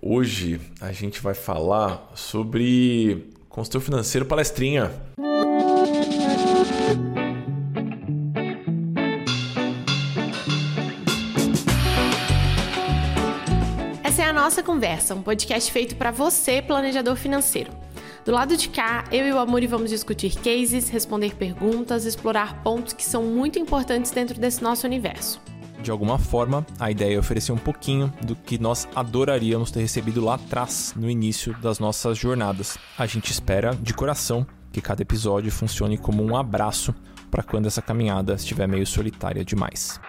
Hoje 0.00 0.60
a 0.80 0.92
gente 0.92 1.20
vai 1.20 1.34
falar 1.34 2.12
sobre 2.14 3.32
consultor 3.48 3.80
financeiro 3.80 4.24
palestrinha. 4.24 4.92
Essa 14.04 14.22
é 14.22 14.24
a 14.26 14.32
nossa 14.32 14.62
conversa, 14.62 15.16
um 15.16 15.22
podcast 15.22 15.72
feito 15.72 15.96
para 15.96 16.12
você, 16.12 16.62
planejador 16.62 17.16
financeiro. 17.16 17.72
Do 18.24 18.30
lado 18.30 18.56
de 18.56 18.68
cá, 18.68 19.04
eu 19.10 19.26
e 19.26 19.32
o 19.32 19.38
Amuri 19.38 19.66
vamos 19.66 19.90
discutir 19.90 20.36
cases, 20.36 20.88
responder 20.88 21.34
perguntas, 21.34 22.04
explorar 22.04 22.62
pontos 22.62 22.92
que 22.92 23.04
são 23.04 23.24
muito 23.24 23.58
importantes 23.58 24.12
dentro 24.12 24.38
desse 24.38 24.62
nosso 24.62 24.86
universo. 24.86 25.40
De 25.80 25.90
alguma 25.90 26.18
forma, 26.18 26.66
a 26.78 26.90
ideia 26.90 27.14
é 27.14 27.18
oferecer 27.18 27.52
um 27.52 27.58
pouquinho 27.58 28.12
do 28.22 28.34
que 28.34 28.58
nós 28.58 28.88
adoraríamos 28.94 29.70
ter 29.70 29.80
recebido 29.80 30.24
lá 30.24 30.34
atrás, 30.34 30.92
no 30.96 31.08
início 31.08 31.54
das 31.60 31.78
nossas 31.78 32.18
jornadas. 32.18 32.76
A 32.98 33.06
gente 33.06 33.30
espera, 33.30 33.74
de 33.76 33.94
coração, 33.94 34.46
que 34.72 34.80
cada 34.80 35.02
episódio 35.02 35.52
funcione 35.52 35.96
como 35.96 36.22
um 36.24 36.36
abraço 36.36 36.94
para 37.30 37.42
quando 37.42 37.66
essa 37.66 37.80
caminhada 37.80 38.34
estiver 38.34 38.66
meio 38.66 38.86
solitária 38.86 39.44
demais. 39.44 40.00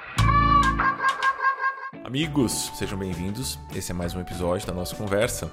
Amigos, 2.04 2.72
sejam 2.74 2.98
bem-vindos. 2.98 3.60
Esse 3.76 3.92
é 3.92 3.94
mais 3.94 4.16
um 4.16 4.22
episódio 4.22 4.66
da 4.66 4.74
nossa 4.74 4.96
conversa. 4.96 5.50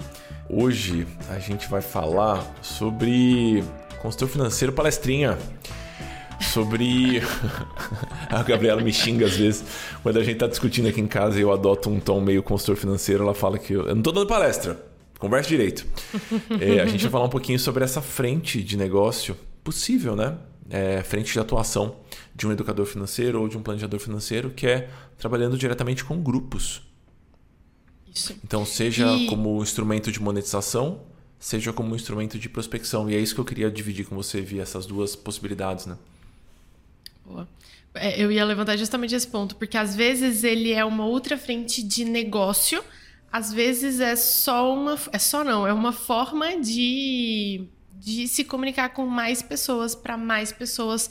Hoje 0.49 1.07
a 1.29 1.37
gente 1.37 1.69
vai 1.69 1.81
falar 1.81 2.43
sobre 2.63 3.63
consultor 4.01 4.29
financeiro 4.29 4.73
palestrinha 4.73 5.37
sobre. 6.39 7.21
a 8.29 8.43
Gabriela 8.43 8.81
me 8.81 8.93
xinga 8.93 9.25
às 9.25 9.37
vezes. 9.37 9.63
Quando 10.03 10.17
a 10.17 10.23
gente 10.23 10.37
tá 10.37 10.47
discutindo 10.47 10.87
aqui 10.87 11.01
em 11.01 11.07
casa 11.07 11.37
e 11.37 11.41
eu 11.41 11.51
adoto 11.51 11.89
um 11.89 11.99
tom 11.99 12.21
meio 12.21 12.43
consultor 12.43 12.75
financeiro, 12.75 13.23
ela 13.23 13.33
fala 13.33 13.57
que 13.57 13.73
eu, 13.73 13.87
eu 13.87 13.95
não 13.95 14.01
tô 14.01 14.11
dando 14.11 14.27
palestra. 14.27 14.85
Conversa 15.19 15.49
direito. 15.49 15.85
É, 16.59 16.81
a 16.81 16.85
gente 16.85 17.01
vai 17.03 17.11
falar 17.11 17.25
um 17.25 17.29
pouquinho 17.29 17.59
sobre 17.59 17.83
essa 17.83 18.01
frente 18.01 18.63
de 18.63 18.77
negócio 18.77 19.35
possível, 19.63 20.15
né? 20.15 20.37
É, 20.69 21.01
frente 21.03 21.31
de 21.31 21.39
atuação 21.39 21.95
de 22.35 22.47
um 22.47 22.51
educador 22.51 22.85
financeiro 22.85 23.41
ou 23.41 23.47
de 23.47 23.57
um 23.57 23.61
planejador 23.61 23.99
financeiro 23.99 24.49
que 24.49 24.67
é 24.67 24.89
trabalhando 25.17 25.57
diretamente 25.57 26.03
com 26.03 26.21
grupos. 26.21 26.81
Isso. 28.13 28.35
Então, 28.43 28.65
seja 28.65 29.07
e... 29.13 29.27
como 29.27 29.61
instrumento 29.61 30.11
de 30.11 30.21
monetização, 30.21 31.01
seja 31.39 31.71
como 31.71 31.95
instrumento 31.95 32.37
de 32.37 32.49
prospecção. 32.49 33.09
E 33.09 33.15
é 33.15 33.19
isso 33.19 33.35
que 33.35 33.41
eu 33.41 33.45
queria 33.45 33.69
dividir 33.69 34.05
com 34.05 34.15
você 34.15 34.41
via 34.41 34.61
essas 34.61 34.85
duas 34.85 35.15
possibilidades, 35.15 35.85
né? 35.85 35.97
Boa. 37.27 37.47
É, 37.93 38.21
eu 38.21 38.31
ia 38.31 38.45
levantar 38.45 38.77
justamente 38.77 39.13
esse 39.13 39.27
ponto, 39.27 39.55
porque 39.55 39.77
às 39.77 39.95
vezes 39.95 40.43
ele 40.43 40.71
é 40.71 40.85
uma 40.85 41.05
outra 41.05 41.37
frente 41.37 41.83
de 41.83 42.05
negócio, 42.05 42.83
às 43.31 43.51
vezes 43.51 43.99
é 43.99 44.15
só 44.15 44.73
uma. 44.73 44.97
É 45.11 45.19
só 45.19 45.43
não, 45.43 45.67
é 45.67 45.73
uma 45.73 45.91
forma 45.91 46.57
de, 46.59 47.67
de 47.93 48.27
se 48.27 48.45
comunicar 48.45 48.89
com 48.89 49.05
mais 49.05 49.41
pessoas, 49.41 49.93
para 49.93 50.17
mais 50.17 50.51
pessoas 50.51 51.09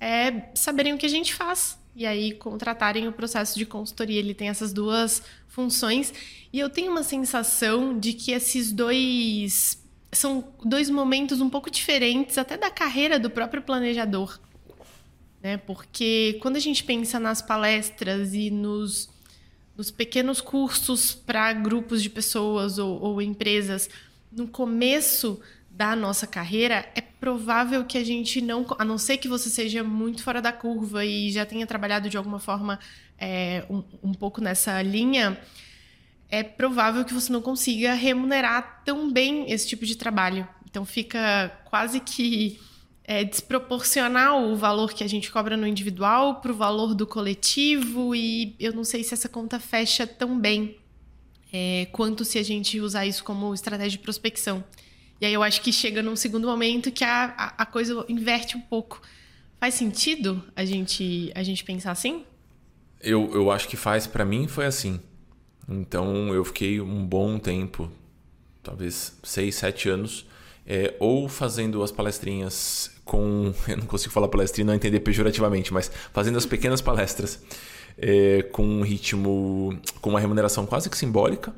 é, 0.00 0.50
saberem 0.54 0.92
o 0.94 0.98
que 0.98 1.06
a 1.06 1.10
gente 1.10 1.34
faz. 1.34 1.76
E 1.96 2.06
aí 2.06 2.32
contratarem 2.32 3.08
o 3.08 3.12
processo 3.12 3.58
de 3.58 3.66
consultoria. 3.66 4.20
Ele 4.20 4.32
tem 4.32 4.48
essas 4.48 4.72
duas 4.72 5.20
funções. 5.48 6.14
E 6.52 6.60
eu 6.60 6.70
tenho 6.70 6.92
uma 6.92 7.02
sensação 7.02 7.98
de 7.98 8.12
que 8.12 8.30
esses 8.30 8.70
dois 8.70 9.84
são 10.12 10.52
dois 10.64 10.88
momentos 10.88 11.40
um 11.40 11.50
pouco 11.50 11.68
diferentes, 11.68 12.38
até 12.38 12.56
da 12.56 12.70
carreira 12.70 13.18
do 13.18 13.28
próprio 13.28 13.60
planejador 13.62 14.38
né? 15.48 15.56
Porque 15.56 16.38
quando 16.42 16.56
a 16.56 16.60
gente 16.60 16.84
pensa 16.84 17.18
nas 17.18 17.40
palestras 17.40 18.34
e 18.34 18.50
nos, 18.50 19.08
nos 19.74 19.90
pequenos 19.90 20.42
cursos 20.42 21.14
para 21.14 21.54
grupos 21.54 22.02
de 22.02 22.10
pessoas 22.10 22.78
ou, 22.78 23.00
ou 23.00 23.22
empresas, 23.22 23.88
no 24.30 24.46
começo 24.46 25.40
da 25.70 25.96
nossa 25.96 26.26
carreira, 26.26 26.86
é 26.94 27.00
provável 27.00 27.82
que 27.86 27.96
a 27.96 28.04
gente 28.04 28.42
não, 28.42 28.66
a 28.78 28.84
não 28.84 28.98
ser 28.98 29.16
que 29.16 29.26
você 29.26 29.48
seja 29.48 29.82
muito 29.82 30.22
fora 30.22 30.42
da 30.42 30.52
curva 30.52 31.02
e 31.02 31.30
já 31.30 31.46
tenha 31.46 31.66
trabalhado 31.66 32.10
de 32.10 32.18
alguma 32.18 32.38
forma 32.38 32.78
é, 33.18 33.64
um, 33.70 33.82
um 34.02 34.12
pouco 34.12 34.42
nessa 34.42 34.82
linha, 34.82 35.40
é 36.28 36.42
provável 36.42 37.06
que 37.06 37.14
você 37.14 37.32
não 37.32 37.40
consiga 37.40 37.94
remunerar 37.94 38.82
tão 38.84 39.10
bem 39.10 39.50
esse 39.50 39.66
tipo 39.66 39.86
de 39.86 39.96
trabalho. 39.96 40.46
Então 40.68 40.84
fica 40.84 41.58
quase 41.64 42.00
que 42.00 42.60
é, 43.08 43.24
desproporcional 43.24 44.44
o 44.50 44.54
valor 44.54 44.92
que 44.92 45.02
a 45.02 45.06
gente 45.06 45.32
cobra 45.32 45.56
no 45.56 45.66
individual 45.66 46.42
para 46.42 46.52
o 46.52 46.54
valor 46.54 46.94
do 46.94 47.06
coletivo 47.06 48.14
e 48.14 48.54
eu 48.60 48.74
não 48.74 48.84
sei 48.84 49.02
se 49.02 49.14
essa 49.14 49.30
conta 49.30 49.58
fecha 49.58 50.06
tão 50.06 50.38
bem 50.38 50.76
é, 51.50 51.88
quanto 51.90 52.22
se 52.22 52.38
a 52.38 52.42
gente 52.42 52.78
usar 52.78 53.06
isso 53.06 53.24
como 53.24 53.54
estratégia 53.54 53.92
de 53.92 53.98
prospecção. 54.00 54.62
E 55.18 55.24
aí 55.24 55.32
eu 55.32 55.42
acho 55.42 55.62
que 55.62 55.72
chega 55.72 56.02
num 56.02 56.14
segundo 56.14 56.46
momento 56.46 56.92
que 56.92 57.02
a, 57.02 57.34
a, 57.34 57.62
a 57.62 57.66
coisa 57.66 58.04
inverte 58.10 58.58
um 58.58 58.60
pouco. 58.60 59.00
Faz 59.58 59.72
sentido 59.72 60.44
a 60.54 60.62
gente, 60.66 61.32
a 61.34 61.42
gente 61.42 61.64
pensar 61.64 61.92
assim? 61.92 62.26
Eu, 63.00 63.32
eu 63.32 63.50
acho 63.50 63.68
que 63.68 63.76
faz. 63.76 64.06
Para 64.06 64.24
mim 64.26 64.46
foi 64.46 64.66
assim. 64.66 65.00
Então 65.66 66.34
eu 66.34 66.44
fiquei 66.44 66.78
um 66.78 67.06
bom 67.06 67.38
tempo, 67.38 67.90
talvez 68.62 69.18
seis, 69.22 69.54
sete 69.54 69.88
anos, 69.88 70.26
é, 70.66 70.94
ou 71.00 71.26
fazendo 71.26 71.82
as 71.82 71.90
palestrinhas 71.90 72.97
com. 73.08 73.52
Eu 73.66 73.78
não 73.78 73.86
consigo 73.86 74.12
falar 74.12 74.28
palestrinha 74.28 74.66
não 74.66 74.74
entender 74.74 75.00
pejorativamente, 75.00 75.72
mas 75.72 75.90
fazendo 76.12 76.38
as 76.38 76.46
pequenas 76.46 76.80
palestras 76.80 77.42
é, 77.96 78.42
com 78.52 78.64
um 78.64 78.82
ritmo, 78.82 79.76
com 80.00 80.10
uma 80.10 80.20
remuneração 80.20 80.64
quase 80.66 80.88
que 80.88 80.96
simbólica, 80.96 81.52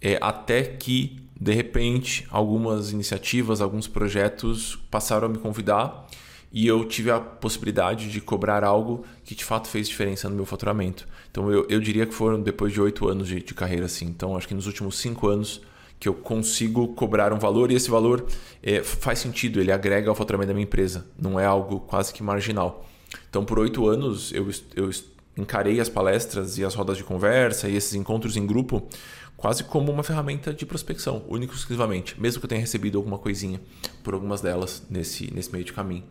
é, 0.00 0.18
até 0.20 0.62
que, 0.62 1.20
de 1.38 1.52
repente, 1.52 2.26
algumas 2.30 2.90
iniciativas, 2.90 3.60
alguns 3.60 3.86
projetos 3.86 4.76
passaram 4.90 5.26
a 5.26 5.28
me 5.28 5.38
convidar 5.38 6.08
e 6.50 6.66
eu 6.66 6.84
tive 6.86 7.10
a 7.10 7.20
possibilidade 7.20 8.10
de 8.10 8.20
cobrar 8.20 8.64
algo 8.64 9.04
que 9.22 9.34
de 9.34 9.44
fato 9.44 9.68
fez 9.68 9.86
diferença 9.86 10.30
no 10.30 10.34
meu 10.34 10.46
faturamento. 10.46 11.06
Então 11.30 11.52
eu, 11.52 11.66
eu 11.68 11.78
diria 11.78 12.06
que 12.06 12.14
foram 12.14 12.40
depois 12.40 12.72
de 12.72 12.80
oito 12.80 13.06
anos 13.06 13.28
de, 13.28 13.42
de 13.42 13.54
carreira 13.54 13.84
assim. 13.84 14.06
Então 14.06 14.34
acho 14.34 14.48
que 14.48 14.54
nos 14.54 14.66
últimos 14.66 14.98
cinco 14.98 15.28
anos 15.28 15.60
que 15.98 16.08
eu 16.08 16.14
consigo 16.14 16.88
cobrar 16.88 17.32
um 17.32 17.38
valor 17.38 17.70
e 17.72 17.74
esse 17.74 17.90
valor 17.90 18.26
é, 18.62 18.82
faz 18.82 19.18
sentido, 19.18 19.60
ele 19.60 19.72
agrega 19.72 20.08
ao 20.08 20.14
faturamento 20.14 20.48
da 20.48 20.54
minha 20.54 20.64
empresa, 20.64 21.06
não 21.18 21.38
é 21.38 21.44
algo 21.44 21.80
quase 21.80 22.12
que 22.12 22.22
marginal. 22.22 22.86
Então, 23.28 23.44
por 23.44 23.58
oito 23.58 23.86
anos, 23.88 24.32
eu, 24.32 24.48
eu 24.76 24.90
encarei 25.36 25.80
as 25.80 25.88
palestras 25.88 26.58
e 26.58 26.64
as 26.64 26.74
rodas 26.74 26.96
de 26.96 27.04
conversa 27.04 27.68
e 27.68 27.76
esses 27.76 27.94
encontros 27.94 28.36
em 28.36 28.46
grupo 28.46 28.86
quase 29.36 29.62
como 29.62 29.92
uma 29.92 30.02
ferramenta 30.02 30.52
de 30.52 30.66
prospecção, 30.66 31.24
único 31.28 31.54
e 31.54 31.56
exclusivamente, 31.56 32.20
mesmo 32.20 32.40
que 32.40 32.46
eu 32.46 32.48
tenha 32.48 32.60
recebido 32.60 32.98
alguma 32.98 33.18
coisinha 33.18 33.60
por 34.02 34.12
algumas 34.12 34.40
delas 34.40 34.84
nesse, 34.90 35.32
nesse 35.32 35.50
meio 35.52 35.64
de 35.64 35.72
caminho. 35.72 36.04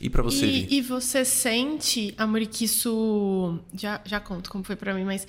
E 0.00 0.10
para 0.10 0.20
você, 0.20 0.44
e, 0.44 0.78
e, 0.78 0.80
você 0.80 1.24
sente, 1.24 2.12
Amor, 2.18 2.40
que 2.46 2.64
isso. 2.64 3.56
Já, 3.72 4.00
já 4.04 4.18
conto 4.18 4.50
como 4.50 4.64
foi 4.64 4.74
para 4.74 4.92
mim, 4.92 5.04
mas 5.04 5.28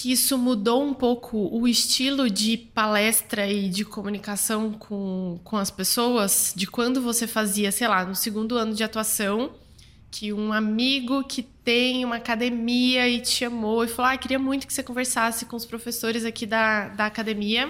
que 0.00 0.12
isso 0.12 0.38
mudou 0.38 0.84
um 0.84 0.94
pouco 0.94 1.36
o 1.52 1.66
estilo 1.66 2.30
de 2.30 2.56
palestra 2.56 3.50
e 3.50 3.68
de 3.68 3.84
comunicação 3.84 4.72
com, 4.72 5.40
com 5.42 5.56
as 5.56 5.72
pessoas, 5.72 6.52
de 6.54 6.68
quando 6.68 7.02
você 7.02 7.26
fazia, 7.26 7.72
sei 7.72 7.88
lá, 7.88 8.04
no 8.04 8.14
segundo 8.14 8.56
ano 8.56 8.72
de 8.72 8.84
atuação, 8.84 9.50
que 10.08 10.32
um 10.32 10.52
amigo 10.52 11.24
que 11.24 11.42
tem 11.42 12.04
uma 12.04 12.14
academia 12.14 13.08
e 13.08 13.20
te 13.20 13.30
chamou 13.30 13.82
e 13.82 13.88
falou: 13.88 14.12
ah, 14.12 14.16
queria 14.16 14.38
muito 14.38 14.68
que 14.68 14.72
você 14.72 14.84
conversasse 14.84 15.46
com 15.46 15.56
os 15.56 15.66
professores 15.66 16.24
aqui 16.24 16.46
da, 16.46 16.90
da 16.90 17.06
academia. 17.06 17.68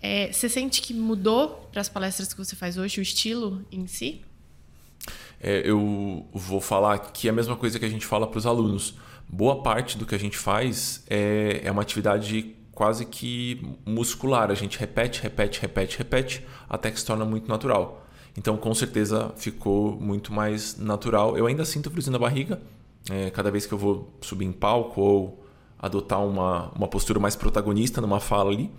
É, 0.00 0.32
você 0.32 0.48
sente 0.48 0.80
que 0.80 0.94
mudou 0.94 1.68
para 1.70 1.82
as 1.82 1.90
palestras 1.90 2.32
que 2.32 2.38
você 2.38 2.56
faz 2.56 2.78
hoje, 2.78 3.00
o 3.00 3.02
estilo 3.02 3.62
em 3.70 3.86
si? 3.86 4.22
É, 5.46 5.60
eu 5.62 6.26
vou 6.32 6.58
falar 6.58 6.98
que 6.98 7.28
é 7.28 7.30
a 7.30 7.34
mesma 7.34 7.54
coisa 7.54 7.78
que 7.78 7.84
a 7.84 7.88
gente 7.88 8.06
fala 8.06 8.26
para 8.26 8.38
os 8.38 8.46
alunos 8.46 8.94
boa 9.28 9.62
parte 9.62 9.98
do 9.98 10.06
que 10.06 10.14
a 10.14 10.18
gente 10.18 10.38
faz 10.38 11.04
é, 11.06 11.60
é 11.62 11.70
uma 11.70 11.82
atividade 11.82 12.56
quase 12.72 13.04
que 13.04 13.60
muscular. 13.84 14.50
A 14.50 14.54
gente 14.54 14.78
repete, 14.78 15.20
repete, 15.22 15.60
repete, 15.60 15.98
repete, 15.98 16.46
até 16.66 16.90
que 16.90 16.98
se 16.98 17.04
torna 17.04 17.26
muito 17.26 17.46
natural. 17.46 18.06
Então, 18.38 18.56
com 18.56 18.72
certeza, 18.72 19.34
ficou 19.36 20.00
muito 20.00 20.32
mais 20.32 20.78
natural. 20.78 21.36
Eu 21.36 21.46
ainda 21.46 21.66
sinto 21.66 21.90
friozinho 21.90 22.12
na 22.12 22.18
barriga 22.18 22.62
é, 23.10 23.28
cada 23.28 23.50
vez 23.50 23.66
que 23.66 23.74
eu 23.74 23.78
vou 23.78 24.16
subir 24.22 24.46
em 24.46 24.52
palco 24.52 24.98
ou 24.98 25.44
adotar 25.78 26.24
uma, 26.24 26.70
uma 26.70 26.88
postura 26.88 27.20
mais 27.20 27.36
protagonista 27.36 28.00
numa 28.00 28.18
fala 28.18 28.50
ali. 28.50 28.70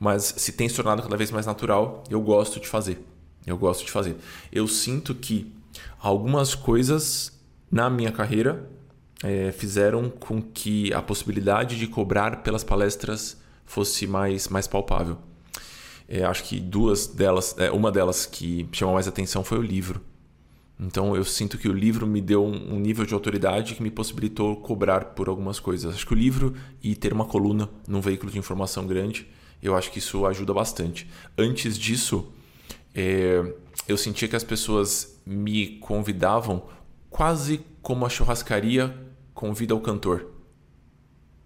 Mas 0.00 0.34
se 0.36 0.50
tem 0.50 0.68
se 0.68 0.74
tornado 0.74 1.00
cada 1.00 1.16
vez 1.16 1.30
mais 1.30 1.46
natural, 1.46 2.02
eu 2.10 2.20
gosto 2.20 2.58
de 2.58 2.66
fazer. 2.66 3.06
Eu 3.46 3.56
gosto 3.56 3.84
de 3.84 3.90
fazer. 3.92 4.16
Eu 4.50 4.66
sinto 4.66 5.14
que 5.14 5.61
algumas 6.02 6.52
coisas 6.56 7.40
na 7.70 7.88
minha 7.88 8.10
carreira 8.10 8.68
é, 9.22 9.52
fizeram 9.52 10.10
com 10.10 10.42
que 10.42 10.92
a 10.92 11.00
possibilidade 11.00 11.78
de 11.78 11.86
cobrar 11.86 12.42
pelas 12.42 12.64
palestras 12.64 13.40
fosse 13.64 14.04
mais, 14.06 14.48
mais 14.48 14.66
palpável. 14.66 15.16
É, 16.08 16.24
acho 16.24 16.42
que 16.42 16.58
duas 16.58 17.06
delas, 17.06 17.54
é, 17.56 17.70
uma 17.70 17.92
delas 17.92 18.26
que 18.26 18.68
chamou 18.72 18.94
mais 18.94 19.06
atenção 19.06 19.44
foi 19.44 19.58
o 19.58 19.62
livro. 19.62 20.00
Então 20.78 21.14
eu 21.14 21.24
sinto 21.24 21.56
que 21.56 21.68
o 21.68 21.72
livro 21.72 22.04
me 22.04 22.20
deu 22.20 22.44
um 22.44 22.80
nível 22.80 23.06
de 23.06 23.14
autoridade 23.14 23.76
que 23.76 23.82
me 23.82 23.90
possibilitou 23.90 24.56
cobrar 24.56 25.04
por 25.14 25.28
algumas 25.28 25.60
coisas. 25.60 25.94
Acho 25.94 26.04
que 26.04 26.14
o 26.14 26.16
livro 26.16 26.54
e 26.82 26.96
ter 26.96 27.12
uma 27.12 27.24
coluna 27.24 27.70
num 27.86 28.00
veículo 28.00 28.32
de 28.32 28.38
informação 28.38 28.84
grande, 28.84 29.28
eu 29.62 29.76
acho 29.76 29.92
que 29.92 30.00
isso 30.00 30.26
ajuda 30.26 30.52
bastante. 30.52 31.08
Antes 31.38 31.78
disso, 31.78 32.32
é, 32.94 33.52
eu 33.88 33.96
sentia 33.96 34.28
que 34.28 34.36
as 34.36 34.44
pessoas 34.44 35.20
me 35.24 35.78
convidavam 35.78 36.64
quase 37.10 37.64
como 37.80 38.06
a 38.06 38.08
churrascaria 38.08 38.94
convida 39.34 39.74
o 39.74 39.80
cantor. 39.80 40.26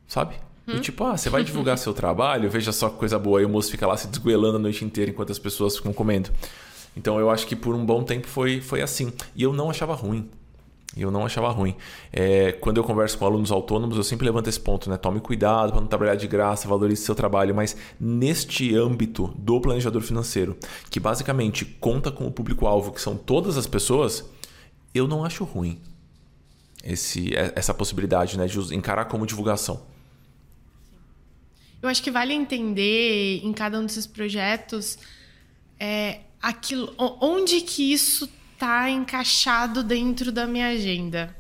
Sabe? 0.07 0.37
Hum? 0.69 0.81
tipo, 0.81 1.05
ah, 1.05 1.17
você 1.17 1.31
vai 1.31 1.45
divulgar 1.45 1.79
seu 1.79 1.95
trabalho, 1.95 2.51
veja 2.51 2.73
só 2.73 2.89
que 2.89 2.97
coisa 2.97 3.19
boa. 3.19 3.39
Aí 3.39 3.45
o 3.45 3.49
moço 3.49 3.71
fica 3.71 3.87
lá 3.87 3.97
se 3.97 4.09
desgoelando 4.09 4.57
a 4.57 4.61
noite 4.61 4.85
inteira 4.85 5.11
enquanto 5.11 5.31
as 5.31 5.39
pessoas 5.39 5.77
ficam 5.77 5.93
comendo. 5.93 6.31
Então 6.97 7.21
eu 7.21 7.31
acho 7.31 7.47
que 7.47 7.55
por 7.55 7.75
um 7.75 7.85
bom 7.85 8.03
tempo 8.03 8.27
foi, 8.27 8.61
foi 8.61 8.83
assim. 8.83 9.13
E 9.35 9.43
eu 9.43 9.53
não 9.53 9.71
achava 9.71 9.95
ruim. 9.95 10.29
E 10.97 11.03
eu 11.03 11.11
não 11.11 11.27
achava 11.27 11.51
ruim. 11.51 11.77
É, 12.11 12.53
quando 12.53 12.79
eu 12.79 12.85
converso 12.85 13.19
com 13.19 13.27
alunos 13.27 13.53
autônomos, 13.53 13.99
eu 13.99 14.03
sempre 14.03 14.25
levanto 14.25 14.49
esse 14.49 14.59
ponto, 14.59 14.89
né? 14.89 14.97
Tome 14.97 15.21
cuidado 15.21 15.71
para 15.71 15.81
não 15.81 15.87
trabalhar 15.87 16.15
de 16.15 16.27
graça, 16.27 16.67
valorize 16.67 17.03
seu 17.03 17.15
trabalho. 17.15 17.55
Mas 17.55 17.77
neste 18.01 18.75
âmbito 18.75 19.31
do 19.37 19.61
planejador 19.61 20.01
financeiro, 20.01 20.57
que 20.91 20.99
basicamente 20.99 21.67
conta 21.67 22.11
com 22.11 22.27
o 22.27 22.33
público-alvo, 22.33 22.93
que 22.93 23.01
são 23.01 23.15
todas 23.15 23.59
as 23.59 23.67
pessoas, 23.67 24.25
eu 24.95 25.07
não 25.07 25.23
acho 25.23 25.45
ruim 25.45 25.79
esse, 26.83 27.37
é, 27.37 27.53
essa 27.55 27.75
possibilidade 27.75 28.39
né, 28.39 28.47
de 28.47 28.75
encarar 28.75 29.05
como 29.05 29.27
divulgação. 29.27 29.83
Eu 31.83 31.91
acho 31.91 32.03
que 32.03 32.11
vale 32.11 32.33
entender 32.33 33.43
em 33.45 33.53
cada 33.53 33.79
um 33.79 33.85
desses 33.85 34.07
projetos 34.07 34.99
é, 35.79 36.21
aquilo, 36.41 36.95
onde 36.99 37.61
que 37.61 37.93
isso 37.93 38.27
está 38.57 38.89
encaixado 38.89 39.85
dentro 39.85 40.33
da 40.33 40.47
minha 40.47 40.69
agenda. 40.69 41.37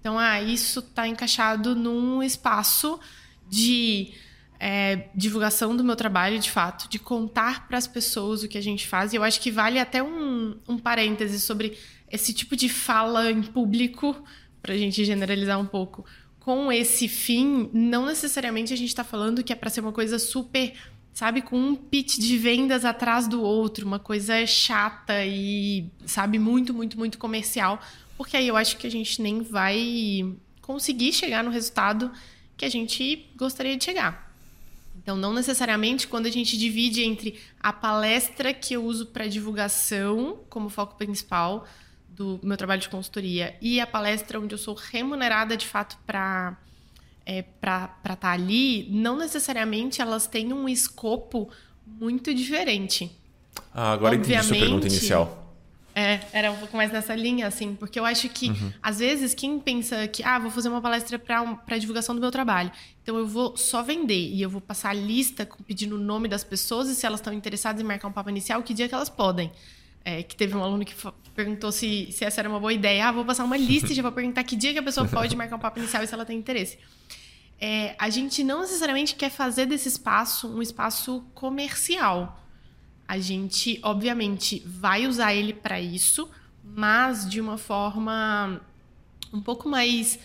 Então, 0.00 0.18
ah, 0.18 0.42
isso 0.42 0.80
está 0.80 1.06
encaixado 1.06 1.74
num 1.74 2.22
espaço 2.22 3.00
de 3.48 4.12
é, 4.58 5.08
divulgação 5.14 5.76
do 5.76 5.84
meu 5.84 5.94
trabalho, 5.94 6.38
de 6.38 6.50
fato, 6.50 6.88
de 6.88 6.98
contar 6.98 7.68
para 7.68 7.78
as 7.78 7.86
pessoas 7.86 8.42
o 8.42 8.48
que 8.48 8.58
a 8.58 8.62
gente 8.62 8.86
faz. 8.86 9.12
E 9.12 9.16
eu 9.16 9.22
acho 9.22 9.40
que 9.40 9.50
vale 9.50 9.78
até 9.78 10.02
um, 10.02 10.56
um 10.68 10.76
parêntese 10.76 11.40
sobre 11.40 11.78
esse 12.10 12.34
tipo 12.34 12.56
de 12.56 12.68
fala 12.68 13.30
em 13.30 13.42
público, 13.42 14.24
para 14.60 14.74
a 14.74 14.78
gente 14.78 15.04
generalizar 15.04 15.60
um 15.60 15.66
pouco. 15.66 16.04
Com 16.40 16.70
esse 16.70 17.08
fim, 17.08 17.70
não 17.72 18.06
necessariamente 18.06 18.72
a 18.72 18.76
gente 18.76 18.88
está 18.88 19.04
falando 19.04 19.42
que 19.42 19.52
é 19.52 19.56
para 19.56 19.70
ser 19.70 19.80
uma 19.80 19.92
coisa 19.92 20.18
super 20.18 20.72
sabe, 21.16 21.40
com 21.40 21.58
um 21.58 21.74
pitch 21.74 22.18
de 22.18 22.36
vendas 22.36 22.84
atrás 22.84 23.26
do 23.26 23.40
outro, 23.40 23.86
uma 23.86 23.98
coisa 23.98 24.46
chata 24.46 25.24
e, 25.24 25.86
sabe, 26.04 26.38
muito, 26.38 26.74
muito, 26.74 26.98
muito 26.98 27.16
comercial, 27.16 27.80
porque 28.18 28.36
aí 28.36 28.46
eu 28.46 28.54
acho 28.54 28.76
que 28.76 28.86
a 28.86 28.90
gente 28.90 29.22
nem 29.22 29.40
vai 29.40 30.30
conseguir 30.60 31.14
chegar 31.14 31.42
no 31.42 31.50
resultado 31.50 32.12
que 32.54 32.66
a 32.66 32.68
gente 32.68 33.30
gostaria 33.34 33.78
de 33.78 33.82
chegar. 33.82 34.30
Então, 34.94 35.16
não 35.16 35.32
necessariamente 35.32 36.06
quando 36.06 36.26
a 36.26 36.30
gente 36.30 36.54
divide 36.58 37.02
entre 37.02 37.40
a 37.58 37.72
palestra 37.72 38.52
que 38.52 38.74
eu 38.74 38.84
uso 38.84 39.06
para 39.06 39.26
divulgação 39.26 40.40
como 40.50 40.68
foco 40.68 40.96
principal 40.96 41.66
do 42.10 42.38
meu 42.42 42.58
trabalho 42.58 42.82
de 42.82 42.90
consultoria 42.90 43.56
e 43.62 43.80
a 43.80 43.86
palestra 43.86 44.38
onde 44.38 44.54
eu 44.54 44.58
sou 44.58 44.74
remunerada 44.74 45.56
de 45.56 45.66
fato 45.66 45.96
para 46.06 46.58
é, 47.26 47.42
para 47.42 47.90
estar 47.98 48.16
tá 48.16 48.30
ali, 48.30 48.88
não 48.90 49.18
necessariamente 49.18 50.00
elas 50.00 50.28
têm 50.28 50.52
um 50.52 50.68
escopo 50.68 51.50
muito 51.84 52.32
diferente. 52.32 53.10
Ah, 53.74 53.92
agora 53.92 54.14
Obviamente, 54.14 54.46
entendi 54.46 54.58
sua 54.58 54.66
pergunta 54.66 54.86
inicial. 54.86 55.42
É, 55.98 56.20
era 56.30 56.52
um 56.52 56.56
pouco 56.58 56.76
mais 56.76 56.92
nessa 56.92 57.14
linha, 57.16 57.46
assim, 57.46 57.74
porque 57.74 57.98
eu 57.98 58.04
acho 58.04 58.28
que, 58.28 58.50
uhum. 58.50 58.72
às 58.82 58.98
vezes, 58.98 59.34
quem 59.34 59.58
pensa 59.58 60.06
que, 60.06 60.22
ah, 60.22 60.38
vou 60.38 60.50
fazer 60.50 60.68
uma 60.68 60.80
palestra 60.82 61.18
para 61.18 61.78
divulgação 61.78 62.14
do 62.14 62.20
meu 62.20 62.30
trabalho, 62.30 62.70
então 63.02 63.16
eu 63.16 63.26
vou 63.26 63.56
só 63.56 63.82
vender 63.82 64.28
e 64.28 64.42
eu 64.42 64.50
vou 64.50 64.60
passar 64.60 64.90
a 64.90 64.92
lista 64.92 65.48
pedindo 65.66 65.96
o 65.96 65.98
nome 65.98 66.28
das 66.28 66.44
pessoas 66.44 66.88
e 66.90 66.94
se 66.94 67.06
elas 67.06 67.18
estão 67.18 67.32
interessadas 67.32 67.80
em 67.80 67.84
marcar 67.84 68.08
um 68.08 68.12
papo 68.12 68.28
inicial, 68.28 68.62
que 68.62 68.74
dia 68.74 68.86
que 68.86 68.94
elas 68.94 69.08
podem. 69.08 69.50
É, 70.08 70.22
que 70.22 70.36
teve 70.36 70.56
um 70.56 70.62
aluno 70.62 70.84
que 70.84 70.94
perguntou 71.34 71.72
se, 71.72 72.12
se 72.12 72.24
essa 72.24 72.40
era 72.40 72.48
uma 72.48 72.60
boa 72.60 72.72
ideia. 72.72 73.08
Ah, 73.08 73.10
vou 73.10 73.24
passar 73.24 73.42
uma 73.42 73.56
lista 73.56 73.90
e 73.90 73.94
já 73.94 74.02
vou 74.02 74.12
perguntar 74.12 74.44
que 74.44 74.54
dia 74.54 74.72
que 74.72 74.78
a 74.78 74.82
pessoa 74.82 75.04
pode 75.10 75.34
marcar 75.34 75.56
um 75.56 75.58
papo 75.58 75.80
inicial 75.80 76.00
e 76.04 76.06
se 76.06 76.14
ela 76.14 76.24
tem 76.24 76.38
interesse. 76.38 76.78
É, 77.60 77.96
a 77.98 78.08
gente 78.08 78.44
não 78.44 78.60
necessariamente 78.60 79.16
quer 79.16 79.30
fazer 79.30 79.66
desse 79.66 79.88
espaço 79.88 80.46
um 80.46 80.62
espaço 80.62 81.24
comercial. 81.34 82.40
A 83.08 83.18
gente, 83.18 83.80
obviamente, 83.82 84.62
vai 84.64 85.08
usar 85.08 85.34
ele 85.34 85.52
para 85.52 85.80
isso, 85.80 86.30
mas 86.62 87.28
de 87.28 87.40
uma 87.40 87.58
forma 87.58 88.60
um 89.32 89.40
pouco 89.40 89.68
mais. 89.68 90.20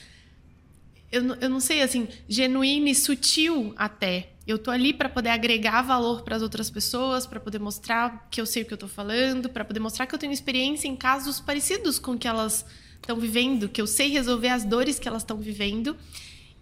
Eu, 1.11 1.25
eu 1.41 1.49
não 1.49 1.59
sei, 1.59 1.81
assim, 1.81 2.07
genuína 2.29 2.91
e 2.91 2.95
sutil 2.95 3.73
até. 3.75 4.30
Eu 4.51 4.59
tô 4.59 4.69
ali 4.69 4.93
para 4.93 5.07
poder 5.07 5.29
agregar 5.29 5.81
valor 5.81 6.23
para 6.23 6.35
as 6.35 6.41
outras 6.41 6.69
pessoas, 6.69 7.25
para 7.25 7.39
poder 7.39 7.59
mostrar 7.59 8.27
que 8.29 8.41
eu 8.41 8.45
sei 8.45 8.63
o 8.63 8.65
que 8.65 8.73
eu 8.73 8.77
tô 8.77 8.87
falando, 8.87 9.47
para 9.47 9.63
poder 9.63 9.79
mostrar 9.79 10.05
que 10.05 10.13
eu 10.13 10.19
tenho 10.19 10.33
experiência 10.33 10.89
em 10.89 10.95
casos 10.95 11.39
parecidos 11.39 11.97
com 11.97 12.17
que 12.17 12.27
elas 12.27 12.65
estão 12.95 13.15
vivendo, 13.17 13.69
que 13.69 13.81
eu 13.81 13.87
sei 13.87 14.09
resolver 14.09 14.49
as 14.49 14.65
dores 14.65 14.99
que 14.99 15.07
elas 15.07 15.21
estão 15.21 15.37
vivendo. 15.37 15.95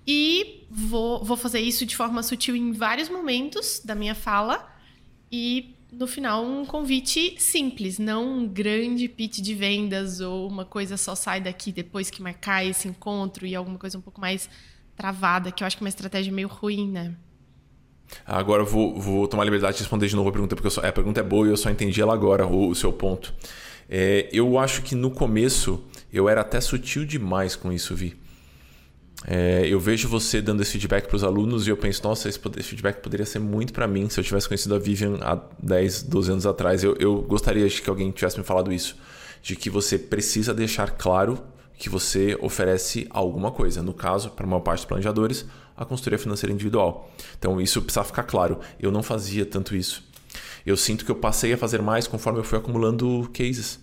E 0.05 0.67
vou, 0.69 1.23
vou 1.23 1.35
fazer 1.35 1.61
isso 1.61 1.83
de 1.83 1.95
forma 1.95 2.21
sutil 2.21 2.55
em 2.55 2.71
vários 2.73 3.09
momentos 3.09 3.81
da 3.83 3.95
minha 3.95 4.13
fala. 4.13 4.71
E 5.31 5.75
no 5.91 6.05
final, 6.05 6.45
um 6.45 6.65
convite 6.65 7.41
simples, 7.41 7.97
não 7.97 8.37
um 8.37 8.47
grande 8.47 9.07
pitch 9.07 9.39
de 9.39 9.55
vendas 9.55 10.19
ou 10.19 10.47
uma 10.47 10.63
coisa 10.63 10.95
só 10.95 11.15
sai 11.15 11.41
daqui 11.41 11.71
depois 11.71 12.11
que 12.11 12.21
marcar 12.21 12.63
esse 12.63 12.87
encontro 12.87 13.47
e 13.47 13.55
alguma 13.55 13.79
coisa 13.79 13.97
um 13.97 14.01
pouco 14.01 14.21
mais 14.21 14.47
travada, 14.95 15.51
que 15.51 15.63
eu 15.63 15.67
acho 15.67 15.75
que 15.75 15.83
é 15.83 15.85
uma 15.85 15.89
estratégia 15.89 16.31
meio 16.31 16.47
ruim, 16.47 16.87
né? 16.91 17.15
Agora 18.25 18.63
eu 18.63 18.65
vou, 18.65 18.99
vou 18.99 19.27
tomar 19.27 19.43
liberdade 19.43 19.77
de 19.77 19.83
responder 19.83 20.07
de 20.07 20.15
novo 20.15 20.29
a 20.29 20.31
pergunta, 20.31 20.55
porque 20.55 20.69
só, 20.69 20.81
a 20.81 20.91
pergunta 20.91 21.19
é 21.19 21.23
boa 21.23 21.47
e 21.47 21.49
eu 21.49 21.57
só 21.57 21.69
entendi 21.69 22.01
ela 22.01 22.13
agora, 22.13 22.45
o, 22.45 22.69
o 22.69 22.75
seu 22.75 22.91
ponto. 22.91 23.33
É, 23.89 24.29
eu 24.31 24.57
acho 24.59 24.81
que 24.83 24.95
no 24.95 25.09
começo 25.09 25.83
eu 26.11 26.29
era 26.29 26.41
até 26.41 26.61
sutil 26.61 27.05
demais 27.05 27.55
com 27.55 27.71
isso, 27.71 27.95
Vi. 27.95 28.15
É, 29.27 29.67
eu 29.67 29.79
vejo 29.79 30.07
você 30.07 30.41
dando 30.41 30.61
esse 30.61 30.71
feedback 30.71 31.07
para 31.07 31.15
os 31.15 31.23
alunos 31.23 31.67
e 31.67 31.69
eu 31.69 31.75
penso, 31.75 32.01
nossa, 32.03 32.29
esse, 32.29 32.39
esse 32.57 32.69
feedback 32.69 33.01
poderia 33.01 33.25
ser 33.25 33.39
muito 33.39 33.73
para 33.73 33.85
mim 33.85 34.07
se 34.09 34.19
eu 34.19 34.23
tivesse 34.23 34.47
conhecido 34.47 34.75
a 34.75 34.79
Vivian 34.79 35.17
há 35.21 35.37
10, 35.61 36.03
12 36.03 36.31
anos 36.31 36.45
atrás. 36.45 36.83
Eu, 36.83 36.95
eu 36.99 37.21
gostaria 37.21 37.67
de 37.67 37.81
que 37.81 37.89
alguém 37.89 38.11
tivesse 38.11 38.37
me 38.37 38.45
falado 38.45 38.71
isso, 38.71 38.95
de 39.41 39.55
que 39.55 39.69
você 39.69 39.97
precisa 39.97 40.53
deixar 40.53 40.91
claro 40.91 41.37
que 41.77 41.89
você 41.89 42.37
oferece 42.41 43.07
alguma 43.09 43.51
coisa. 43.51 43.81
No 43.81 43.93
caso, 43.93 44.29
para 44.31 44.45
a 44.45 44.49
maior 44.49 44.61
parte 44.61 44.79
dos 44.79 44.85
planejadores, 44.85 45.45
a 45.79 45.85
consultoria 45.85 46.19
financeira 46.19 46.53
individual. 46.53 47.09
Então 47.37 47.59
isso 47.61 47.81
precisa 47.81 48.03
ficar 48.03 48.23
claro. 48.23 48.59
Eu 48.79 48.91
não 48.91 49.01
fazia 49.01 49.45
tanto 49.45 49.75
isso. 49.75 50.03
Eu 50.65 50.75
sinto 50.75 51.05
que 51.05 51.11
eu 51.11 51.15
passei 51.15 51.53
a 51.53 51.57
fazer 51.57 51.81
mais 51.81 52.05
conforme 52.05 52.39
eu 52.39 52.43
fui 52.43 52.57
acumulando 52.57 53.29
cases. 53.33 53.79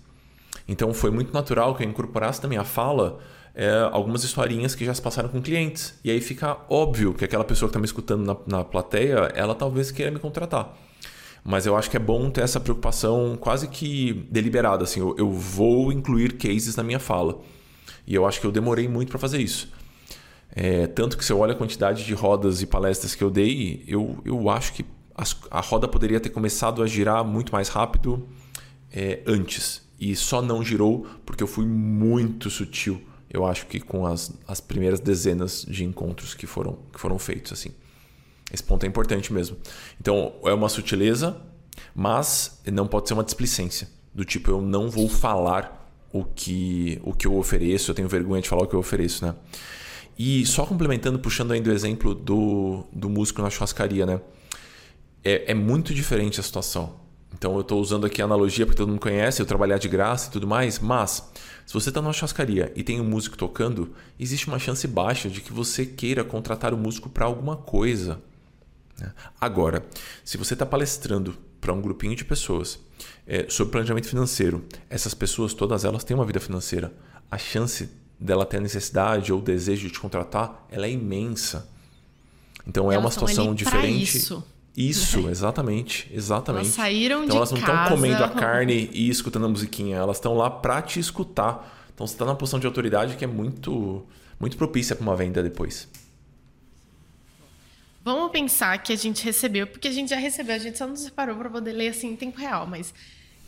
Então 0.69 0.93
foi 0.93 1.11
muito 1.11 1.33
natural 1.33 1.75
que 1.75 1.83
eu 1.83 1.89
incorporasse 1.89 2.43
na 2.43 2.49
minha 2.49 2.65
fala 2.65 3.19
é, 3.55 3.89
algumas 3.91 4.23
historinhas 4.25 4.75
que 4.75 4.85
já 4.85 4.93
se 4.93 5.01
passaram 5.01 5.31
com 5.31 5.41
clientes. 5.41 5.95
E 6.05 6.11
aí 6.11 6.21
fica 6.21 6.59
óbvio 6.69 7.15
que 7.15 7.25
aquela 7.25 7.45
pessoa 7.45 7.69
que 7.69 7.71
está 7.71 7.81
me 7.81 7.87
escutando 7.87 8.27
na, 8.27 8.59
na 8.59 8.65
plateia, 8.65 9.33
ela 9.35 9.55
talvez 9.55 9.91
queira 9.91 10.11
me 10.11 10.19
contratar. 10.19 10.77
Mas 11.43 11.65
eu 11.65 11.77
acho 11.77 11.89
que 11.91 11.97
é 11.97 12.01
bom 12.01 12.29
ter 12.29 12.43
essa 12.43 12.61
preocupação 12.61 13.39
quase 13.41 13.69
que 13.69 14.27
deliberada. 14.31 14.85
Assim, 14.85 15.01
eu, 15.01 15.15
eu 15.17 15.31
vou 15.31 15.91
incluir 15.91 16.37
cases 16.37 16.77
na 16.77 16.83
minha 16.83 16.99
fala. 16.99 17.41
E 18.07 18.15
eu 18.15 18.27
acho 18.27 18.41
que 18.41 18.47
eu 18.47 18.53
demorei 18.53 18.87
muito 18.87 19.09
para 19.09 19.19
fazer 19.19 19.41
isso. 19.41 19.69
É, 20.57 20.87
tanto 20.87 21.19
que 21.19 21.25
se 21.25 21.31
eu 21.31 21.39
olho 21.39 21.53
a 21.53 21.55
quantidade 21.55 22.05
de 22.05 22.15
rodas 22.15 22.63
e 22.63 22.67
palestras 22.67 23.15
que 23.15 23.23
eu 23.23 23.31
dei, 23.31 23.85
eu, 23.87 24.19
eu 24.25 24.49
acho 24.49 24.73
que 24.73 24.85
as, 25.15 25.37
a 25.51 25.61
roda 25.61 25.87
poderia 25.87 26.19
ter 26.19 26.31
começado 26.31 26.83
a 26.83 26.87
girar 26.87 27.23
muito 27.25 27.53
mais 27.53 27.69
rápido 27.69 28.27
é, 28.91 29.21
antes. 29.27 29.87
E 30.01 30.17
só 30.17 30.41
não 30.41 30.65
girou 30.65 31.07
porque 31.25 31.43
eu 31.43 31.47
fui 31.47 31.67
muito 31.67 32.51
sutil 32.51 33.01
eu 33.37 33.45
acho 33.45 33.67
que 33.67 33.81
com 33.81 34.07
as, 34.07 34.33
as 34.47 34.61
primeiras 34.61 35.01
dezenas 35.01 35.65
de 35.69 35.85
encontros 35.85 36.35
que 36.35 36.47
foram, 36.47 36.79
que 36.93 36.99
foram 36.99 37.19
feitos. 37.19 37.53
assim. 37.53 37.71
Esse 38.53 38.63
ponto 38.63 38.85
é 38.85 38.89
importante 38.89 39.33
mesmo. 39.33 39.57
Então, 40.01 40.35
é 40.45 40.53
uma 40.53 40.69
sutileza, 40.69 41.37
mas 41.95 42.61
não 42.73 42.87
pode 42.87 43.09
ser 43.09 43.15
uma 43.15 43.25
displicência. 43.25 43.89
Do 44.15 44.25
tipo, 44.25 44.51
eu 44.51 44.63
não 44.63 44.89
vou 44.89 45.09
falar 45.09 45.91
o 46.13 46.25
que, 46.25 47.01
o 47.05 47.13
que 47.13 47.27
eu 47.27 47.37
ofereço, 47.37 47.91
eu 47.91 47.95
tenho 47.95 48.09
vergonha 48.09 48.41
de 48.41 48.49
falar 48.49 48.63
o 48.63 48.67
que 48.67 48.75
eu 48.75 48.81
ofereço, 48.81 49.27
né? 49.27 49.35
E 50.19 50.47
só 50.47 50.65
complementando, 50.65 51.19
puxando 51.19 51.53
ainda 51.53 51.71
o 51.71 51.73
exemplo 51.73 52.15
do, 52.15 52.85
do 52.93 53.09
músico 53.09 53.43
na 53.43 53.51
churrascaria, 53.51 54.07
né? 54.07 54.21
É, 55.23 55.51
é 55.53 55.55
muito 55.55 55.93
diferente 55.93 56.41
a 56.41 56.43
situação. 56.43 57.01
Então 57.35 57.55
eu 57.55 57.61
estou 57.61 57.81
usando 57.81 58.07
aqui 58.07 58.23
a 58.23 58.25
analogia 58.25 58.65
porque 58.65 58.79
todo 58.79 58.89
mundo 58.89 59.01
conhece, 59.01 59.43
eu 59.43 59.47
trabalhar 59.47 59.77
de 59.77 59.89
graça 59.89 60.29
e 60.29 60.33
tudo 60.33 60.47
mais, 60.47 60.79
mas 60.79 61.31
se 61.67 61.75
você 61.75 61.91
está 61.91 62.01
numa 62.01 62.13
churrascaria 62.13 62.73
e 62.75 62.83
tem 62.83 62.99
um 63.01 63.05
músico 63.05 63.37
tocando, 63.37 63.93
existe 64.19 64.49
uma 64.49 64.59
chance 64.59 64.87
baixa 64.89 65.29
de 65.29 65.43
que 65.43 65.53
você 65.53 65.85
queira 65.85 66.25
contratar 66.25 66.73
o 66.73 66.79
músico 66.79 67.11
para 67.11 67.27
alguma 67.27 67.57
coisa. 67.57 68.23
Né? 68.99 69.13
Agora, 69.39 69.85
se 70.25 70.39
você 70.39 70.55
está 70.55 70.65
palestrando 70.65 71.37
para 71.61 71.73
um 71.75 71.83
grupinho 71.83 72.17
de 72.17 72.25
pessoas 72.25 72.79
é, 73.27 73.47
sobre 73.51 73.73
planejamento 73.73 74.09
financeiro, 74.09 74.65
essas 74.89 75.13
pessoas, 75.13 75.53
todas 75.53 75.85
elas 75.85 76.05
têm 76.05 76.17
uma 76.17 76.25
vida 76.25 76.41
financeira. 76.41 76.93
A 77.31 77.37
chance 77.37 77.91
dela 78.19 78.47
ter 78.47 78.59
a 78.59 78.61
necessidade 78.61 79.33
ou 79.33 79.41
desejo 79.41 79.87
de 79.87 79.93
te 79.93 80.01
contratar, 80.01 80.67
ela 80.71 80.87
é 80.87 80.91
imensa. 80.91 81.69
Então 82.67 82.91
é 82.91 82.99
uma 82.99 83.11
situação 83.11 83.55
diferente. 83.55 84.17
Isso. 84.17 84.45
Isso, 84.77 85.29
exatamente, 85.31 86.11
exatamente. 86.13 86.65
Elas 86.65 86.75
saíram 86.75 87.25
então 87.25 87.31
de 87.31 87.37
elas 87.37 87.51
não 87.51 87.59
estão 87.59 87.89
comendo 87.89 88.23
a 88.23 88.29
carne 88.29 88.91
e 88.93 89.09
escutando 89.09 89.47
a 89.47 89.49
musiquinha, 89.49 89.97
elas 89.97 90.19
estão 90.19 90.35
lá 90.37 90.51
para 90.51 90.83
te 90.83 91.01
escutar. 91.01 91.89
Então 91.95 92.07
você 92.07 92.15
está 92.15 92.27
numa 92.27 92.37
posição 92.37 92.61
de 92.61 92.67
autoridade 92.67 93.17
que 93.17 93.25
é 93.25 93.29
muito, 93.29 94.05
muito 94.39 94.57
propícia 94.57 94.95
para 94.95 95.03
uma 95.03 95.17
venda 95.17 95.43
depois. 95.43 95.89
Vamos 98.05 98.31
pensar 98.31 98.77
que 98.83 98.93
a 98.93 98.97
gente 98.97 99.25
recebeu, 99.25 99.67
porque 99.67 99.89
a 99.89 99.91
gente 99.91 100.11
já 100.11 100.17
recebeu, 100.17 100.55
a 100.55 100.59
gente 100.59 100.79
só 100.79 100.87
não 100.87 100.95
separou 100.95 101.37
para 101.37 101.51
poder 101.51 101.73
ler 101.73 101.89
assim 101.89 102.13
em 102.13 102.17
tempo 102.17 102.39
real, 102.39 102.67
mas 102.67 102.95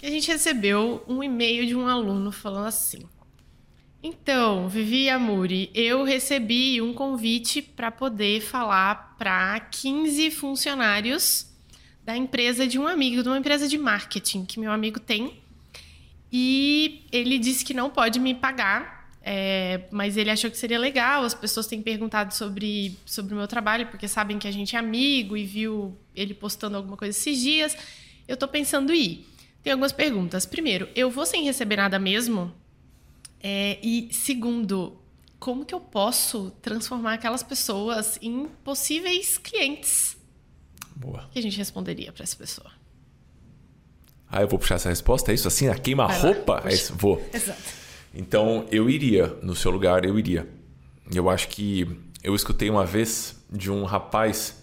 que 0.01 0.07
a 0.07 0.11
gente 0.11 0.27
recebeu 0.29 1.05
um 1.07 1.23
e-mail 1.23 1.67
de 1.67 1.77
um 1.77 1.87
aluno 1.87 2.33
falando 2.33 2.67
assim: 2.67 3.01
Então, 4.03 4.69
Vivi 4.69 5.09
Amuri, 5.09 5.71
eu 5.75 6.05
recebi 6.05 6.81
um 6.81 6.95
convite 6.95 7.61
para 7.61 7.91
poder 7.91 8.41
falar 8.41 9.17
para 9.19 9.59
15 9.61 10.31
funcionários 10.31 11.53
da 12.05 12.17
empresa 12.17 12.67
de 12.67 12.79
um 12.79 12.87
amigo, 12.87 13.23
de 13.23 13.29
uma 13.29 13.39
empresa 13.39 13.67
de 13.67 13.77
marketing 13.77 14.45
que 14.45 14.61
meu 14.61 14.71
amigo 14.71 15.01
tem. 15.01 15.41
E 16.31 17.07
ele 17.11 17.39
disse 17.39 17.65
que 17.65 17.75
não 17.75 17.91
pode 17.91 18.21
me 18.21 18.35
pagar 18.35 18.99
é, 19.31 19.83
mas 19.91 20.17
ele 20.17 20.31
achou 20.31 20.51
que 20.51 20.57
seria 20.57 20.79
legal. 20.79 21.23
As 21.23 21.35
pessoas 21.35 21.67
têm 21.67 21.83
perguntado 21.83 22.33
sobre, 22.33 22.97
sobre 23.05 23.35
o 23.35 23.37
meu 23.37 23.47
trabalho, 23.47 23.87
porque 23.89 24.09
sabem 24.09 24.39
que 24.39 24.49
a 24.49 24.51
gente 24.51 24.75
é 24.75 24.79
amigo 24.79 25.37
e 25.37 25.45
viu 25.45 25.95
ele 26.17 26.33
postando 26.33 26.79
alguma 26.79 26.97
coisa 26.97 27.17
esses 27.17 27.39
dias. 27.39 27.77
Eu 28.27 28.35
estou 28.35 28.49
pensando 28.49 28.91
em 28.91 29.03
ir. 29.03 29.27
Tem 29.63 29.71
algumas 29.71 29.93
perguntas. 29.93 30.47
Primeiro, 30.47 30.89
eu 30.97 31.11
vou 31.11 31.27
sem 31.27 31.45
receber 31.45 31.77
nada 31.77 31.99
mesmo? 31.99 32.55
É, 33.41 33.79
e 33.83 34.09
segundo, 34.13 34.99
como 35.39 35.65
que 35.65 35.75
eu 35.75 35.81
posso 35.81 36.51
transformar 36.63 37.15
aquelas 37.15 37.43
pessoas 37.43 38.19
em 38.21 38.47
possíveis 38.65 39.39
clientes? 39.39 40.17
Boa. 40.97 41.25
O 41.27 41.29
que 41.31 41.39
a 41.39 41.43
gente 41.43 41.57
responderia 41.57 42.13
para 42.13 42.25
essa 42.25 42.37
pessoa? 42.37 42.71
Ah, 44.31 44.43
eu 44.43 44.49
vou 44.49 44.59
puxar 44.59 44.75
essa 44.75 44.89
resposta? 44.89 45.31
É 45.31 45.35
isso 45.35 45.49
assim? 45.49 45.69
A 45.69 45.75
queima-roupa? 45.75 46.63
É 46.67 46.75
isso? 46.75 46.95
Vou. 46.95 47.25
Exato. 47.33 47.63
Então 48.15 48.67
eu 48.71 48.91
iria 48.91 49.29
no 49.43 49.55
seu 49.55 49.71
lugar, 49.71 50.05
eu 50.05 50.19
iria. 50.19 50.49
Eu 51.15 51.31
acho 51.31 51.49
que 51.49 51.87
eu 52.23 52.35
escutei 52.35 52.69
uma 52.69 52.85
vez 52.85 53.43
de 53.51 53.71
um 53.71 53.85
rapaz 53.85 54.63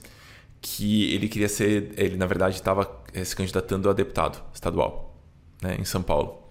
que 0.61 1.13
ele 1.13 1.27
queria 1.27 1.49
ser, 1.49 1.93
ele 1.97 2.17
na 2.17 2.25
verdade 2.25 2.55
estava 2.55 3.03
eh, 3.13 3.23
se 3.23 3.35
candidatando 3.35 3.89
a 3.89 3.93
deputado 3.93 4.43
estadual, 4.53 5.15
né, 5.61 5.77
em 5.79 5.85
São 5.85 6.01
Paulo. 6.01 6.44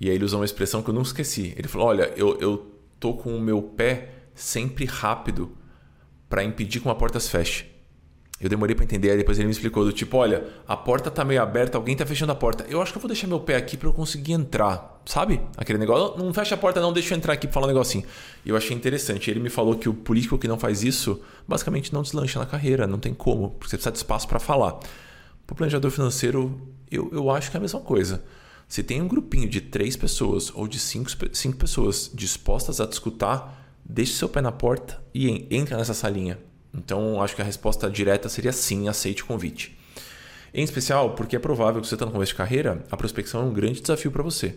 E 0.00 0.08
aí 0.08 0.14
ele 0.14 0.24
usou 0.24 0.40
uma 0.40 0.44
expressão 0.44 0.82
que 0.82 0.90
eu 0.90 0.94
nunca 0.94 1.08
esqueci. 1.08 1.54
Ele 1.56 1.68
falou: 1.68 1.88
"Olha, 1.88 2.12
eu, 2.16 2.38
eu 2.40 2.66
tô 3.00 3.14
com 3.14 3.36
o 3.36 3.40
meu 3.40 3.62
pé 3.62 4.10
sempre 4.34 4.84
rápido 4.84 5.56
para 6.28 6.44
impedir 6.44 6.80
que 6.80 6.86
uma 6.86 6.94
porta 6.94 7.18
se 7.18 7.30
feche. 7.30 7.66
Eu 8.40 8.48
demorei 8.48 8.76
para 8.76 8.84
entender, 8.84 9.10
aí 9.10 9.16
depois 9.16 9.36
ele 9.36 9.46
me 9.46 9.52
explicou 9.52 9.84
do 9.84 9.92
tipo, 9.92 10.16
olha, 10.16 10.44
a 10.66 10.76
porta 10.76 11.10
tá 11.10 11.24
meio 11.24 11.42
aberta, 11.42 11.76
alguém 11.76 11.96
tá 11.96 12.06
fechando 12.06 12.30
a 12.30 12.36
porta. 12.36 12.64
Eu 12.68 12.80
acho 12.80 12.92
que 12.92 12.98
eu 12.98 13.02
vou 13.02 13.08
deixar 13.08 13.26
meu 13.26 13.40
pé 13.40 13.56
aqui 13.56 13.76
para 13.76 13.88
eu 13.88 13.92
conseguir 13.92 14.32
entrar, 14.32 15.02
sabe? 15.04 15.40
Aquele 15.56 15.76
negócio, 15.76 16.16
não 16.22 16.32
fecha 16.32 16.54
a 16.54 16.58
porta 16.58 16.80
não, 16.80 16.92
deixa 16.92 17.14
eu 17.14 17.18
entrar 17.18 17.32
aqui 17.32 17.48
para 17.48 17.54
falar 17.54 17.66
um 17.66 17.70
negocinho. 17.70 18.04
Eu 18.46 18.56
achei 18.56 18.76
interessante. 18.76 19.28
Ele 19.28 19.40
me 19.40 19.50
falou 19.50 19.74
que 19.74 19.88
o 19.88 19.94
político 19.94 20.38
que 20.38 20.46
não 20.46 20.56
faz 20.56 20.84
isso, 20.84 21.20
basicamente 21.48 21.92
não 21.92 22.02
deslancha 22.02 22.38
na 22.38 22.46
carreira, 22.46 22.86
não 22.86 23.00
tem 23.00 23.12
como, 23.12 23.50
porque 23.50 23.70
você 23.70 23.76
precisa 23.76 23.90
de 23.90 23.98
espaço 23.98 24.28
para 24.28 24.38
falar. 24.38 24.78
Pro 25.44 25.56
planejador 25.56 25.90
financeiro, 25.90 26.60
eu, 26.88 27.10
eu 27.12 27.28
acho 27.30 27.50
que 27.50 27.56
é 27.56 27.58
a 27.58 27.60
mesma 27.60 27.80
coisa. 27.80 28.22
Se 28.68 28.82
tem 28.82 29.02
um 29.02 29.08
grupinho 29.08 29.48
de 29.48 29.60
três 29.60 29.96
pessoas 29.96 30.52
ou 30.54 30.68
de 30.68 30.78
cinco, 30.78 31.10
cinco 31.32 31.56
pessoas 31.56 32.10
dispostas 32.14 32.80
a 32.80 32.86
te 32.86 32.92
escutar, 32.92 33.78
deixe 33.84 34.12
seu 34.12 34.28
pé 34.28 34.40
na 34.40 34.52
porta 34.52 35.02
e 35.14 35.48
entra 35.50 35.78
nessa 35.78 35.94
salinha 35.94 36.38
então, 36.74 37.20
acho 37.22 37.34
que 37.34 37.42
a 37.42 37.44
resposta 37.44 37.90
direta 37.90 38.28
seria 38.28 38.52
sim, 38.52 38.88
aceite 38.88 39.22
o 39.22 39.26
convite. 39.26 39.76
Em 40.52 40.62
especial 40.62 41.14
porque 41.14 41.36
é 41.36 41.38
provável 41.38 41.80
que 41.80 41.86
você 41.86 41.94
está 41.94 42.06
no 42.06 42.12
começo 42.12 42.32
de 42.32 42.38
carreira, 42.38 42.84
a 42.90 42.96
prospecção 42.96 43.42
é 43.42 43.44
um 43.44 43.52
grande 43.52 43.80
desafio 43.80 44.10
para 44.10 44.22
você. 44.22 44.56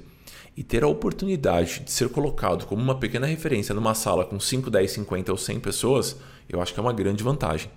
E 0.55 0.63
ter 0.63 0.83
a 0.83 0.87
oportunidade 0.87 1.81
de 1.81 1.91
ser 1.91 2.09
colocado 2.09 2.65
como 2.65 2.81
uma 2.81 2.99
pequena 2.99 3.25
referência 3.25 3.73
numa 3.73 3.93
sala 3.93 4.25
com 4.25 4.39
5, 4.39 4.69
10, 4.69 4.91
50 4.91 5.31
ou 5.31 5.37
100 5.37 5.59
pessoas, 5.59 6.17
eu 6.49 6.61
acho 6.61 6.73
que 6.73 6.79
é 6.79 6.83
uma 6.83 6.93
grande 6.93 7.23
vantagem. 7.23 7.71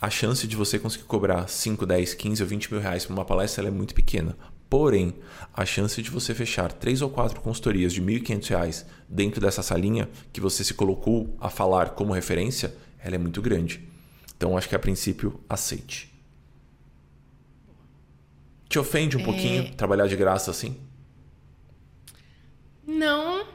A 0.00 0.08
chance 0.08 0.46
de 0.46 0.54
você 0.54 0.78
conseguir 0.78 1.04
cobrar 1.04 1.48
5, 1.48 1.84
10, 1.84 2.14
15 2.14 2.42
ou 2.42 2.48
20 2.48 2.72
mil 2.72 2.80
reais 2.80 3.04
por 3.04 3.12
uma 3.12 3.24
palestra 3.24 3.66
é 3.66 3.70
muito 3.70 3.94
pequena. 3.94 4.36
Porém, 4.68 5.14
a 5.54 5.64
chance 5.64 6.00
de 6.02 6.10
você 6.10 6.34
fechar 6.34 6.72
três 6.72 7.00
ou 7.00 7.08
quatro 7.08 7.40
consultorias 7.40 7.92
de 7.92 8.00
R$ 8.00 8.20
1.500 8.20 8.84
dentro 9.08 9.40
dessa 9.40 9.62
salinha 9.62 10.08
que 10.32 10.40
você 10.40 10.62
se 10.62 10.74
colocou 10.74 11.34
a 11.40 11.48
falar 11.48 11.90
como 11.90 12.12
referência 12.12 12.74
ela 13.02 13.14
é 13.14 13.18
muito 13.18 13.40
grande. 13.40 13.82
Então 14.36 14.56
acho 14.56 14.68
que 14.68 14.74
a 14.74 14.78
princípio 14.78 15.40
aceite. 15.48 16.12
Te 18.68 18.78
ofende 18.78 19.16
um 19.16 19.20
é... 19.20 19.24
pouquinho 19.24 19.74
trabalhar 19.74 20.06
de 20.06 20.16
graça 20.16 20.50
assim? 20.50 20.76
Não. 22.86 23.46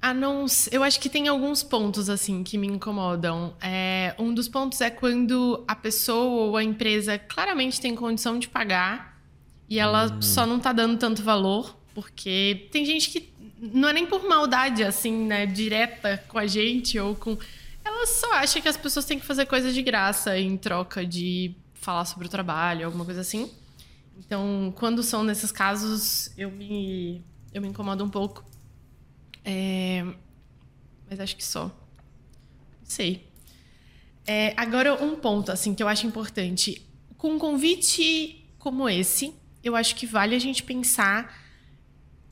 A 0.00 0.14
não, 0.14 0.46
eu 0.70 0.84
acho 0.84 1.00
que 1.00 1.08
tem 1.08 1.26
alguns 1.26 1.62
pontos 1.62 2.08
assim 2.08 2.44
que 2.44 2.56
me 2.56 2.68
incomodam. 2.68 3.54
É, 3.60 4.14
um 4.18 4.32
dos 4.32 4.48
pontos 4.48 4.80
é 4.80 4.90
quando 4.90 5.64
a 5.66 5.74
pessoa 5.74 6.46
ou 6.46 6.56
a 6.56 6.62
empresa 6.62 7.18
claramente 7.18 7.80
tem 7.80 7.94
condição 7.96 8.38
de 8.38 8.48
pagar 8.48 9.07
e 9.68 9.78
ela 9.78 10.06
hum. 10.06 10.22
só 10.22 10.46
não 10.46 10.56
está 10.58 10.72
dando 10.72 10.98
tanto 10.98 11.22
valor, 11.22 11.76
porque 11.94 12.68
tem 12.70 12.84
gente 12.84 13.10
que 13.10 13.32
não 13.60 13.88
é 13.88 13.92
nem 13.92 14.06
por 14.06 14.26
maldade 14.28 14.84
assim, 14.84 15.26
né, 15.26 15.46
direta 15.46 16.22
com 16.28 16.38
a 16.38 16.46
gente 16.46 16.98
ou 16.98 17.14
com 17.14 17.36
ela 17.84 18.06
só 18.06 18.34
acha 18.34 18.60
que 18.60 18.68
as 18.68 18.76
pessoas 18.76 19.04
têm 19.06 19.18
que 19.18 19.24
fazer 19.24 19.46
coisa 19.46 19.72
de 19.72 19.82
graça 19.82 20.38
em 20.38 20.56
troca 20.56 21.06
de 21.06 21.54
falar 21.74 22.04
sobre 22.04 22.26
o 22.26 22.30
trabalho, 22.30 22.84
alguma 22.84 23.04
coisa 23.04 23.22
assim. 23.22 23.50
Então, 24.18 24.72
quando 24.76 25.02
são 25.02 25.24
nesses 25.24 25.50
casos, 25.50 26.30
eu 26.36 26.50
me, 26.50 27.24
eu 27.52 27.62
me 27.62 27.68
incomodo 27.68 28.04
um 28.04 28.10
pouco. 28.10 28.44
É, 29.44 30.04
mas 31.08 31.18
acho 31.18 31.34
que 31.34 31.44
só. 31.44 31.64
Não 31.64 31.72
sei. 32.84 33.26
É, 34.26 34.52
agora, 34.56 35.02
um 35.02 35.16
ponto 35.16 35.50
assim 35.50 35.74
que 35.74 35.82
eu 35.82 35.88
acho 35.88 36.06
importante. 36.06 36.86
Com 37.16 37.32
um 37.32 37.38
convite 37.38 38.44
como 38.58 38.88
esse, 38.88 39.34
eu 39.62 39.74
acho 39.76 39.94
que 39.96 40.06
vale 40.06 40.34
a 40.34 40.38
gente 40.38 40.62
pensar 40.62 41.46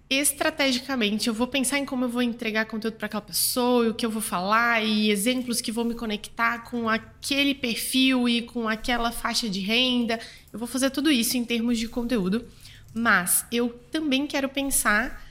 estrategicamente, 0.09 1.27
eu 1.27 1.35
vou 1.35 1.49
pensar 1.49 1.79
em 1.79 1.85
como 1.85 2.05
eu 2.05 2.09
vou 2.09 2.23
entregar 2.23 2.65
conteúdo 2.67 2.97
para 2.97 3.07
aquela 3.07 3.23
pessoa, 3.23 3.87
e 3.87 3.89
o 3.89 3.95
que 3.95 4.07
eu 4.07 4.11
vou 4.11 4.23
falar 4.23 4.81
e 4.85 5.11
exemplos 5.11 5.61
que 5.61 5.73
vão 5.73 5.85
me 5.85 5.95
conectar 5.95 6.59
com 6.61 6.89
aquele 6.89 7.55
perfil 7.55 8.29
e 8.29 8.43
com 8.43 8.69
aquela 8.69 9.11
faixa 9.11 9.49
de 9.49 9.59
renda. 9.59 10.21
Eu 10.53 10.59
vou 10.59 10.69
fazer 10.69 10.91
tudo 10.91 11.11
isso 11.11 11.37
em 11.37 11.45
termos 11.45 11.79
de 11.79 11.89
conteúdo, 11.89 12.47
mas 12.95 13.45
eu 13.51 13.71
também 13.91 14.29
quero 14.29 14.49
pensar 14.49 15.25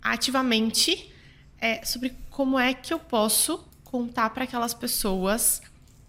ativamente 0.00 1.12
é, 1.60 1.84
sobre 1.84 2.14
como 2.30 2.58
é 2.58 2.72
que 2.72 2.94
eu 2.94 2.98
posso 2.98 3.66
contar 3.84 4.30
para 4.30 4.44
aquelas 4.44 4.72
pessoas 4.72 5.60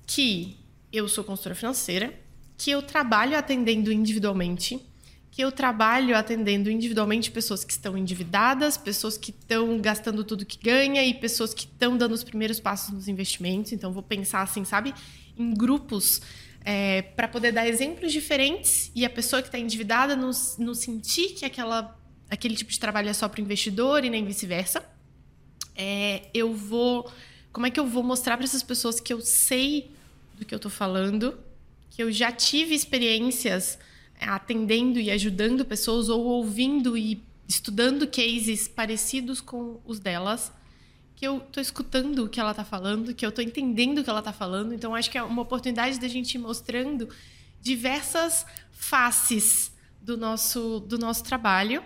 que 0.07 0.57
eu 0.91 1.09
sou 1.09 1.23
consultora 1.23 1.55
financeira, 1.55 2.17
que 2.57 2.71
eu 2.71 2.81
trabalho 2.81 3.37
atendendo 3.37 3.91
individualmente 3.91 4.79
que 5.35 5.41
eu 5.41 5.51
trabalho 5.51 6.15
atendendo 6.15 6.71
individualmente 6.71 7.29
pessoas 7.29 7.65
que 7.65 7.73
estão 7.73 7.97
endividadas, 7.97 8.77
pessoas 8.77 9.17
que 9.17 9.31
estão 9.31 9.77
gastando 9.81 10.23
tudo 10.23 10.45
que 10.45 10.57
ganha 10.57 11.03
e 11.03 11.13
pessoas 11.13 11.53
que 11.53 11.65
estão 11.65 11.97
dando 11.97 12.13
os 12.13 12.23
primeiros 12.23 12.57
passos 12.57 12.93
nos 12.93 13.09
investimentos. 13.09 13.73
Então, 13.73 13.91
vou 13.91 14.01
pensar 14.01 14.43
assim, 14.43 14.63
sabe, 14.63 14.93
em 15.37 15.53
grupos 15.53 16.21
é, 16.63 17.01
para 17.01 17.27
poder 17.27 17.51
dar 17.51 17.67
exemplos 17.67 18.13
diferentes 18.13 18.89
e 18.95 19.03
a 19.03 19.09
pessoa 19.09 19.41
que 19.41 19.49
está 19.49 19.59
endividada 19.59 20.15
não, 20.15 20.31
não 20.57 20.73
sentir 20.73 21.33
que 21.33 21.43
aquela, 21.43 21.99
aquele 22.29 22.55
tipo 22.55 22.71
de 22.71 22.79
trabalho 22.79 23.09
é 23.09 23.13
só 23.13 23.27
para 23.27 23.41
o 23.41 23.43
investidor 23.43 24.05
e 24.05 24.09
nem 24.09 24.23
vice-versa. 24.23 24.85
É, 25.75 26.29
eu 26.33 26.53
vou. 26.53 27.11
Como 27.51 27.65
é 27.65 27.69
que 27.69 27.79
eu 27.79 27.85
vou 27.85 28.03
mostrar 28.03 28.37
para 28.37 28.45
essas 28.45 28.63
pessoas 28.63 29.01
que 29.01 29.11
eu 29.11 29.19
sei 29.19 29.91
do 30.39 30.45
que 30.45 30.55
eu 30.55 30.57
estou 30.57 30.71
falando, 30.71 31.37
que 31.91 32.01
eu 32.01 32.09
já 32.09 32.31
tive 32.31 32.73
experiências 32.73 33.77
atendendo 34.19 34.99
e 34.99 35.11
ajudando 35.11 35.65
pessoas 35.65 36.09
ou 36.09 36.23
ouvindo 36.23 36.97
e 36.97 37.23
estudando 37.47 38.07
cases 38.07 38.67
parecidos 38.67 39.39
com 39.39 39.79
os 39.85 39.99
delas, 39.99 40.51
que 41.15 41.25
eu 41.25 41.37
estou 41.37 41.61
escutando 41.61 42.25
o 42.25 42.29
que 42.29 42.39
ela 42.39 42.51
está 42.51 42.65
falando, 42.65 43.13
que 43.13 43.25
eu 43.25 43.29
estou 43.29 43.43
entendendo 43.43 43.99
o 43.99 44.03
que 44.03 44.09
ela 44.09 44.19
está 44.19 44.33
falando. 44.33 44.73
Então, 44.73 44.93
acho 44.93 45.09
que 45.09 45.17
é 45.17 45.23
uma 45.23 45.41
oportunidade 45.41 45.99
da 45.99 46.07
gente 46.07 46.35
ir 46.35 46.39
mostrando 46.39 47.07
diversas 47.61 48.45
faces 48.71 49.73
do 50.01 50.17
nosso, 50.17 50.81
do 50.81 50.97
nosso 50.97 51.23
trabalho, 51.23 51.83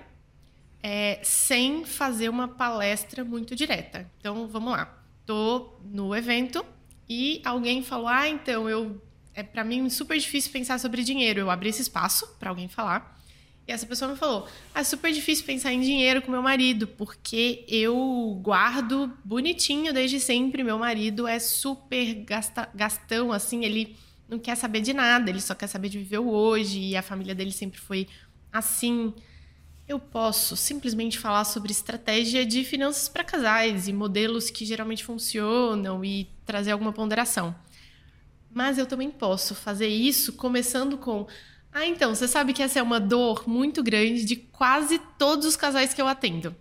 é, 0.81 1.19
sem 1.23 1.85
fazer 1.85 2.29
uma 2.29 2.47
palestra 2.47 3.23
muito 3.23 3.55
direta. 3.55 4.09
Então, 4.19 4.47
vamos 4.47 4.71
lá. 4.71 4.97
Estou 5.21 5.79
no 5.85 6.15
evento 6.15 6.65
e 7.07 7.41
alguém 7.45 7.83
falou: 7.83 8.07
Ah, 8.07 8.27
então 8.27 8.67
eu 8.67 9.01
é 9.39 9.43
para 9.43 9.63
mim 9.63 9.89
super 9.89 10.17
difícil 10.17 10.51
pensar 10.51 10.79
sobre 10.79 11.03
dinheiro. 11.03 11.39
Eu 11.39 11.49
abri 11.49 11.69
esse 11.69 11.81
espaço 11.81 12.27
para 12.39 12.49
alguém 12.49 12.67
falar. 12.67 13.17
E 13.67 13.71
essa 13.71 13.85
pessoa 13.85 14.11
me 14.11 14.17
falou: 14.17 14.47
ah, 14.73 14.81
é 14.81 14.83
super 14.83 15.11
difícil 15.11 15.45
pensar 15.45 15.71
em 15.71 15.79
dinheiro 15.79 16.21
com 16.21 16.31
meu 16.31 16.41
marido, 16.41 16.87
porque 16.87 17.65
eu 17.67 18.39
guardo 18.41 19.11
bonitinho 19.23 19.93
desde 19.93 20.19
sempre. 20.19 20.63
Meu 20.63 20.77
marido 20.77 21.27
é 21.27 21.39
super 21.39 22.15
gasta, 22.25 22.69
gastão, 22.75 23.31
assim, 23.31 23.63
ele 23.63 23.95
não 24.27 24.37
quer 24.37 24.55
saber 24.55 24.81
de 24.81 24.93
nada, 24.93 25.29
ele 25.29 25.41
só 25.41 25.55
quer 25.55 25.67
saber 25.67 25.89
de 25.89 25.97
viver 25.97 26.19
o 26.19 26.29
hoje, 26.29 26.79
e 26.79 26.97
a 26.97 27.01
família 27.01 27.33
dele 27.33 27.51
sempre 27.51 27.79
foi 27.79 28.07
assim. 28.51 29.13
Eu 29.87 29.99
posso 29.99 30.55
simplesmente 30.55 31.17
falar 31.17 31.45
sobre 31.45 31.71
estratégia 31.71 32.45
de 32.45 32.63
finanças 32.63 33.09
para 33.09 33.23
casais 33.23 33.87
e 33.87 33.93
modelos 33.93 34.51
que 34.51 34.63
geralmente 34.63 35.03
funcionam 35.03 36.05
e 36.05 36.29
trazer 36.45 36.71
alguma 36.71 36.93
ponderação. 36.93 37.55
Mas 38.59 38.77
eu 38.77 38.85
também 38.85 39.09
posso 39.09 39.55
fazer 39.55 39.87
isso 39.87 40.33
começando 40.33 40.97
com 40.97 41.25
ah, 41.71 41.85
então, 41.85 42.13
você 42.13 42.27
sabe 42.27 42.51
que 42.51 42.61
essa 42.61 42.77
é 42.77 42.83
uma 42.83 42.99
dor 42.99 43.47
muito 43.47 43.81
grande 43.81 44.25
de 44.25 44.35
quase 44.35 44.99
todos 45.17 45.45
os 45.45 45.55
casais 45.55 45.93
que 45.93 46.01
eu 46.01 46.09
atendo. 46.09 46.53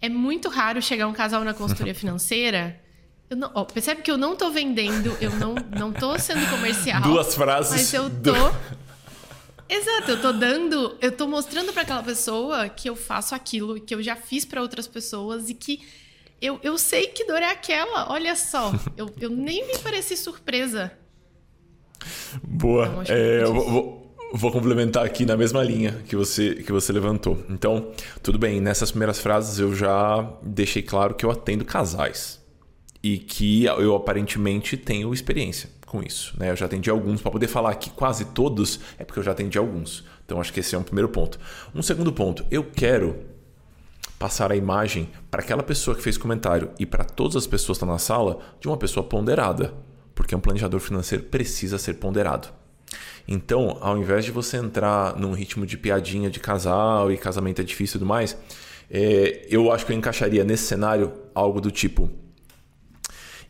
É 0.00 0.08
muito 0.08 0.48
raro 0.48 0.80
chegar 0.80 1.06
um 1.06 1.12
casal 1.12 1.44
na 1.44 1.52
consultoria 1.52 1.92
financeira. 1.94 2.80
Não, 3.28 3.50
ó, 3.52 3.62
percebe 3.62 4.00
que 4.00 4.10
eu 4.10 4.16
não 4.16 4.34
tô 4.34 4.50
vendendo, 4.50 5.14
eu 5.20 5.32
não, 5.32 5.54
não 5.54 5.92
tô 5.92 6.18
sendo 6.18 6.48
comercial. 6.48 7.02
Duas 7.02 7.34
frases. 7.34 7.72
Mas 7.72 7.92
eu 7.92 8.08
tô. 8.08 8.32
Exato, 9.68 10.12
eu 10.12 10.22
tô 10.22 10.32
dando, 10.32 10.96
eu 10.98 11.12
tô 11.12 11.28
mostrando 11.28 11.74
para 11.74 11.82
aquela 11.82 12.02
pessoa 12.02 12.70
que 12.70 12.88
eu 12.88 12.96
faço 12.96 13.34
aquilo 13.34 13.78
que 13.78 13.94
eu 13.94 14.02
já 14.02 14.16
fiz 14.16 14.46
para 14.46 14.62
outras 14.62 14.88
pessoas 14.88 15.50
e 15.50 15.54
que 15.54 15.82
eu, 16.40 16.58
eu 16.62 16.78
sei 16.78 17.08
que 17.08 17.26
dor 17.26 17.42
é 17.42 17.50
aquela. 17.50 18.10
Olha 18.10 18.34
só, 18.34 18.72
eu, 18.96 19.12
eu 19.20 19.28
nem 19.28 19.66
me 19.66 19.76
pareci 19.80 20.16
surpresa. 20.16 21.03
Boa. 22.42 22.86
Então, 23.02 23.16
é, 23.16 23.42
eu 23.42 23.54
vou, 23.54 24.16
vou 24.32 24.50
complementar 24.50 25.04
aqui 25.04 25.24
na 25.24 25.36
mesma 25.36 25.62
linha 25.62 26.02
que 26.08 26.16
você, 26.16 26.56
que 26.56 26.72
você 26.72 26.92
levantou. 26.92 27.42
Então, 27.48 27.92
tudo 28.22 28.38
bem, 28.38 28.60
nessas 28.60 28.90
primeiras 28.90 29.18
frases 29.18 29.58
eu 29.58 29.74
já 29.74 30.28
deixei 30.42 30.82
claro 30.82 31.14
que 31.14 31.24
eu 31.24 31.30
atendo 31.30 31.64
casais 31.64 32.42
e 33.02 33.18
que 33.18 33.64
eu 33.64 33.94
aparentemente 33.94 34.76
tenho 34.76 35.12
experiência 35.12 35.70
com 35.86 36.02
isso. 36.02 36.34
Né? 36.38 36.50
Eu 36.50 36.56
já 36.56 36.66
atendi 36.66 36.90
alguns, 36.90 37.22
para 37.22 37.30
poder 37.30 37.46
falar 37.46 37.74
que 37.76 37.90
quase 37.90 38.24
todos 38.26 38.80
é 38.98 39.04
porque 39.04 39.20
eu 39.20 39.22
já 39.22 39.32
atendi 39.32 39.56
alguns. 39.56 40.04
Então, 40.24 40.40
acho 40.40 40.52
que 40.52 40.60
esse 40.60 40.74
é 40.74 40.78
um 40.78 40.82
primeiro 40.82 41.08
ponto. 41.08 41.38
Um 41.74 41.82
segundo 41.82 42.12
ponto, 42.12 42.44
eu 42.50 42.64
quero 42.64 43.16
passar 44.18 44.50
a 44.50 44.56
imagem 44.56 45.08
para 45.30 45.42
aquela 45.42 45.62
pessoa 45.62 45.96
que 45.96 46.02
fez 46.02 46.16
comentário 46.16 46.70
e 46.78 46.86
para 46.86 47.04
todas 47.04 47.36
as 47.36 47.46
pessoas 47.46 47.78
que 47.78 47.84
estão 47.84 47.88
na 47.88 47.98
sala 47.98 48.38
de 48.58 48.66
uma 48.66 48.76
pessoa 48.76 49.04
ponderada, 49.04 49.74
porque 50.14 50.34
um 50.34 50.40
planejador 50.40 50.80
financeiro 50.80 51.24
precisa 51.24 51.78
ser 51.78 51.94
ponderado. 51.94 52.48
Então, 53.26 53.78
ao 53.80 53.96
invés 53.96 54.24
de 54.24 54.30
você 54.30 54.58
entrar 54.58 55.18
num 55.18 55.32
ritmo 55.32 55.66
de 55.66 55.76
piadinha 55.78 56.30
de 56.30 56.38
casal 56.38 57.10
e 57.10 57.16
casamento 57.16 57.60
é 57.60 57.64
difícil 57.64 57.96
e 57.96 57.98
tudo 57.98 58.08
mais, 58.08 58.36
é, 58.90 59.46
eu 59.48 59.72
acho 59.72 59.86
que 59.86 59.92
eu 59.92 59.96
encaixaria 59.96 60.44
nesse 60.44 60.64
cenário 60.64 61.12
algo 61.34 61.60
do 61.60 61.70
tipo. 61.70 62.10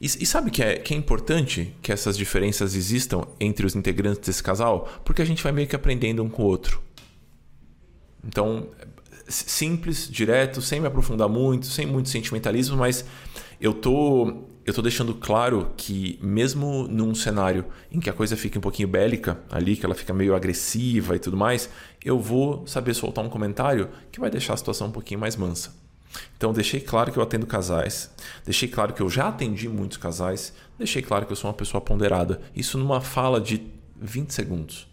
E, 0.00 0.06
e 0.06 0.26
sabe 0.26 0.50
que 0.50 0.62
é, 0.62 0.76
que 0.76 0.94
é 0.94 0.96
importante 0.96 1.74
que 1.82 1.92
essas 1.92 2.16
diferenças 2.16 2.74
existam 2.74 3.26
entre 3.40 3.66
os 3.66 3.74
integrantes 3.74 4.20
desse 4.20 4.42
casal? 4.42 4.88
Porque 5.04 5.22
a 5.22 5.24
gente 5.24 5.42
vai 5.42 5.52
meio 5.52 5.66
que 5.66 5.76
aprendendo 5.76 6.22
um 6.22 6.28
com 6.28 6.42
o 6.42 6.46
outro. 6.46 6.80
Então, 8.22 8.68
simples, 9.28 10.08
direto, 10.08 10.62
sem 10.62 10.80
me 10.80 10.86
aprofundar 10.86 11.28
muito, 11.28 11.66
sem 11.66 11.86
muito 11.86 12.08
sentimentalismo, 12.08 12.76
mas 12.76 13.04
eu 13.60 13.74
tô 13.74 14.44
eu 14.64 14.72
tô 14.72 14.80
deixando 14.80 15.14
claro 15.14 15.72
que 15.76 16.18
mesmo 16.22 16.88
num 16.88 17.14
cenário 17.14 17.66
em 17.92 18.00
que 18.00 18.08
a 18.08 18.12
coisa 18.12 18.36
fica 18.36 18.58
um 18.58 18.62
pouquinho 18.62 18.88
bélica 18.88 19.38
ali, 19.50 19.76
que 19.76 19.84
ela 19.84 19.94
fica 19.94 20.14
meio 20.14 20.34
agressiva 20.34 21.14
e 21.14 21.18
tudo 21.18 21.36
mais, 21.36 21.68
eu 22.02 22.18
vou 22.18 22.66
saber 22.66 22.94
soltar 22.94 23.24
um 23.24 23.28
comentário 23.28 23.90
que 24.10 24.18
vai 24.18 24.30
deixar 24.30 24.54
a 24.54 24.56
situação 24.56 24.86
um 24.86 24.92
pouquinho 24.92 25.20
mais 25.20 25.36
mansa. 25.36 25.74
Então 26.36 26.52
deixei 26.52 26.80
claro 26.80 27.12
que 27.12 27.18
eu 27.18 27.22
atendo 27.22 27.46
casais, 27.46 28.10
deixei 28.44 28.68
claro 28.68 28.94
que 28.94 29.02
eu 29.02 29.10
já 29.10 29.28
atendi 29.28 29.68
muitos 29.68 29.98
casais, 29.98 30.54
deixei 30.78 31.02
claro 31.02 31.26
que 31.26 31.32
eu 31.32 31.36
sou 31.36 31.50
uma 31.50 31.56
pessoa 31.56 31.80
ponderada. 31.80 32.40
Isso 32.54 32.78
numa 32.78 33.00
fala 33.00 33.40
de 33.40 33.66
20 34.00 34.30
segundos. 34.30 34.88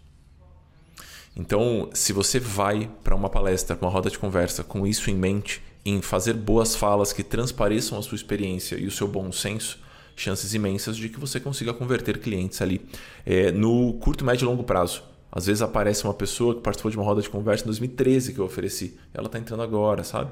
Então, 1.34 1.88
se 1.94 2.12
você 2.12 2.38
vai 2.38 2.90
para 3.02 3.14
uma 3.14 3.30
palestra, 3.30 3.78
uma 3.80 3.90
roda 3.90 4.10
de 4.10 4.18
conversa 4.18 4.62
com 4.62 4.86
isso 4.86 5.10
em 5.10 5.14
mente, 5.14 5.62
em 5.84 6.00
fazer 6.00 6.34
boas 6.34 6.76
falas 6.76 7.12
que 7.12 7.22
transpareçam 7.22 7.98
a 7.98 8.02
sua 8.02 8.16
experiência 8.16 8.76
e 8.76 8.86
o 8.86 8.90
seu 8.90 9.08
bom 9.08 9.32
senso, 9.32 9.80
chances 10.14 10.54
imensas 10.54 10.96
de 10.96 11.08
que 11.08 11.18
você 11.18 11.40
consiga 11.40 11.72
converter 11.72 12.18
clientes 12.18 12.60
ali 12.62 12.80
é, 13.26 13.50
no 13.50 13.94
curto, 13.94 14.24
médio 14.24 14.44
e 14.44 14.48
longo 14.48 14.62
prazo. 14.62 15.02
Às 15.30 15.46
vezes 15.46 15.62
aparece 15.62 16.04
uma 16.04 16.12
pessoa 16.12 16.54
que 16.54 16.60
participou 16.60 16.90
de 16.90 16.96
uma 16.96 17.06
roda 17.06 17.22
de 17.22 17.30
conversa 17.30 17.64
em 17.64 17.66
2013 17.66 18.34
que 18.34 18.38
eu 18.38 18.44
ofereci. 18.44 18.98
Ela 19.14 19.26
está 19.26 19.38
entrando 19.38 19.62
agora, 19.62 20.04
sabe? 20.04 20.30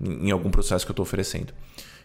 Em 0.00 0.30
algum 0.30 0.50
processo 0.50 0.86
que 0.86 0.90
eu 0.90 0.94
estou 0.94 1.02
oferecendo. 1.02 1.52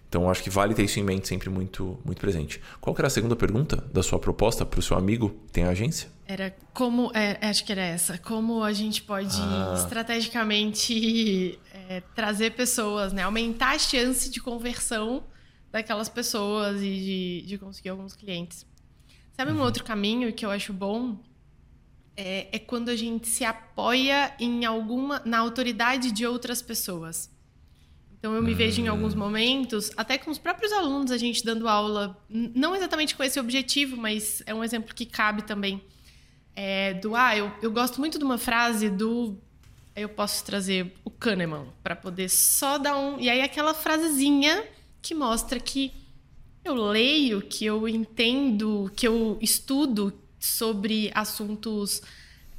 Então, 0.09 0.29
acho 0.29 0.43
que 0.43 0.49
vale 0.49 0.75
ter 0.75 0.83
isso 0.83 0.99
em 0.99 1.03
mente 1.03 1.27
sempre 1.27 1.49
muito, 1.49 1.97
muito 2.05 2.19
presente. 2.19 2.61
Qual 2.79 2.95
era 2.99 3.07
a 3.07 3.09
segunda 3.09 3.35
pergunta 3.35 3.77
da 3.91 4.03
sua 4.03 4.19
proposta 4.19 4.63
para 4.63 4.79
o 4.79 4.83
seu 4.83 4.95
amigo 4.95 5.35
tem 5.51 5.63
agência? 5.63 6.07
Era 6.27 6.55
como, 6.71 7.11
é, 7.15 7.39
acho 7.41 7.65
que 7.65 7.71
era 7.71 7.81
essa, 7.81 8.17
como 8.19 8.61
a 8.61 8.71
gente 8.73 9.01
pode 9.01 9.39
ah. 9.41 9.73
estrategicamente 9.75 11.57
é, 11.87 12.01
trazer 12.15 12.51
pessoas, 12.51 13.13
né? 13.13 13.23
aumentar 13.23 13.75
a 13.75 13.79
chance 13.79 14.29
de 14.29 14.39
conversão 14.39 15.23
daquelas 15.71 16.09
pessoas 16.09 16.81
e 16.81 17.41
de, 17.41 17.47
de 17.47 17.57
conseguir 17.57 17.89
alguns 17.89 18.15
clientes. 18.15 18.65
Sabe 19.33 19.51
um 19.51 19.55
uhum. 19.55 19.63
outro 19.63 19.83
caminho 19.83 20.31
que 20.31 20.45
eu 20.45 20.51
acho 20.51 20.71
bom? 20.71 21.17
É, 22.15 22.55
é 22.55 22.59
quando 22.59 22.89
a 22.89 22.95
gente 22.95 23.27
se 23.27 23.43
apoia 23.43 24.35
em 24.39 24.65
alguma 24.65 25.19
na 25.25 25.39
autoridade 25.39 26.11
de 26.11 26.27
outras 26.27 26.61
pessoas. 26.61 27.33
Então 28.23 28.33
eu 28.35 28.41
me 28.41 28.53
vejo 28.53 28.81
em 28.81 28.87
alguns 28.87 29.13
momentos, 29.13 29.91
até 29.97 30.17
com 30.17 30.31
os 30.31 30.37
próprios 30.37 30.71
alunos, 30.71 31.11
a 31.11 31.17
gente 31.17 31.43
dando 31.43 31.67
aula, 31.67 32.17
não 32.29 32.73
exatamente 32.73 33.15
com 33.17 33.23
esse 33.23 33.37
objetivo, 33.37 33.97
mas 33.97 34.41
é 34.45 34.53
um 34.53 34.63
exemplo 34.63 34.95
que 34.95 35.05
cabe 35.05 35.41
também. 35.41 35.83
É, 36.55 36.93
do 36.93 37.17
ah, 37.17 37.35
eu, 37.35 37.51
eu 37.61 37.69
gosto 37.69 37.99
muito 37.99 38.17
de 38.17 38.23
uma 38.23 38.37
frase 38.37 38.89
do. 38.89 39.37
Eu 39.93 40.07
posso 40.07 40.41
trazer 40.45 40.93
Kahneman 41.23 41.67
para 41.81 41.95
poder 41.95 42.29
só 42.29 42.77
dar 42.77 42.97
um. 42.97 43.17
E 43.17 43.29
aí 43.29 43.41
aquela 43.41 43.73
frasezinha 43.73 44.65
que 45.01 45.15
mostra 45.15 45.57
que 45.57 45.93
eu 46.65 46.75
leio, 46.75 47.41
que 47.41 47.65
eu 47.65 47.87
entendo, 47.87 48.91
que 48.95 49.07
eu 49.07 49.37
estudo 49.41 50.13
sobre 50.37 51.09
assuntos 51.15 52.01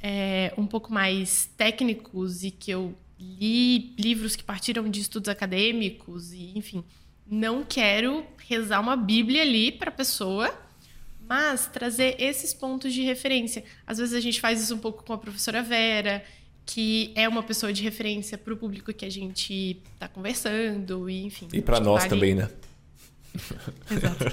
é, 0.01 0.51
um 0.57 0.65
pouco 0.65 0.91
mais 0.91 1.47
técnicos 1.55 2.43
e 2.43 2.49
que 2.49 2.71
eu 2.71 2.95
li 3.19 3.93
livros 3.97 4.35
que 4.35 4.43
partiram 4.43 4.89
de 4.89 4.99
estudos 4.99 5.29
acadêmicos 5.29 6.33
e, 6.33 6.57
enfim, 6.57 6.83
não 7.25 7.63
quero 7.63 8.25
rezar 8.47 8.79
uma 8.79 8.95
Bíblia 8.95 9.43
ali 9.43 9.71
para 9.71 9.89
a 9.89 9.93
pessoa, 9.93 10.53
mas 11.27 11.67
trazer 11.67 12.15
esses 12.19 12.53
pontos 12.53 12.93
de 12.93 13.03
referência. 13.03 13.63
Às 13.85 13.99
vezes 13.99 14.13
a 14.13 14.19
gente 14.19 14.41
faz 14.41 14.61
isso 14.61 14.73
um 14.73 14.79
pouco 14.79 15.03
com 15.03 15.13
a 15.13 15.17
professora 15.17 15.61
Vera, 15.61 16.23
que 16.65 17.11
é 17.15 17.29
uma 17.29 17.43
pessoa 17.43 17.71
de 17.71 17.83
referência 17.83 18.37
para 18.37 18.53
o 18.53 18.57
público 18.57 18.91
que 18.91 19.05
a 19.05 19.09
gente 19.09 19.81
está 19.93 20.07
conversando, 20.07 21.09
e 21.09 21.23
enfim. 21.23 21.47
E 21.53 21.61
para 21.61 21.79
nós 21.79 22.03
vale... 22.03 22.09
também, 22.09 22.35
né? 22.35 22.49
Exato. 23.91 24.25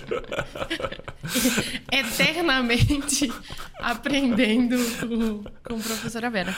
Eternamente 1.91 3.33
aprendendo 3.79 4.77
com, 5.01 5.43
com 5.43 5.75
a 5.75 5.83
professora 5.83 6.31
Vera. 6.31 6.57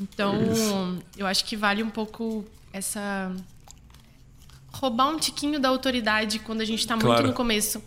Então, 0.00 0.98
eu 1.16 1.26
acho 1.26 1.44
que 1.44 1.56
vale 1.56 1.82
um 1.82 1.90
pouco 1.90 2.44
essa. 2.72 3.30
roubar 4.68 5.08
um 5.08 5.18
tiquinho 5.18 5.60
da 5.60 5.68
autoridade 5.68 6.38
quando 6.38 6.62
a 6.62 6.64
gente 6.64 6.80
está 6.80 6.94
muito 6.94 7.06
claro. 7.06 7.26
no 7.26 7.32
começo. 7.32 7.82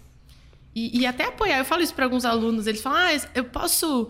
E, 0.75 0.99
e, 0.99 1.05
até 1.05 1.25
apoiar. 1.25 1.57
Eu 1.57 1.65
falo 1.65 1.81
isso 1.81 1.93
para 1.93 2.05
alguns 2.05 2.25
alunos. 2.25 2.67
Eles 2.67 2.81
falam: 2.81 2.99
ah, 2.99 3.29
eu 3.33 3.43
posso 3.43 4.09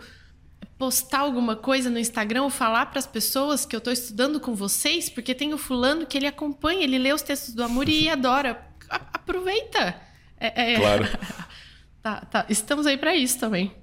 postar 0.80 1.20
alguma 1.20 1.58
coisa 1.58 1.90
no 1.90 2.00
Instagram 2.00 2.44
ou 2.44 2.50
falar 2.50 2.86
para 2.86 3.00
as 3.00 3.06
pessoas 3.06 3.66
que 3.66 3.76
eu 3.76 3.80
estou 3.80 3.92
estudando 3.92 4.40
com 4.40 4.56
vocês, 4.56 5.10
porque 5.10 5.36
tem 5.36 5.54
o 5.54 5.58
fulano 5.58 6.06
que 6.06 6.18
ele 6.18 6.26
acompanha, 6.26 6.84
ele 6.86 6.98
lê 6.98 7.12
os 7.12 7.22
textos 7.22 7.54
do 7.54 7.62
amor 7.62 7.90
e 7.90 8.08
adora 8.08 8.66
aproveita. 8.90 9.96
É, 10.40 10.74
é... 10.74 10.80
Claro. 10.80 11.06
tá, 12.02 12.22
tá. 12.22 12.46
Estamos 12.48 12.88
aí 12.88 12.98
para 12.98 13.14
isso 13.14 13.38
também. 13.38 13.74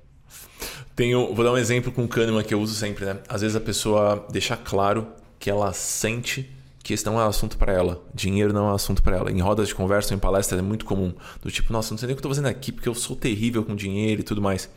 Tenho, 0.96 1.34
vou 1.34 1.44
dar 1.44 1.52
um 1.52 1.58
exemplo 1.58 1.92
com 1.92 2.02
o 2.02 2.08
Kahneman 2.08 2.42
que 2.42 2.54
eu 2.54 2.60
uso 2.60 2.74
sempre, 2.74 3.04
né? 3.04 3.18
Às 3.28 3.42
vezes 3.42 3.54
a 3.54 3.60
pessoa 3.60 4.26
deixa 4.30 4.56
claro 4.56 5.06
que 5.38 5.50
ela 5.50 5.74
sente 5.74 6.50
que 6.82 6.94
esse 6.94 7.04
não 7.04 7.20
é 7.20 7.26
assunto 7.26 7.58
para 7.58 7.74
ela. 7.74 8.02
Dinheiro 8.14 8.54
não 8.54 8.70
é 8.70 8.74
assunto 8.74 9.02
para 9.02 9.18
ela. 9.18 9.30
Em 9.30 9.40
rodas 9.40 9.68
de 9.68 9.74
conversa, 9.74 10.14
em 10.14 10.18
palestras 10.18 10.58
é 10.58 10.62
muito 10.62 10.86
comum. 10.86 11.12
Do 11.42 11.50
tipo, 11.50 11.70
nossa, 11.72 11.90
não 11.92 11.98
sei 11.98 12.06
nem 12.06 12.14
o 12.14 12.16
que 12.16 12.20
eu 12.20 12.22
tô 12.22 12.28
fazendo 12.30 12.46
aqui 12.46 12.72
porque 12.72 12.88
eu 12.88 12.94
sou 12.94 13.14
terrível 13.14 13.62
com 13.64 13.76
dinheiro 13.76 14.22
e 14.22 14.24
tudo 14.24 14.40
mais. 14.40 14.70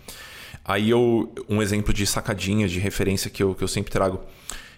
Aí 0.63 0.89
eu, 0.89 1.33
um 1.47 1.61
exemplo 1.61 1.93
de 1.93 2.05
sacadinha, 2.05 2.67
de 2.67 2.79
referência 2.79 3.29
que 3.29 3.41
eu, 3.41 3.55
que 3.55 3.63
eu 3.63 3.67
sempre 3.67 3.91
trago, 3.91 4.21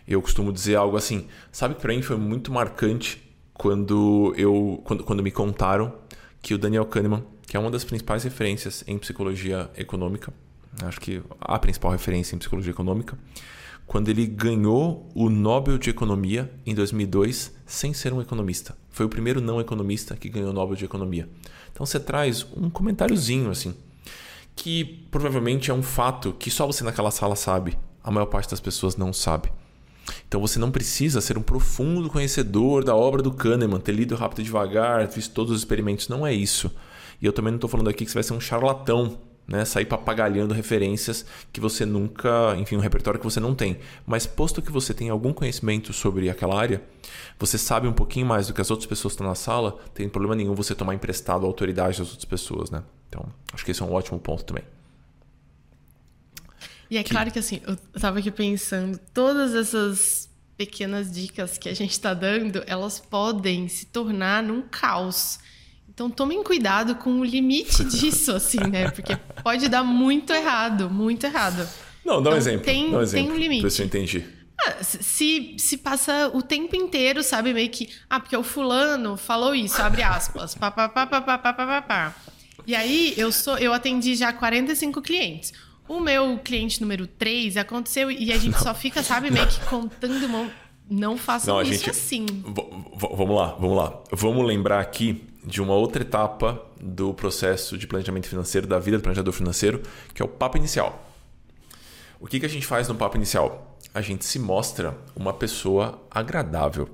eu 0.07 0.21
costumo 0.21 0.51
dizer 0.51 0.75
algo 0.75 0.97
assim, 0.97 1.27
sabe 1.51 1.75
que 1.75 1.81
para 1.81 1.93
mim 1.93 2.01
foi 2.01 2.17
muito 2.17 2.51
marcante 2.51 3.21
quando 3.53 4.33
eu 4.37 4.81
quando, 4.83 5.03
quando 5.03 5.23
me 5.23 5.31
contaram 5.31 5.93
que 6.41 6.53
o 6.53 6.57
Daniel 6.57 6.85
Kahneman, 6.85 7.23
que 7.45 7.55
é 7.55 7.59
uma 7.59 7.69
das 7.69 7.83
principais 7.83 8.23
referências 8.23 8.83
em 8.87 8.97
psicologia 8.97 9.69
econômica, 9.77 10.33
acho 10.83 10.99
que 10.99 11.21
a 11.39 11.59
principal 11.59 11.91
referência 11.91 12.35
em 12.35 12.39
psicologia 12.39 12.71
econômica, 12.71 13.17
quando 13.85 14.09
ele 14.09 14.25
ganhou 14.25 15.09
o 15.13 15.29
Nobel 15.29 15.77
de 15.77 15.89
Economia 15.89 16.51
em 16.65 16.73
2002 16.73 17.53
sem 17.65 17.93
ser 17.93 18.13
um 18.13 18.21
economista. 18.21 18.75
Foi 18.89 19.05
o 19.05 19.09
primeiro 19.09 19.41
não 19.41 19.59
economista 19.59 20.15
que 20.15 20.29
ganhou 20.29 20.49
o 20.49 20.53
Nobel 20.53 20.75
de 20.75 20.85
Economia. 20.85 21.27
Então 21.71 21.85
você 21.85 21.99
traz 21.99 22.45
um 22.55 22.69
comentáriozinho 22.69 23.49
assim, 23.49 23.75
que 24.61 24.85
provavelmente 25.09 25.71
é 25.71 25.73
um 25.73 25.81
fato 25.81 26.33
que 26.33 26.51
só 26.51 26.67
você 26.67 26.83
naquela 26.83 27.09
sala 27.09 27.35
sabe, 27.35 27.79
a 28.03 28.11
maior 28.11 28.27
parte 28.27 28.51
das 28.51 28.59
pessoas 28.59 28.95
não 28.95 29.11
sabe. 29.11 29.51
Então 30.27 30.39
você 30.39 30.59
não 30.59 30.69
precisa 30.69 31.19
ser 31.19 31.35
um 31.35 31.41
profundo 31.41 32.07
conhecedor 32.11 32.83
da 32.83 32.95
obra 32.95 33.23
do 33.23 33.31
Kahneman, 33.31 33.79
ter 33.79 33.91
lido 33.91 34.13
rápido 34.13 34.41
e 34.41 34.43
devagar, 34.43 35.07
visto 35.07 35.33
todos 35.33 35.51
os 35.51 35.57
experimentos. 35.57 36.09
Não 36.09 36.27
é 36.27 36.31
isso. 36.31 36.71
E 37.19 37.25
eu 37.25 37.33
também 37.33 37.49
não 37.49 37.57
estou 37.57 37.67
falando 37.67 37.89
aqui 37.89 38.05
que 38.05 38.11
você 38.11 38.19
vai 38.19 38.23
ser 38.23 38.33
um 38.33 38.39
charlatão, 38.39 39.17
né? 39.47 39.65
sair 39.65 39.85
papagalhando 39.85 40.53
referências 40.53 41.25
que 41.51 41.59
você 41.59 41.83
nunca, 41.83 42.55
enfim, 42.59 42.75
um 42.75 42.81
repertório 42.81 43.19
que 43.19 43.25
você 43.25 43.39
não 43.39 43.55
tem. 43.55 43.79
Mas 44.05 44.27
posto 44.27 44.61
que 44.61 44.71
você 44.71 44.93
tem 44.93 45.09
algum 45.09 45.33
conhecimento 45.33 45.91
sobre 45.91 46.29
aquela 46.29 46.55
área, 46.55 46.83
você 47.39 47.57
sabe 47.57 47.87
um 47.87 47.93
pouquinho 47.93 48.27
mais 48.27 48.45
do 48.45 48.53
que 48.53 48.61
as 48.61 48.69
outras 48.69 48.85
pessoas 48.85 49.13
que 49.13 49.15
estão 49.15 49.27
na 49.27 49.33
sala, 49.33 49.79
tem 49.91 50.07
problema 50.07 50.35
nenhum 50.35 50.53
você 50.53 50.75
tomar 50.75 50.93
emprestado 50.93 51.45
a 51.45 51.47
autoridade 51.47 51.97
das 51.97 52.09
outras 52.09 52.25
pessoas, 52.25 52.69
né? 52.69 52.83
Então, 53.11 53.27
acho 53.53 53.65
que 53.65 53.71
esse 53.71 53.81
é 53.81 53.85
um 53.85 53.91
ótimo 53.91 54.17
ponto 54.17 54.45
também. 54.45 54.63
E 56.89 56.97
é 56.97 57.03
que... 57.03 57.11
claro 57.11 57.29
que 57.29 57.39
assim, 57.39 57.61
eu 57.67 57.75
tava 57.99 58.19
aqui 58.19 58.31
pensando, 58.31 58.97
todas 59.13 59.53
essas 59.53 60.29
pequenas 60.55 61.11
dicas 61.11 61.57
que 61.57 61.67
a 61.67 61.73
gente 61.73 61.91
está 61.91 62.13
dando, 62.13 62.63
elas 62.65 62.99
podem 62.99 63.67
se 63.67 63.85
tornar 63.87 64.41
num 64.41 64.61
caos. 64.61 65.39
Então 65.89 66.09
tomem 66.09 66.41
cuidado 66.41 66.95
com 66.95 67.19
o 67.19 67.25
limite 67.25 67.83
disso, 67.83 68.31
assim, 68.31 68.59
né? 68.59 68.89
Porque 68.89 69.17
pode 69.43 69.67
dar 69.67 69.83
muito 69.83 70.31
errado, 70.31 70.89
muito 70.89 71.25
errado. 71.25 71.67
Não, 72.05 72.21
dá 72.23 72.29
um 72.29 72.33
então, 72.33 72.37
exemplo. 72.37 72.65
Tem, 72.65 72.91
dá 72.91 72.97
um 72.97 73.01
exemplo, 73.01 73.27
tem 73.27 73.35
um 73.35 73.39
limite. 73.39 73.69
Se 73.69 73.81
eu 73.81 73.85
entendi. 73.85 74.25
Ah, 74.57 74.83
se, 74.83 75.55
se 75.57 75.77
passa 75.77 76.31
o 76.33 76.41
tempo 76.41 76.75
inteiro, 76.77 77.23
sabe, 77.23 77.53
meio 77.53 77.69
que. 77.69 77.89
Ah, 78.09 78.21
porque 78.21 78.37
o 78.37 78.43
fulano 78.43 79.17
falou 79.17 79.53
isso, 79.53 79.81
abre 79.81 80.01
aspas. 80.01 80.55
Pá, 80.55 80.71
pá, 80.71 80.87
pá, 80.87 81.05
pá, 81.05 81.21
pá, 81.21 81.37
pá, 81.37 81.53
pá, 81.53 81.81
pá. 81.81 82.15
E 82.65 82.75
aí 82.75 83.13
eu 83.17 83.31
sou, 83.31 83.57
eu 83.57 83.73
atendi 83.73 84.15
já 84.15 84.31
45 84.31 85.01
clientes. 85.01 85.53
O 85.87 85.99
meu 85.99 86.37
cliente 86.39 86.79
número 86.79 87.05
3 87.05 87.57
aconteceu 87.57 88.09
e 88.09 88.31
a 88.31 88.37
gente 88.37 88.57
só 88.59 88.73
fica, 88.73 89.03
sabe, 89.03 89.29
meio 89.29 89.47
que 89.47 89.59
contando 89.65 90.27
mão. 90.29 90.49
Não 90.89 91.17
façam 91.17 91.55
Não, 91.55 91.61
isso 91.61 91.85
gente... 91.85 91.89
assim. 91.89 92.25
vamos 92.95 93.35
lá, 93.35 93.55
vamos 93.59 93.77
lá. 93.77 94.03
Vamos 94.11 94.45
lembrar 94.45 94.79
aqui 94.79 95.23
de 95.43 95.61
uma 95.61 95.73
outra 95.73 96.01
etapa 96.01 96.61
do 96.79 97.13
processo 97.13 97.77
de 97.77 97.87
planejamento 97.87 98.27
financeiro, 98.27 98.67
da 98.67 98.77
vida 98.79 98.97
do 98.97 99.01
planejador 99.01 99.33
financeiro, 99.33 99.81
que 100.13 100.21
é 100.21 100.25
o 100.25 100.27
papo 100.27 100.57
inicial. 100.57 101.07
O 102.19 102.27
que, 102.27 102.39
que 102.39 102.45
a 102.45 102.49
gente 102.49 102.65
faz 102.65 102.87
no 102.87 102.95
papo 102.95 103.17
inicial? 103.17 103.77
A 103.93 104.01
gente 104.01 104.25
se 104.25 104.37
mostra 104.37 104.95
uma 105.15 105.33
pessoa 105.33 106.01
agradável. 106.11 106.89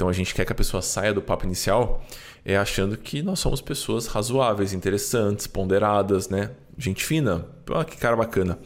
Então 0.00 0.08
a 0.08 0.14
gente 0.14 0.34
quer 0.34 0.46
que 0.46 0.52
a 0.52 0.54
pessoa 0.54 0.80
saia 0.80 1.12
do 1.12 1.20
papo 1.20 1.44
inicial 1.44 2.02
é, 2.42 2.56
achando 2.56 2.96
que 2.96 3.20
nós 3.20 3.38
somos 3.38 3.60
pessoas 3.60 4.06
razoáveis, 4.06 4.72
interessantes, 4.72 5.46
ponderadas, 5.46 6.30
né? 6.30 6.52
gente 6.78 7.04
fina, 7.04 7.46
que 7.86 7.98
cara 7.98 8.16
bacana. 8.16 8.58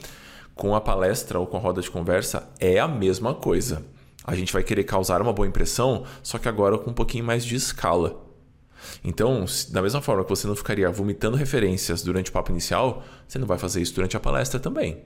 Com 0.54 0.76
a 0.76 0.80
palestra 0.80 1.40
ou 1.40 1.44
com 1.44 1.56
a 1.56 1.60
roda 1.60 1.82
de 1.82 1.90
conversa 1.90 2.48
é 2.60 2.78
a 2.78 2.86
mesma 2.86 3.34
coisa. 3.34 3.84
A 4.22 4.36
gente 4.36 4.52
vai 4.52 4.62
querer 4.62 4.84
causar 4.84 5.20
uma 5.20 5.32
boa 5.32 5.48
impressão, 5.48 6.04
só 6.22 6.38
que 6.38 6.48
agora 6.48 6.78
com 6.78 6.92
um 6.92 6.94
pouquinho 6.94 7.24
mais 7.24 7.44
de 7.44 7.56
escala. 7.56 8.24
Então, 9.02 9.44
da 9.70 9.82
mesma 9.82 10.00
forma 10.00 10.22
que 10.22 10.30
você 10.30 10.46
não 10.46 10.54
ficaria 10.54 10.88
vomitando 10.88 11.36
referências 11.36 12.00
durante 12.00 12.30
o 12.30 12.32
papo 12.32 12.52
inicial, 12.52 13.02
você 13.26 13.40
não 13.40 13.46
vai 13.48 13.58
fazer 13.58 13.82
isso 13.82 13.92
durante 13.92 14.16
a 14.16 14.20
palestra 14.20 14.60
também. 14.60 15.02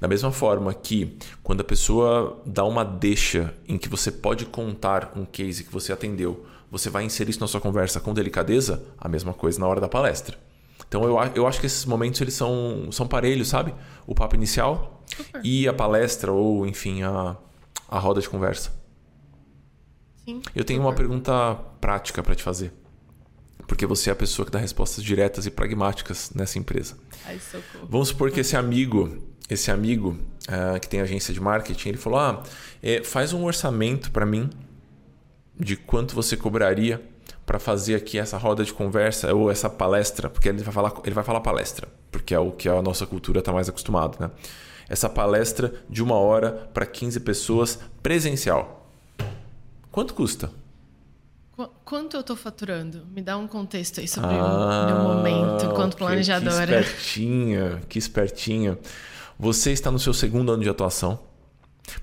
Da 0.00 0.08
mesma 0.08 0.30
forma 0.32 0.72
que 0.74 1.18
quando 1.42 1.60
a 1.60 1.64
pessoa 1.64 2.40
dá 2.44 2.64
uma 2.64 2.84
deixa 2.84 3.54
em 3.68 3.78
que 3.78 3.88
você 3.88 4.10
pode 4.10 4.46
contar 4.46 5.12
um 5.16 5.24
case 5.24 5.64
que 5.64 5.72
você 5.72 5.92
atendeu, 5.92 6.46
você 6.70 6.88
vai 6.88 7.04
inserir 7.04 7.30
isso 7.30 7.40
na 7.40 7.48
sua 7.48 7.60
conversa 7.60 8.00
com 8.00 8.14
delicadeza, 8.14 8.82
a 8.98 9.08
mesma 9.08 9.34
coisa 9.34 9.58
na 9.58 9.66
hora 9.66 9.80
da 9.80 9.88
palestra. 9.88 10.38
Então 10.88 11.04
eu, 11.04 11.16
eu 11.34 11.46
acho 11.46 11.60
que 11.60 11.66
esses 11.66 11.84
momentos 11.84 12.20
eles 12.20 12.34
são, 12.34 12.90
são 12.90 13.06
parelhos, 13.06 13.48
sabe? 13.48 13.74
O 14.06 14.14
papo 14.14 14.34
inicial 14.34 15.04
Super. 15.06 15.40
e 15.44 15.68
a 15.68 15.72
palestra 15.72 16.32
ou, 16.32 16.66
enfim, 16.66 17.02
a, 17.02 17.36
a 17.88 17.98
roda 17.98 18.20
de 18.20 18.28
conversa. 18.28 18.72
Sim. 20.24 20.42
Eu 20.54 20.64
tenho 20.64 20.80
Super. 20.80 20.90
uma 20.90 20.94
pergunta 20.94 21.54
prática 21.80 22.22
para 22.22 22.34
te 22.34 22.42
fazer. 22.42 22.72
Porque 23.68 23.86
você 23.86 24.10
é 24.10 24.12
a 24.12 24.16
pessoa 24.16 24.44
que 24.44 24.50
dá 24.50 24.58
respostas 24.58 25.04
diretas 25.04 25.46
e 25.46 25.50
pragmáticas 25.50 26.32
nessa 26.34 26.58
empresa. 26.58 26.98
Ai, 27.24 27.38
socorro. 27.38 27.86
Vamos 27.88 28.08
supor 28.08 28.32
que 28.32 28.40
esse 28.40 28.56
amigo, 28.56 29.29
esse 29.50 29.70
amigo 29.70 30.16
uh, 30.48 30.78
que 30.80 30.88
tem 30.88 31.00
agência 31.00 31.34
de 31.34 31.40
marketing, 31.40 31.90
ele 31.90 31.98
falou: 31.98 32.18
ah, 32.18 32.42
é, 32.82 33.02
faz 33.02 33.32
um 33.32 33.44
orçamento 33.44 34.10
para 34.10 34.24
mim 34.24 34.48
de 35.58 35.76
quanto 35.76 36.14
você 36.14 36.36
cobraria 36.36 37.02
para 37.44 37.58
fazer 37.58 37.96
aqui 37.96 38.18
essa 38.18 38.38
roda 38.38 38.64
de 38.64 38.72
conversa 38.72 39.34
ou 39.34 39.50
essa 39.50 39.68
palestra, 39.68 40.30
porque 40.30 40.48
ele 40.48 40.62
vai 40.62 40.72
falar, 40.72 40.92
ele 41.04 41.14
vai 41.14 41.24
falar 41.24 41.40
palestra, 41.40 41.88
porque 42.10 42.32
é 42.32 42.38
o 42.38 42.52
que 42.52 42.68
a 42.68 42.80
nossa 42.80 43.04
cultura 43.06 43.40
está 43.40 43.52
mais 43.52 43.68
acostumado, 43.68 44.16
né? 44.20 44.30
Essa 44.88 45.08
palestra 45.08 45.72
de 45.88 46.02
uma 46.02 46.16
hora 46.16 46.68
para 46.72 46.86
15 46.86 47.20
pessoas 47.20 47.78
presencial. 48.02 48.88
Quanto 49.90 50.14
custa? 50.14 50.50
Quanto 51.84 52.16
eu 52.16 52.20
estou 52.20 52.36
faturando? 52.36 53.04
Me 53.14 53.20
dá 53.20 53.36
um 53.36 53.46
contexto 53.46 54.00
aí 54.00 54.08
sobre 54.08 54.30
ah, 54.32 54.82
o 54.82 54.86
meu 54.86 55.02
momento 55.02 55.66
enquanto 55.66 55.96
planejadora. 55.96 56.82
Que 56.82 56.88
espertinha, 56.88 57.80
que 57.88 57.98
espertinha. 57.98 58.78
Você 59.40 59.72
está 59.72 59.90
no 59.90 59.98
seu 59.98 60.12
segundo 60.12 60.52
ano 60.52 60.62
de 60.62 60.68
atuação. 60.68 61.18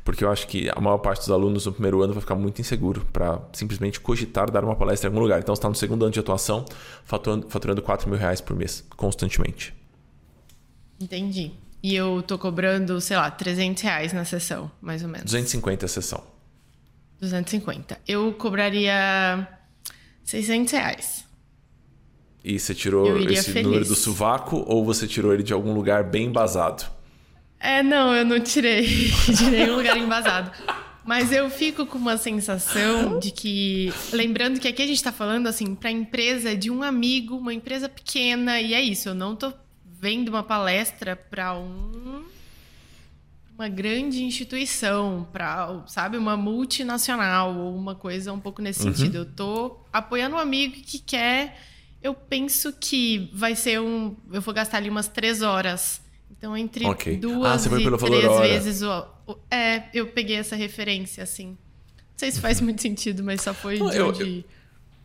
Porque 0.04 0.24
eu 0.24 0.32
acho 0.32 0.48
que 0.48 0.70
a 0.76 0.82
maior 0.82 0.98
parte 0.98 1.20
dos 1.20 1.30
alunos 1.30 1.68
no 1.68 1.72
primeiro 1.72 2.02
ano 2.02 2.12
vai 2.12 2.20
ficar 2.20 2.34
muito 2.34 2.60
inseguro 2.60 3.06
para 3.14 3.40
simplesmente 3.54 4.00
cogitar 4.00 4.50
dar 4.50 4.64
uma 4.64 4.76
palestra 4.76 5.08
em 5.08 5.12
algum 5.12 5.22
lugar. 5.22 5.40
Então 5.40 5.56
você 5.56 5.60
está 5.60 5.70
no 5.70 5.76
segundo 5.76 6.04
ano 6.04 6.12
de 6.12 6.20
atuação, 6.20 6.66
faturando, 7.06 7.48
faturando 7.48 7.82
4 7.82 8.10
mil 8.10 8.18
reais 8.18 8.42
por 8.42 8.56
mês, 8.56 8.84
constantemente. 8.98 9.74
Entendi. 11.00 11.52
E 11.84 11.96
eu 11.96 12.24
tô 12.24 12.40
cobrando, 12.40 13.00
sei 13.00 13.16
lá, 13.16 13.30
300 13.30 13.84
reais 13.84 14.14
na 14.14 14.26
sessão, 14.26 14.72
mais 14.82 15.04
ou 15.04 15.08
menos. 15.08 15.26
250 15.26 15.86
a 15.86 15.88
sessão. 15.88 16.24
250. 17.22 18.00
Eu 18.08 18.34
cobraria 18.34 19.48
600 20.24 20.74
reais. 20.74 21.26
E 22.44 22.60
você 22.60 22.74
tirou 22.74 23.16
esse 23.30 23.52
feliz. 23.52 23.64
número 23.64 23.86
do 23.86 23.96
sovaco 23.96 24.66
ou 24.68 24.84
você 24.84 25.08
tirou 25.08 25.32
ele 25.34 25.44
de 25.44 25.54
algum 25.54 25.74
lugar 25.74 26.04
bem 26.04 26.26
embasado? 26.26 26.97
É, 27.60 27.82
não, 27.82 28.16
eu 28.16 28.26
não 28.26 28.40
tirei 28.40 28.86
de 29.28 29.46
nenhum 29.50 29.78
lugar 29.78 29.98
embasado. 29.98 30.52
Mas 31.08 31.32
eu 31.32 31.50
fico 31.50 31.86
com 31.86 31.98
uma 31.98 32.18
sensação 32.18 33.18
de 33.18 33.32
que, 33.32 33.94
lembrando 34.12 34.60
que 34.60 34.68
aqui 34.68 34.82
a 34.82 34.86
gente 34.86 34.98
está 34.98 35.12
falando 35.12 35.48
assim 35.48 35.74
para 35.74 35.90
empresa 35.90 36.56
de 36.56 36.70
um 36.70 36.84
amigo, 36.84 37.38
uma 37.38 37.54
empresa 37.54 37.88
pequena 37.88 38.60
e 38.60 38.74
é 38.74 38.82
isso. 38.82 39.08
Eu 39.08 39.16
não 39.16 39.34
tô 39.34 39.54
vendo 39.86 40.28
uma 40.28 40.44
palestra 40.44 41.16
para 41.16 41.58
um 41.58 42.26
uma 43.58 43.68
grande 43.68 44.24
instituição, 44.24 45.28
para 45.34 45.84
sabe 45.88 46.16
uma 46.16 46.38
multinacional 46.38 47.56
ou 47.56 47.76
uma 47.76 47.96
coisa 47.96 48.32
um 48.32 48.40
pouco 48.40 48.62
nesse 48.62 48.86
uhum. 48.86 48.94
sentido. 48.94 49.16
Eu 49.16 49.26
tô 49.26 49.80
apoiando 49.92 50.36
um 50.36 50.40
amigo 50.40 50.76
que 50.76 51.00
quer. 51.00 51.60
Eu 52.04 52.14
penso 52.14 52.72
que 52.74 53.32
vai 53.34 53.56
ser 53.56 53.82
um. 53.82 54.16
Eu 54.32 54.42
vou 54.42 54.54
gastar 54.54 54.78
ali 54.78 54.90
umas 54.90 55.08
três 55.08 55.42
horas 55.42 56.02
então, 56.32 56.56
entre 56.56 56.86
okay. 56.86 57.18
duas 57.18 57.66
ah, 57.66 57.80
e 57.80 57.98
três 57.98 58.40
vezes 58.40 58.82
o, 58.82 59.08
o, 59.26 59.38
É, 59.50 59.84
eu 59.94 60.08
peguei 60.08 60.36
essa 60.36 60.56
referência, 60.56 61.24
assim. 61.24 61.48
Não 61.48 62.18
sei 62.18 62.32
se 62.32 62.40
faz 62.40 62.62
muito 62.62 62.82
sentido, 62.82 63.24
mas 63.24 63.42
só 63.42 63.54
foi 63.54 63.76
de 63.76 63.82
eu, 63.96 64.10
onde... 64.10 64.46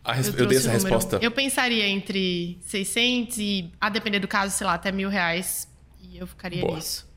Eu, 0.04 0.12
res... 0.12 0.28
eu, 0.28 0.34
eu 0.34 0.46
dei 0.46 0.58
essa 0.58 0.70
resposta. 0.70 1.18
Eu 1.22 1.30
pensaria 1.30 1.86
entre 1.86 2.58
600 2.62 3.38
e, 3.38 3.72
a 3.80 3.88
depender 3.88 4.18
do 4.18 4.28
caso, 4.28 4.56
sei 4.56 4.66
lá, 4.66 4.74
até 4.74 4.92
mil 4.92 5.08
reais. 5.08 5.68
E 6.00 6.18
eu 6.18 6.26
ficaria 6.26 6.60
Boa. 6.60 6.76
nisso. 6.76 7.10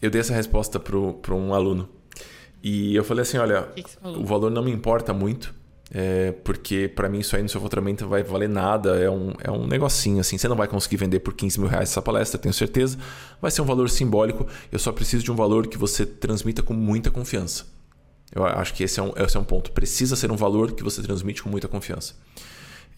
Eu 0.00 0.10
dei 0.10 0.20
essa 0.20 0.34
resposta 0.34 0.78
para 0.78 1.34
um 1.34 1.54
aluno. 1.54 1.88
E 2.62 2.94
eu 2.94 3.04
falei 3.04 3.22
assim, 3.22 3.38
olha, 3.38 3.62
que 3.74 3.82
que 3.82 3.98
o 4.04 4.24
valor 4.24 4.50
não 4.50 4.62
me 4.62 4.70
importa 4.70 5.14
muito. 5.14 5.54
É, 5.90 6.32
porque 6.44 6.86
para 6.86 7.08
mim 7.08 7.20
isso 7.20 7.34
aí 7.34 7.42
no 7.42 7.48
seu 7.48 7.60
faturamento 7.60 8.06
vai 8.06 8.22
valer 8.22 8.48
nada, 8.48 8.96
é 8.96 9.08
um, 9.08 9.32
é 9.42 9.50
um 9.50 9.66
negocinho 9.66 10.20
assim. 10.20 10.36
Você 10.36 10.46
não 10.46 10.56
vai 10.56 10.68
conseguir 10.68 10.96
vender 10.96 11.20
por 11.20 11.32
15 11.34 11.58
mil 11.60 11.68
reais 11.68 11.90
essa 11.90 12.02
palestra, 12.02 12.38
tenho 12.38 12.52
certeza. 12.52 12.98
Vai 13.40 13.50
ser 13.50 13.62
um 13.62 13.64
valor 13.64 13.88
simbólico. 13.88 14.46
Eu 14.70 14.78
só 14.78 14.92
preciso 14.92 15.24
de 15.24 15.32
um 15.32 15.36
valor 15.36 15.66
que 15.66 15.78
você 15.78 16.04
transmita 16.04 16.62
com 16.62 16.74
muita 16.74 17.10
confiança. 17.10 17.66
Eu 18.34 18.44
acho 18.44 18.74
que 18.74 18.84
esse 18.84 19.00
é 19.00 19.02
um, 19.02 19.12
esse 19.16 19.36
é 19.36 19.40
um 19.40 19.44
ponto. 19.44 19.72
Precisa 19.72 20.14
ser 20.14 20.30
um 20.30 20.36
valor 20.36 20.72
que 20.72 20.82
você 20.82 21.00
transmite 21.02 21.42
com 21.42 21.48
muita 21.48 21.66
confiança. 21.66 22.14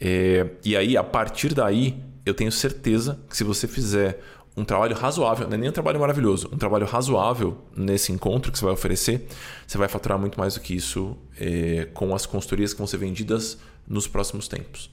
É, 0.00 0.46
e 0.64 0.76
aí, 0.76 0.96
a 0.96 1.04
partir 1.04 1.54
daí, 1.54 2.02
eu 2.26 2.34
tenho 2.34 2.50
certeza 2.50 3.20
que 3.28 3.36
se 3.36 3.44
você 3.44 3.68
fizer 3.68 4.20
um 4.56 4.64
trabalho 4.64 4.96
razoável, 4.96 5.46
não 5.46 5.54
é 5.54 5.58
nem 5.58 5.70
um 5.70 5.72
trabalho 5.72 6.00
maravilhoso, 6.00 6.48
um 6.52 6.58
trabalho 6.58 6.86
razoável 6.86 7.58
nesse 7.76 8.12
encontro 8.12 8.50
que 8.50 8.58
você 8.58 8.64
vai 8.64 8.74
oferecer, 8.74 9.26
você 9.66 9.78
vai 9.78 9.88
faturar 9.88 10.18
muito 10.18 10.38
mais 10.38 10.54
do 10.54 10.60
que 10.60 10.74
isso 10.74 11.16
é, 11.38 11.88
com 11.94 12.14
as 12.14 12.26
consultorias 12.26 12.72
que 12.72 12.78
vão 12.78 12.86
ser 12.86 12.98
vendidas 12.98 13.58
nos 13.86 14.06
próximos 14.06 14.48
tempos. 14.48 14.90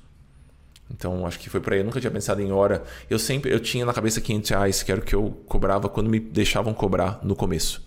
Então, 0.90 1.26
acho 1.26 1.40
que 1.40 1.50
foi 1.50 1.60
por 1.60 1.74
aí. 1.74 1.80
Eu 1.80 1.86
nunca 1.86 2.00
tinha 2.00 2.10
pensado 2.10 2.42
em 2.42 2.52
hora. 2.52 2.84
Eu 3.10 3.20
sempre 3.20 3.52
eu 3.52 3.60
tinha 3.60 3.86
na 3.86 3.94
cabeça 3.94 4.22
500 4.22 4.50
reais, 4.50 4.84
que 4.84 4.92
era 4.92 5.02
o 5.02 5.04
que 5.04 5.14
eu 5.14 5.38
cobrava 5.46 5.90
quando 5.90 6.10
me 6.10 6.20
deixavam 6.20 6.74
cobrar 6.74 7.20
no 7.24 7.36
começo. 7.36 7.84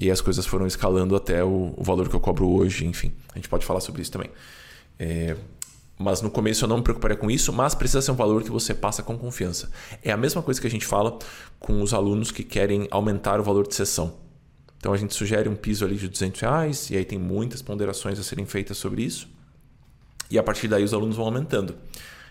E 0.00 0.10
as 0.10 0.20
coisas 0.20 0.46
foram 0.46 0.66
escalando 0.66 1.14
até 1.14 1.44
o, 1.44 1.74
o 1.76 1.82
valor 1.84 2.08
que 2.08 2.14
eu 2.14 2.20
cobro 2.20 2.48
hoje, 2.48 2.86
enfim. 2.86 3.12
A 3.32 3.38
gente 3.38 3.48
pode 3.48 3.66
falar 3.66 3.80
sobre 3.80 4.00
isso 4.00 4.12
também. 4.12 4.30
É, 4.98 5.36
mas 5.98 6.22
no 6.22 6.30
começo 6.30 6.64
eu 6.64 6.68
não 6.68 6.78
me 6.78 6.82
preocuparia 6.82 7.16
com 7.16 7.30
isso, 7.30 7.52
mas 7.52 7.74
precisa 7.74 8.00
ser 8.00 8.12
um 8.12 8.16
valor 8.16 8.42
que 8.42 8.50
você 8.50 8.72
passa 8.72 9.02
com 9.02 9.18
confiança. 9.18 9.70
É 10.02 10.12
a 10.12 10.16
mesma 10.16 10.40
coisa 10.40 10.60
que 10.60 10.66
a 10.66 10.70
gente 10.70 10.86
fala 10.86 11.18
com 11.58 11.82
os 11.82 11.92
alunos 11.92 12.30
que 12.30 12.44
querem 12.44 12.86
aumentar 12.90 13.40
o 13.40 13.42
valor 13.42 13.66
de 13.66 13.74
sessão. 13.74 14.14
Então 14.78 14.92
a 14.92 14.96
gente 14.96 15.12
sugere 15.12 15.48
um 15.48 15.56
piso 15.56 15.84
ali 15.84 15.96
de 15.96 16.08
200 16.08 16.40
reais, 16.40 16.90
e 16.90 16.96
aí 16.96 17.04
tem 17.04 17.18
muitas 17.18 17.60
ponderações 17.60 18.18
a 18.18 18.22
serem 18.22 18.46
feitas 18.46 18.76
sobre 18.76 19.02
isso. 19.02 19.28
E 20.30 20.38
a 20.38 20.42
partir 20.42 20.68
daí 20.68 20.84
os 20.84 20.94
alunos 20.94 21.16
vão 21.16 21.26
aumentando. 21.26 21.74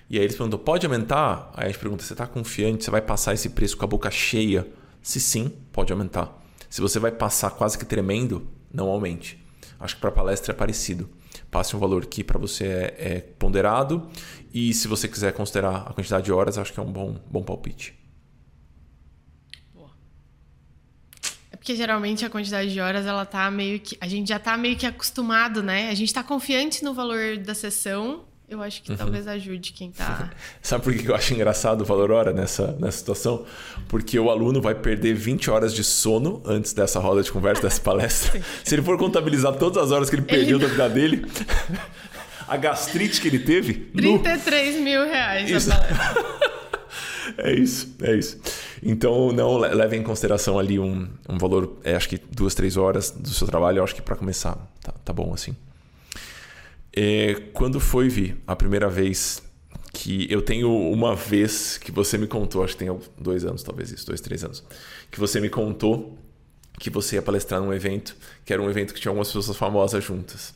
E 0.10 0.18
aí 0.18 0.24
eles 0.24 0.38
perguntam, 0.38 0.58
pode 0.58 0.86
aumentar? 0.86 1.52
Aí 1.54 1.66
a 1.66 1.68
gente 1.68 1.80
pergunta, 1.80 2.04
você 2.04 2.14
está 2.14 2.26
confiante? 2.26 2.86
Você 2.86 2.92
vai 2.92 3.02
passar 3.02 3.34
esse 3.34 3.50
preço 3.50 3.76
com 3.76 3.84
a 3.84 3.88
boca 3.88 4.10
cheia? 4.10 4.66
Se 5.02 5.20
sim, 5.20 5.52
pode 5.74 5.92
aumentar. 5.92 6.42
Se 6.70 6.80
você 6.80 7.00
vai 7.00 7.12
passar 7.12 7.52
quase 7.52 7.78
que 7.78 7.86
tremendo, 7.86 8.48
não 8.74 8.88
aumente. 8.88 9.44
Acho 9.80 9.96
que 9.96 10.02
para 10.02 10.12
palestra 10.12 10.54
é 10.54 10.56
parecido. 10.56 11.10
Passe 11.58 11.76
um 11.76 11.80
valor 11.80 12.06
que 12.06 12.24
para 12.24 12.38
você 12.38 12.66
é, 12.68 12.96
é, 13.00 13.20
ponderado 13.20 14.08
e 14.54 14.72
se 14.76 14.88
você 14.88 15.08
quiser 15.08 15.34
considerar 15.34 15.88
a 15.88 15.92
quantidade 15.92 16.26
de 16.26 16.32
horas, 16.32 16.56
acho 16.56 16.72
que 16.72 16.80
é 16.80 16.84
um 16.84 16.92
bom, 16.92 17.20
bom 17.32 17.42
palpite. 17.42 17.98
É 21.52 21.58
porque 21.58 21.76
geralmente 21.76 22.24
a 22.24 22.30
quantidade 22.30 22.72
de 22.72 22.80
horas 22.80 23.08
ela 23.08 23.26
tá 23.26 23.50
meio 23.50 23.80
que 23.80 23.98
a 24.00 24.08
gente 24.08 24.30
já 24.30 24.38
tá 24.38 24.56
meio 24.56 24.78
que 24.78 24.86
acostumado, 24.86 25.64
né? 25.64 25.90
A 25.90 25.96
gente 25.96 26.10
está 26.10 26.22
confiante 26.22 26.84
no 26.84 26.94
valor 26.94 27.38
da 27.38 27.56
sessão 27.56 28.26
eu 28.50 28.62
acho 28.62 28.82
que 28.82 28.92
uhum. 28.92 28.98
talvez 28.98 29.28
ajude 29.28 29.74
quem 29.74 29.92
tá. 29.92 30.32
Sabe 30.62 30.82
por 30.82 30.94
que 30.94 31.06
eu 31.06 31.14
acho 31.14 31.34
engraçado 31.34 31.82
o 31.82 31.86
valor 31.86 32.12
hora 32.12 32.32
nessa, 32.32 32.78
nessa 32.80 32.98
situação? 32.98 33.46
Porque 33.90 34.18
o 34.18 34.30
aluno 34.30 34.62
vai 34.62 34.74
perder 34.74 35.14
20 35.16 35.52
horas 35.52 35.74
de 35.74 35.84
sono 35.84 36.42
antes 36.46 36.72
dessa 36.72 36.98
roda 37.00 37.22
de 37.22 37.30
conversa, 37.30 37.64
dessa 37.64 37.82
palestra. 37.84 38.42
Se 38.64 38.74
ele 38.74 38.82
for 38.82 38.98
contabilizar 38.98 39.54
todas 39.56 39.84
as 39.84 39.92
horas 39.92 40.10
que 40.10 40.16
ele 40.16 40.22
perdeu 40.22 40.58
ele... 40.58 40.66
da 40.66 40.68
vida 40.68 40.90
dele, 40.90 41.26
a 42.48 42.56
gastrite 42.56 43.20
que 43.20 43.28
ele 43.28 43.40
teve. 43.40 43.74
33 43.74 44.78
no... 44.78 44.82
mil 44.82 45.04
reais 45.06 45.50
isso. 45.50 45.70
a 45.70 45.76
palestra. 45.76 46.38
É 47.40 47.54
isso, 47.54 47.96
é 48.02 48.16
isso. 48.16 48.40
Então, 48.82 49.34
não 49.34 49.58
leve 49.58 49.98
em 49.98 50.04
consideração 50.04 50.58
ali 50.58 50.80
um, 50.80 51.10
um 51.28 51.38
valor, 51.38 51.78
é, 51.84 51.96
acho 51.96 52.08
que 52.08 52.18
duas, 52.18 52.56
três 52.56 52.78
horas 52.78 53.12
do 53.12 53.30
seu 53.30 53.46
trabalho, 53.46 53.80
eu 53.80 53.84
acho 53.84 53.94
que 53.94 54.02
para 54.02 54.16
começar 54.16 54.58
tá, 54.82 54.94
tá 55.04 55.12
bom 55.12 55.34
assim. 55.34 55.54
É, 57.00 57.36
quando 57.54 57.80
foi, 57.80 58.10
Vi, 58.10 58.36
a 58.48 58.56
primeira 58.56 58.90
vez 58.90 59.44
que 59.94 60.26
eu 60.32 60.42
tenho 60.42 60.76
uma 60.92 61.16
vez 61.16 61.78
que 61.78 61.92
você 61.92 62.18
me 62.18 62.26
contou, 62.26 62.64
acho 62.64 62.76
que 62.76 62.84
tem 62.84 63.00
dois 63.20 63.46
anos, 63.46 63.62
talvez 63.62 63.92
isso, 63.92 64.08
dois, 64.08 64.20
três 64.20 64.44
anos, 64.44 64.64
que 65.12 65.20
você 65.20 65.40
me 65.40 65.48
contou 65.48 66.18
que 66.80 66.90
você 66.90 67.18
ia 67.18 67.22
palestrar 67.22 67.62
num 67.62 67.72
evento, 67.72 68.18
que 68.44 68.52
era 68.52 68.60
um 68.60 68.68
evento 68.68 68.96
que 68.96 69.00
tinha 69.00 69.12
algumas 69.12 69.32
pessoas 69.32 69.56
famosas 69.56 70.04
juntas. 70.04 70.56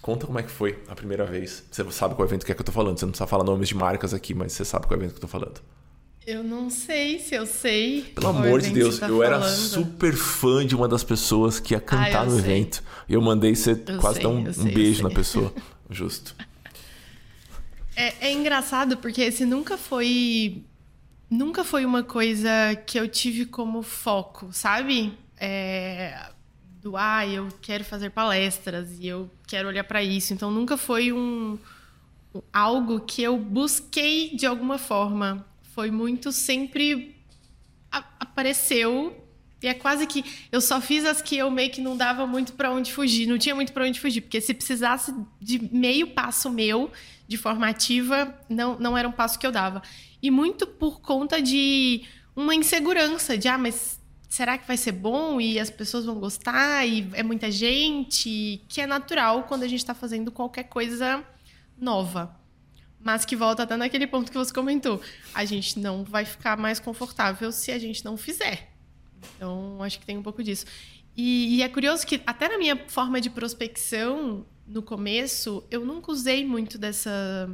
Conta 0.00 0.24
como 0.24 0.38
é 0.38 0.44
que 0.44 0.52
foi 0.52 0.78
a 0.86 0.94
primeira 0.94 1.26
vez. 1.26 1.64
Você 1.68 1.84
sabe 1.90 2.14
qual 2.14 2.28
evento 2.28 2.46
que 2.46 2.52
é 2.52 2.54
que 2.54 2.60
eu 2.60 2.64
tô 2.64 2.72
falando. 2.72 2.98
Você 2.98 3.04
não 3.04 3.10
precisa 3.10 3.26
falar 3.26 3.42
nomes 3.42 3.68
de 3.68 3.74
marcas 3.74 4.14
aqui, 4.14 4.34
mas 4.34 4.52
você 4.52 4.64
sabe 4.64 4.86
qual 4.86 4.96
evento 4.98 5.10
que 5.10 5.16
eu 5.16 5.22
tô 5.22 5.28
falando. 5.28 5.60
Eu 6.24 6.44
não 6.44 6.70
sei 6.70 7.18
se 7.18 7.34
eu 7.34 7.44
sei. 7.44 8.02
Pelo 8.14 8.28
amor 8.28 8.60
de 8.60 8.70
Deus, 8.70 9.00
tá 9.00 9.08
eu 9.08 9.18
falando. 9.18 9.42
era 9.42 9.48
super 9.48 10.12
fã 10.14 10.64
de 10.64 10.76
uma 10.76 10.86
das 10.86 11.02
pessoas 11.02 11.58
que 11.58 11.74
ia 11.74 11.80
cantar 11.80 12.22
ah, 12.22 12.24
no 12.24 12.30
sei. 12.32 12.40
evento. 12.40 12.82
E 13.08 13.14
eu 13.14 13.20
mandei 13.20 13.56
você 13.56 13.72
eu 13.72 13.98
quase 13.98 14.20
sei, 14.20 14.22
dar 14.22 14.28
um, 14.28 14.52
sei, 14.52 14.62
um 14.62 14.74
beijo 14.74 15.02
na 15.02 15.10
pessoa. 15.10 15.52
Justo. 15.92 16.34
É, 17.94 18.28
é 18.28 18.32
engraçado 18.32 18.96
porque 18.96 19.20
esse 19.22 19.44
nunca 19.44 19.76
foi. 19.76 20.64
Nunca 21.28 21.64
foi 21.64 21.84
uma 21.84 22.02
coisa 22.02 22.50
que 22.86 22.98
eu 22.98 23.08
tive 23.08 23.46
como 23.46 23.82
foco, 23.82 24.48
sabe? 24.52 25.16
É, 25.38 26.30
do 26.82 26.96
ah, 26.96 27.26
eu 27.26 27.48
quero 27.62 27.84
fazer 27.84 28.10
palestras 28.10 28.98
e 28.98 29.06
eu 29.06 29.30
quero 29.46 29.68
olhar 29.68 29.84
para 29.84 30.02
isso. 30.02 30.34
Então 30.34 30.50
nunca 30.50 30.76
foi 30.76 31.12
um 31.12 31.58
algo 32.52 33.00
que 33.00 33.22
eu 33.22 33.36
busquei 33.38 34.34
de 34.34 34.46
alguma 34.46 34.78
forma 34.78 35.44
foi 35.74 35.90
muito 35.90 36.32
sempre 36.32 37.16
apareceu 38.20 39.21
e 39.62 39.68
é 39.68 39.74
quase 39.74 40.06
que 40.06 40.24
eu 40.50 40.60
só 40.60 40.80
fiz 40.80 41.04
as 41.04 41.22
que 41.22 41.36
eu 41.36 41.50
meio 41.50 41.70
que 41.70 41.80
não 41.80 41.96
dava 41.96 42.26
muito 42.26 42.52
para 42.54 42.70
onde 42.70 42.92
fugir, 42.92 43.26
não 43.26 43.38
tinha 43.38 43.54
muito 43.54 43.72
para 43.72 43.84
onde 43.84 44.00
fugir, 44.00 44.20
porque 44.20 44.40
se 44.40 44.52
precisasse 44.52 45.14
de 45.40 45.58
meio 45.72 46.08
passo 46.08 46.50
meu 46.50 46.90
de 47.28 47.36
formativa, 47.36 48.34
não 48.48 48.78
não 48.78 48.98
era 48.98 49.08
um 49.08 49.12
passo 49.12 49.38
que 49.38 49.46
eu 49.46 49.52
dava. 49.52 49.82
E 50.22 50.30
muito 50.30 50.66
por 50.66 51.00
conta 51.00 51.40
de 51.40 52.02
uma 52.34 52.54
insegurança 52.54 53.36
de 53.38 53.48
ah, 53.48 53.58
mas 53.58 54.00
será 54.28 54.56
que 54.58 54.66
vai 54.66 54.76
ser 54.76 54.92
bom 54.92 55.40
e 55.40 55.58
as 55.58 55.70
pessoas 55.70 56.04
vão 56.04 56.16
gostar 56.16 56.86
e 56.86 57.08
é 57.12 57.22
muita 57.22 57.50
gente, 57.50 58.62
que 58.68 58.80
é 58.80 58.86
natural 58.86 59.44
quando 59.44 59.62
a 59.62 59.68
gente 59.68 59.80
está 59.80 59.94
fazendo 59.94 60.30
qualquer 60.30 60.64
coisa 60.64 61.22
nova 61.78 62.42
mas 63.04 63.24
que 63.24 63.34
volta 63.34 63.64
até 63.64 63.76
naquele 63.76 64.06
ponto 64.06 64.30
que 64.30 64.38
você 64.38 64.52
comentou. 64.52 65.00
A 65.34 65.44
gente 65.44 65.78
não 65.78 66.04
vai 66.04 66.24
ficar 66.24 66.56
mais 66.56 66.78
confortável 66.78 67.50
se 67.50 67.72
a 67.72 67.78
gente 67.78 68.04
não 68.04 68.16
fizer. 68.16 68.71
Então, 69.36 69.82
acho 69.82 69.98
que 69.98 70.06
tem 70.06 70.16
um 70.16 70.22
pouco 70.22 70.42
disso. 70.42 70.66
E, 71.16 71.56
e, 71.56 71.62
é 71.62 71.68
curioso 71.68 72.06
que, 72.06 72.22
até 72.26 72.48
na 72.48 72.58
minha 72.58 72.76
forma 72.88 73.20
de 73.20 73.28
prospecção, 73.28 74.46
no 74.66 74.82
começo, 74.82 75.62
eu 75.70 75.84
nunca 75.84 76.10
usei 76.10 76.46
muito 76.46 76.78
dessa, 76.78 77.50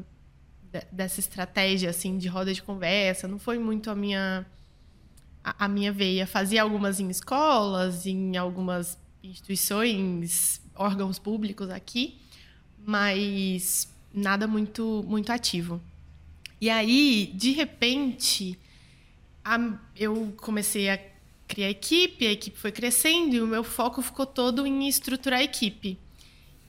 dessa 0.92 1.18
estratégia, 1.18 1.90
assim, 1.90 2.18
de 2.18 2.28
roda 2.28 2.54
de 2.54 2.62
conversa. 2.62 3.26
Não 3.26 3.38
foi 3.38 3.58
muito 3.58 3.90
a 3.90 3.94
minha, 3.94 4.46
a, 5.42 5.64
a 5.64 5.68
minha 5.68 5.92
veia. 5.92 6.26
Fazia 6.26 6.62
algumas 6.62 7.00
em 7.00 7.08
escolas, 7.08 8.06
em 8.06 8.36
algumas 8.36 8.98
instituições, 9.22 10.62
órgãos 10.74 11.18
públicos 11.18 11.68
aqui, 11.70 12.20
mas 12.86 13.92
nada 14.14 14.46
muito, 14.46 15.04
muito 15.06 15.32
ativo. 15.32 15.80
E 16.60 16.70
aí, 16.70 17.32
de 17.34 17.52
repente, 17.52 18.58
a, 19.44 19.78
eu 19.96 20.32
comecei 20.36 20.88
a 20.88 20.98
criar 21.48 21.70
equipe, 21.70 22.26
a 22.26 22.30
equipe 22.30 22.58
foi 22.58 22.70
crescendo 22.70 23.34
e 23.34 23.40
o 23.40 23.46
meu 23.46 23.64
foco 23.64 24.02
ficou 24.02 24.26
todo 24.26 24.66
em 24.66 24.86
estruturar 24.86 25.40
a 25.40 25.42
equipe. 25.42 25.98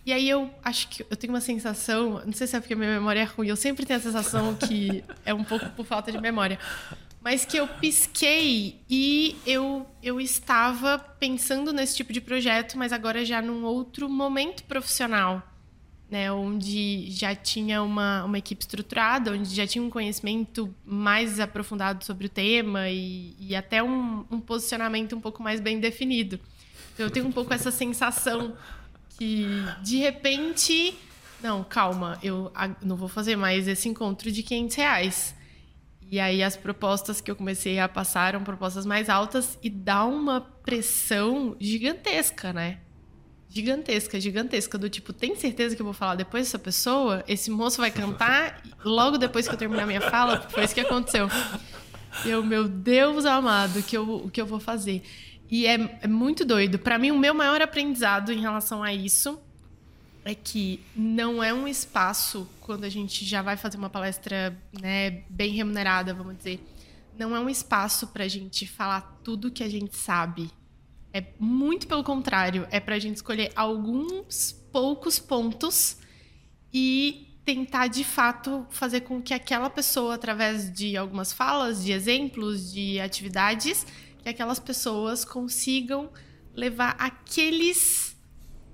E 0.06 0.14
aí 0.14 0.28
eu 0.28 0.50
acho 0.64 0.88
que 0.88 1.06
eu 1.08 1.18
tenho 1.18 1.34
uma 1.34 1.42
sensação, 1.42 2.24
não 2.26 2.34
sei 2.34 2.48
se 2.48 2.56
é 2.56 2.60
porque 2.60 2.74
a 2.74 2.78
minha 2.78 2.94
memória 2.94 3.20
é 3.20 3.26
ruim, 3.26 3.50
eu 3.50 3.56
sempre 3.56 3.86
tenho 3.86 4.00
a 4.00 4.02
sensação 4.02 4.56
que 4.56 5.04
é 5.26 5.34
um 5.34 5.44
pouco 5.44 5.70
por 5.72 5.86
falta 5.86 6.12
de 6.12 6.20
memória, 6.20 6.58
mas 7.22 7.44
que 7.44 7.58
eu 7.58 7.68
pisquei 7.68 8.80
e 8.90 9.36
eu, 9.46 9.86
eu 10.02 10.20
estava 10.20 10.98
pensando 10.98 11.74
nesse 11.74 11.98
tipo 11.98 12.14
de 12.14 12.22
projeto, 12.22 12.78
mas 12.78 12.94
agora 12.94 13.26
já 13.26 13.42
num 13.42 13.66
outro 13.66 14.10
momento 14.10 14.64
profissional 14.64 15.44
né, 16.10 16.32
onde 16.32 17.12
já 17.12 17.36
tinha 17.36 17.84
uma, 17.84 18.24
uma 18.24 18.38
equipe 18.38 18.62
estruturada, 18.62 19.32
onde 19.32 19.54
já 19.54 19.68
tinha 19.68 19.84
um 19.84 19.90
conhecimento 19.90 20.74
mais 20.84 21.40
aprofundado 21.40 22.04
sobre 22.04 22.26
o 22.26 22.30
tema 22.30 22.90
e, 22.90 23.36
e 23.40 23.56
até 23.56 23.84
um, 23.84 24.26
um, 24.32 24.40
posicionamento 24.40 25.16
um 25.16 25.22
pouco 25.22 25.44
mais 25.44 25.60
bem 25.60 25.80
definido. 25.80 26.40
Então, 26.94 27.06
eu 27.06 27.12
tenho 27.12 27.28
um 27.28 27.32
pouco 27.32 27.54
essa 27.54 27.70
sensação 27.70 28.56
que, 29.18 29.46
de 29.84 29.98
repente, 29.98 30.98
não, 31.44 31.64
calma, 31.64 32.18
eu 32.24 32.52
não 32.82 32.96
vou 32.96 33.08
fazer 33.08 33.36
mais 33.36 33.68
esse 33.68 33.88
encontro 33.88 34.32
de 34.32 34.42
500 34.42 34.76
reais. 34.76 35.36
E 36.12 36.20
aí 36.20 36.42
as 36.42 36.58
propostas 36.58 37.22
que 37.22 37.30
eu 37.30 37.36
comecei 37.36 37.80
a 37.80 37.88
passar 37.88 38.30
eram 38.30 38.44
propostas 38.44 38.84
mais 38.84 39.10
altas 39.10 39.60
e 39.62 39.70
dá 39.70 40.06
uma 40.06 40.42
pressão 40.42 41.56
gigantesca, 41.60 42.52
né? 42.52 42.80
Gigantesca, 43.50 44.20
gigantesca, 44.22 44.78
do 44.78 44.88
tipo, 44.90 45.12
tem 45.12 45.36
certeza 45.36 45.76
que 45.76 45.82
eu 45.82 45.86
vou 45.86 45.94
falar 45.94 46.16
depois 46.16 46.46
dessa 46.46 46.60
pessoa? 46.60 47.24
Esse 47.28 47.50
moço 47.50 47.82
vai 47.82 47.90
cantar 47.90 48.62
logo 48.86 49.18
depois 49.18 49.48
que 49.48 49.54
eu 49.54 49.58
terminar 49.58 49.88
minha 49.88 50.02
fala? 50.02 50.42
Foi 50.50 50.64
isso 50.64 50.74
que 50.74 50.82
aconteceu. 50.82 51.28
E 52.24 52.30
eu, 52.30 52.44
meu 52.44 52.68
Deus 52.68 53.26
amado, 53.26 53.82
que 53.82 53.98
eu, 53.98 54.08
o 54.26 54.30
que 54.30 54.40
eu 54.40 54.46
vou 54.46 54.60
fazer? 54.60 55.04
E 55.50 55.66
é, 55.66 56.00
é 56.02 56.08
muito 56.08 56.46
doido. 56.46 56.78
Para 56.78 57.00
mim, 57.00 57.10
o 57.10 57.18
meu 57.18 57.34
maior 57.34 57.60
aprendizado 57.62 58.32
em 58.32 58.40
relação 58.40 58.84
a 58.84 58.94
isso 58.94 59.40
é 60.24 60.36
que 60.36 60.80
não 60.96 61.44
é 61.44 61.52
um 61.52 61.68
espaço, 61.68 62.48
quando 62.62 62.84
a 62.84 62.90
gente 62.90 63.26
já 63.26 63.42
vai 63.42 63.58
fazer 63.58 63.78
uma 63.78 63.90
palestra 63.90 64.56
né, 64.80 65.24
bem 65.28 65.52
remunerada, 65.52 66.14
vamos 66.14 66.38
dizer, 66.38 66.64
não 67.18 67.36
é 67.36 67.40
um 67.40 67.50
espaço 67.50 68.08
para 68.08 68.26
a 68.26 68.28
gente 68.28 68.68
falar 68.68 69.20
tudo 69.24 69.50
que 69.50 69.64
a 69.64 69.70
gente 69.70 69.96
sabe 69.96 70.52
é 71.14 71.24
muito 71.40 71.88
pelo 71.88 72.04
contrário. 72.04 72.68
É 72.72 72.80
para 72.80 72.96
a 72.96 73.00
gente 73.00 73.16
escolher 73.16 73.52
alguns 73.56 74.52
poucos 74.72 75.20
pontos 75.20 75.98
e 76.74 77.30
tentar 77.44 77.88
de 77.88 78.04
fato 78.04 78.66
fazer 78.70 79.02
com 79.02 79.22
que 79.22 79.34
aquela 79.34 79.70
pessoa, 79.70 80.16
através 80.16 80.72
de 80.72 80.96
algumas 80.96 81.34
falas, 81.34 81.84
de 81.84 81.92
exemplos, 81.92 82.72
de 82.72 83.00
atividades, 83.00 83.86
que 84.22 84.30
aquelas 84.30 84.60
pessoas 84.60 85.26
consigam 85.26 86.12
levar 86.54 86.96
aqueles 87.00 88.16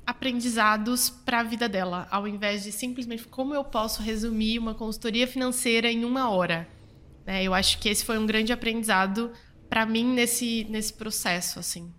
aprendizados 0.06 1.10
para 1.10 1.40
a 1.40 1.44
vida 1.44 1.68
dela, 1.68 2.08
ao 2.12 2.28
invés 2.28 2.64
de 2.64 2.72
simplesmente 2.72 3.24
como 3.28 3.56
eu 3.56 3.64
posso 3.64 4.04
resumir 4.04 4.60
uma 4.60 4.76
consultoria 4.76 5.26
financeira 5.26 5.92
em 5.92 6.04
uma 6.04 6.30
hora. 6.30 6.68
Né? 7.26 7.44
Eu 7.44 7.54
acho 7.54 7.80
que 7.80 7.90
esse 7.90 8.06
foi 8.06 8.18
um 8.18 8.26
grande 8.26 8.54
aprendizado 8.54 9.32
para 9.70 9.86
mim 9.86 10.06
nesse, 10.06 10.66
nesse 10.70 10.94
processo, 10.94 11.60
assim. 11.60 11.92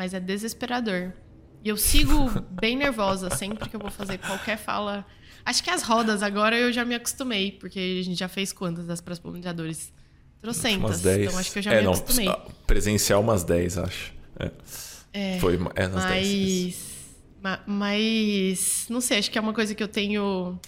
Mas 0.00 0.14
é 0.14 0.18
desesperador. 0.18 1.12
E 1.62 1.68
eu 1.68 1.76
sigo 1.76 2.30
bem 2.58 2.74
nervosa 2.74 3.28
sempre 3.28 3.68
que 3.68 3.76
eu 3.76 3.80
vou 3.80 3.90
fazer 3.90 4.16
qualquer 4.16 4.56
fala. 4.56 5.04
Acho 5.44 5.62
que 5.62 5.68
as 5.68 5.82
rodas 5.82 6.22
agora 6.22 6.58
eu 6.58 6.72
já 6.72 6.86
me 6.86 6.94
acostumei, 6.94 7.52
porque 7.52 7.98
a 8.00 8.02
gente 8.02 8.18
já 8.18 8.26
fez 8.26 8.50
quantas 8.50 8.86
das 8.86 9.02
para 9.02 9.14
planejadores? 9.16 9.92
Trocentas. 10.40 10.78
Umas 10.78 11.02
10. 11.02 11.26
Então 11.26 11.38
acho 11.38 11.52
que 11.52 11.58
eu 11.58 11.62
já 11.62 11.72
é, 11.74 11.76
me 11.80 11.84
não, 11.84 11.92
acostumei. 11.92 12.34
Presencial 12.66 13.20
umas 13.20 13.44
10, 13.44 13.76
acho. 13.76 14.14
É. 14.38 14.50
É, 15.12 15.38
Foi 15.38 15.58
é 15.74 15.86
nas 15.86 16.02
mas, 16.02 16.26
10. 16.26 16.90
Mas, 17.66 18.86
não 18.88 19.02
sei, 19.02 19.18
acho 19.18 19.30
que 19.30 19.36
é 19.36 19.40
uma 19.42 19.52
coisa 19.52 19.74
que 19.74 19.82
eu 19.82 19.88
tenho 19.88 20.58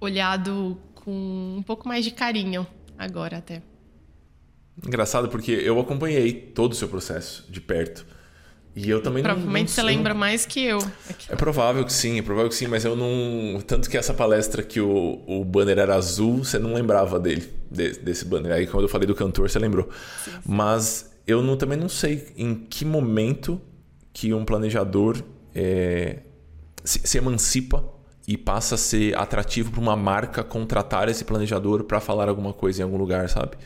olhado 0.00 0.80
com 0.94 1.56
um 1.58 1.62
pouco 1.62 1.86
mais 1.86 2.02
de 2.02 2.12
carinho 2.12 2.66
agora 2.96 3.36
até. 3.36 3.60
Engraçado 4.82 5.28
porque 5.28 5.52
eu 5.52 5.78
acompanhei 5.78 6.32
todo 6.32 6.72
o 6.72 6.74
seu 6.74 6.88
processo 6.88 7.44
de 7.52 7.60
perto. 7.60 8.14
E 8.76 8.90
eu 8.90 9.00
também 9.00 9.22
Provavelmente 9.22 9.54
não, 9.54 9.62
não, 9.62 9.68
você 9.68 9.82
lembra 9.82 10.14
mais 10.14 10.44
que 10.44 10.64
eu. 10.64 10.78
É 11.28 11.36
provável 11.36 11.84
que 11.84 11.92
sim, 11.92 12.18
é 12.18 12.22
provável 12.22 12.48
que 12.48 12.56
sim, 12.56 12.66
mas 12.66 12.84
eu 12.84 12.96
não. 12.96 13.60
Tanto 13.60 13.88
que 13.88 13.96
essa 13.96 14.12
palestra 14.12 14.64
que 14.64 14.80
o, 14.80 15.22
o 15.26 15.44
banner 15.44 15.78
era 15.78 15.94
azul, 15.94 16.44
você 16.44 16.58
não 16.58 16.74
lembrava 16.74 17.20
dele, 17.20 17.48
de, 17.70 17.92
desse 18.00 18.24
banner. 18.24 18.52
Aí 18.52 18.66
quando 18.66 18.82
eu 18.82 18.88
falei 18.88 19.06
do 19.06 19.14
cantor, 19.14 19.48
você 19.48 19.60
lembrou. 19.60 19.88
Sim, 20.24 20.30
sim. 20.32 20.38
Mas 20.44 21.14
eu 21.24 21.40
não, 21.40 21.56
também 21.56 21.78
não 21.78 21.88
sei 21.88 22.26
em 22.36 22.54
que 22.54 22.84
momento 22.84 23.60
que 24.12 24.34
um 24.34 24.44
planejador 24.44 25.22
é, 25.54 26.18
se, 26.82 27.00
se 27.04 27.18
emancipa 27.18 27.84
e 28.26 28.36
passa 28.36 28.74
a 28.74 28.78
ser 28.78 29.16
atrativo 29.16 29.70
para 29.70 29.80
uma 29.80 29.96
marca 29.96 30.42
contratar 30.42 31.08
esse 31.08 31.24
planejador 31.24 31.84
para 31.84 32.00
falar 32.00 32.28
alguma 32.28 32.52
coisa 32.52 32.80
em 32.80 32.84
algum 32.84 32.96
lugar, 32.96 33.28
sabe? 33.28 33.56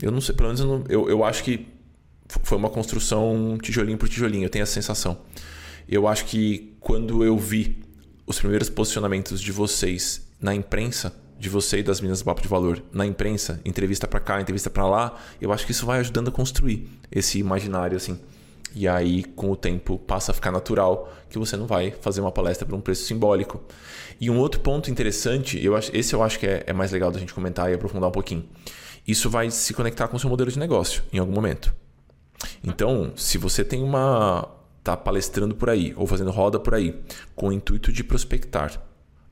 Eu 0.00 0.10
não 0.10 0.20
sei, 0.20 0.34
pelo 0.34 0.48
menos 0.48 0.60
eu, 0.60 0.66
não, 0.66 0.84
eu, 0.88 1.08
eu 1.08 1.24
acho 1.24 1.42
que 1.42 1.66
foi 2.42 2.58
uma 2.58 2.70
construção 2.70 3.58
tijolinho 3.60 3.98
por 3.98 4.08
tijolinho, 4.08 4.44
eu 4.44 4.50
tenho 4.50 4.62
essa 4.62 4.72
sensação. 4.72 5.18
Eu 5.88 6.06
acho 6.06 6.24
que 6.26 6.76
quando 6.80 7.24
eu 7.24 7.36
vi 7.36 7.82
os 8.26 8.38
primeiros 8.38 8.70
posicionamentos 8.70 9.40
de 9.40 9.50
vocês 9.50 10.28
na 10.40 10.54
imprensa, 10.54 11.14
de 11.38 11.48
você 11.48 11.78
e 11.78 11.82
das 11.82 12.00
meninas 12.00 12.20
do 12.20 12.24
Papo 12.26 12.42
de 12.42 12.48
Valor, 12.48 12.82
na 12.92 13.04
imprensa, 13.06 13.60
entrevista 13.64 14.06
para 14.06 14.20
cá, 14.20 14.40
entrevista 14.40 14.70
para 14.70 14.86
lá, 14.86 15.18
eu 15.40 15.52
acho 15.52 15.64
que 15.64 15.72
isso 15.72 15.86
vai 15.86 15.98
ajudando 15.98 16.28
a 16.28 16.30
construir 16.30 16.88
esse 17.10 17.38
imaginário 17.38 17.96
assim. 17.96 18.20
E 18.74 18.86
aí, 18.86 19.24
com 19.24 19.50
o 19.50 19.56
tempo, 19.56 19.98
passa 19.98 20.30
a 20.30 20.34
ficar 20.34 20.52
natural 20.52 21.12
que 21.28 21.38
você 21.38 21.56
não 21.56 21.66
vai 21.66 21.90
fazer 21.90 22.20
uma 22.20 22.30
palestra 22.30 22.66
por 22.66 22.76
um 22.76 22.80
preço 22.80 23.04
simbólico. 23.04 23.60
E 24.20 24.30
um 24.30 24.38
outro 24.38 24.60
ponto 24.60 24.90
interessante, 24.90 25.62
eu 25.64 25.74
acho, 25.74 25.90
esse 25.96 26.14
eu 26.14 26.22
acho 26.22 26.38
que 26.38 26.46
é, 26.46 26.62
é 26.66 26.72
mais 26.72 26.92
legal 26.92 27.10
da 27.10 27.18
gente 27.18 27.34
comentar 27.34 27.70
e 27.70 27.74
aprofundar 27.74 28.08
um 28.10 28.12
pouquinho. 28.12 28.44
Isso 29.08 29.28
vai 29.28 29.50
se 29.50 29.74
conectar 29.74 30.06
com 30.08 30.16
o 30.16 30.20
seu 30.20 30.30
modelo 30.30 30.50
de 30.50 30.58
negócio 30.58 31.02
em 31.12 31.18
algum 31.18 31.32
momento. 31.32 31.74
Então, 32.64 33.12
se 33.16 33.38
você 33.38 33.64
tem 33.64 33.82
uma 33.82 34.48
tá 34.82 34.96
palestrando 34.96 35.54
por 35.54 35.68
aí 35.68 35.92
ou 35.96 36.06
fazendo 36.06 36.30
roda 36.30 36.58
por 36.58 36.74
aí 36.74 36.98
com 37.34 37.48
o 37.48 37.52
intuito 37.52 37.92
de 37.92 38.02
prospectar 38.02 38.82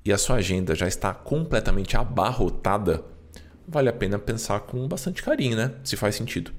e 0.04 0.12
a 0.12 0.18
sua 0.18 0.36
agenda 0.36 0.74
já 0.74 0.86
está 0.86 1.12
completamente 1.12 1.96
abarrotada, 1.96 3.04
vale 3.66 3.88
a 3.88 3.92
pena 3.92 4.18
pensar 4.18 4.60
com 4.60 4.86
bastante 4.86 5.22
carinho, 5.22 5.56
né? 5.56 5.74
Se 5.84 5.96
faz 5.96 6.14
sentido. 6.14 6.52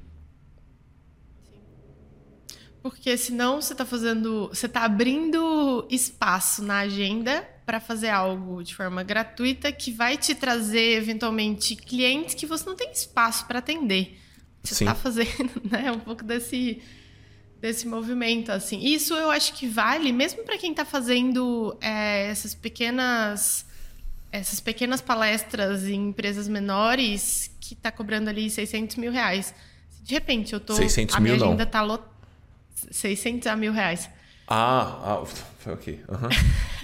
Porque 2.82 3.18
senão 3.18 3.62
você 3.62 3.74
está 3.74 3.86
fazendo, 3.86 4.48
você 4.48 4.66
está 4.66 4.84
abrindo 4.84 5.86
espaço 5.90 6.64
na 6.64 6.80
agenda 6.80 7.44
para 7.66 7.80
fazer 7.80 8.10
algo 8.10 8.64
de 8.64 8.74
forma 8.74 9.04
gratuita 9.04 9.72
que 9.72 9.92
vai 9.92 10.18
te 10.18 10.34
trazer 10.34 10.98
eventualmente 10.98 11.76
clientes 11.76 12.36
que 12.36 12.46
você 12.46 12.66
não 12.66 12.76
tem 12.76 12.92
espaço 12.92 13.46
para 13.46 13.60
atender. 13.60 14.18
Você 14.64 14.84
está 14.84 14.96
fazendo, 14.96 15.62
né, 15.70 15.92
um 15.92 16.00
pouco 16.00 16.24
desse 16.24 16.82
desse 17.62 17.88
movimento 17.88 18.52
assim. 18.52 18.80
Isso 18.80 19.14
eu 19.14 19.30
acho 19.30 19.54
que 19.54 19.68
vale 19.68 20.14
mesmo 20.14 20.44
para 20.44 20.58
quem 20.58 20.72
está 20.72 20.86
fazendo 20.86 21.78
é, 21.82 22.28
essas 22.28 22.56
pequenas 22.56 23.66
essas 24.32 24.60
pequenas 24.60 25.02
palestras 25.02 25.86
em 25.86 26.10
empresas 26.10 26.48
menores 26.48 27.52
que 27.60 27.74
está 27.74 27.92
cobrando 27.92 28.30
ali 28.30 28.50
600 28.50 28.96
mil 28.96 29.12
reais. 29.12 29.54
De 30.04 30.14
repente 30.14 30.54
eu 30.54 30.60
tô 30.60 30.74
600 30.74 31.16
a 31.16 31.20
minha 31.20 31.36
mil 31.36 31.44
agenda 31.44 31.66
não. 31.66 31.72
tá 31.72 31.82
lotada 31.82 32.10
600 32.92 33.48
a 33.48 33.56
mil 33.56 33.74
reais. 33.74 34.10
Ah, 34.48 35.20
ah 35.22 35.26
foi 35.60 35.74
ok. 35.74 36.04
Uhum. 36.08 36.30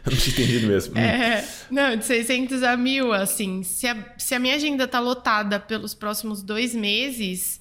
Eu 0.06 0.12
não 0.12 0.18
tinha 0.18 0.34
entendido 0.34 0.66
mesmo. 0.66 0.98
É, 0.98 1.46
não, 1.70 1.96
de 1.96 2.04
600 2.04 2.62
a 2.62 2.76
mil, 2.76 3.12
assim. 3.12 3.62
Se 3.62 3.86
a, 3.86 4.14
se 4.16 4.34
a 4.34 4.38
minha 4.38 4.54
agenda 4.54 4.88
tá 4.88 4.98
lotada 4.98 5.60
pelos 5.60 5.94
próximos 5.94 6.42
dois 6.42 6.74
meses, 6.74 7.60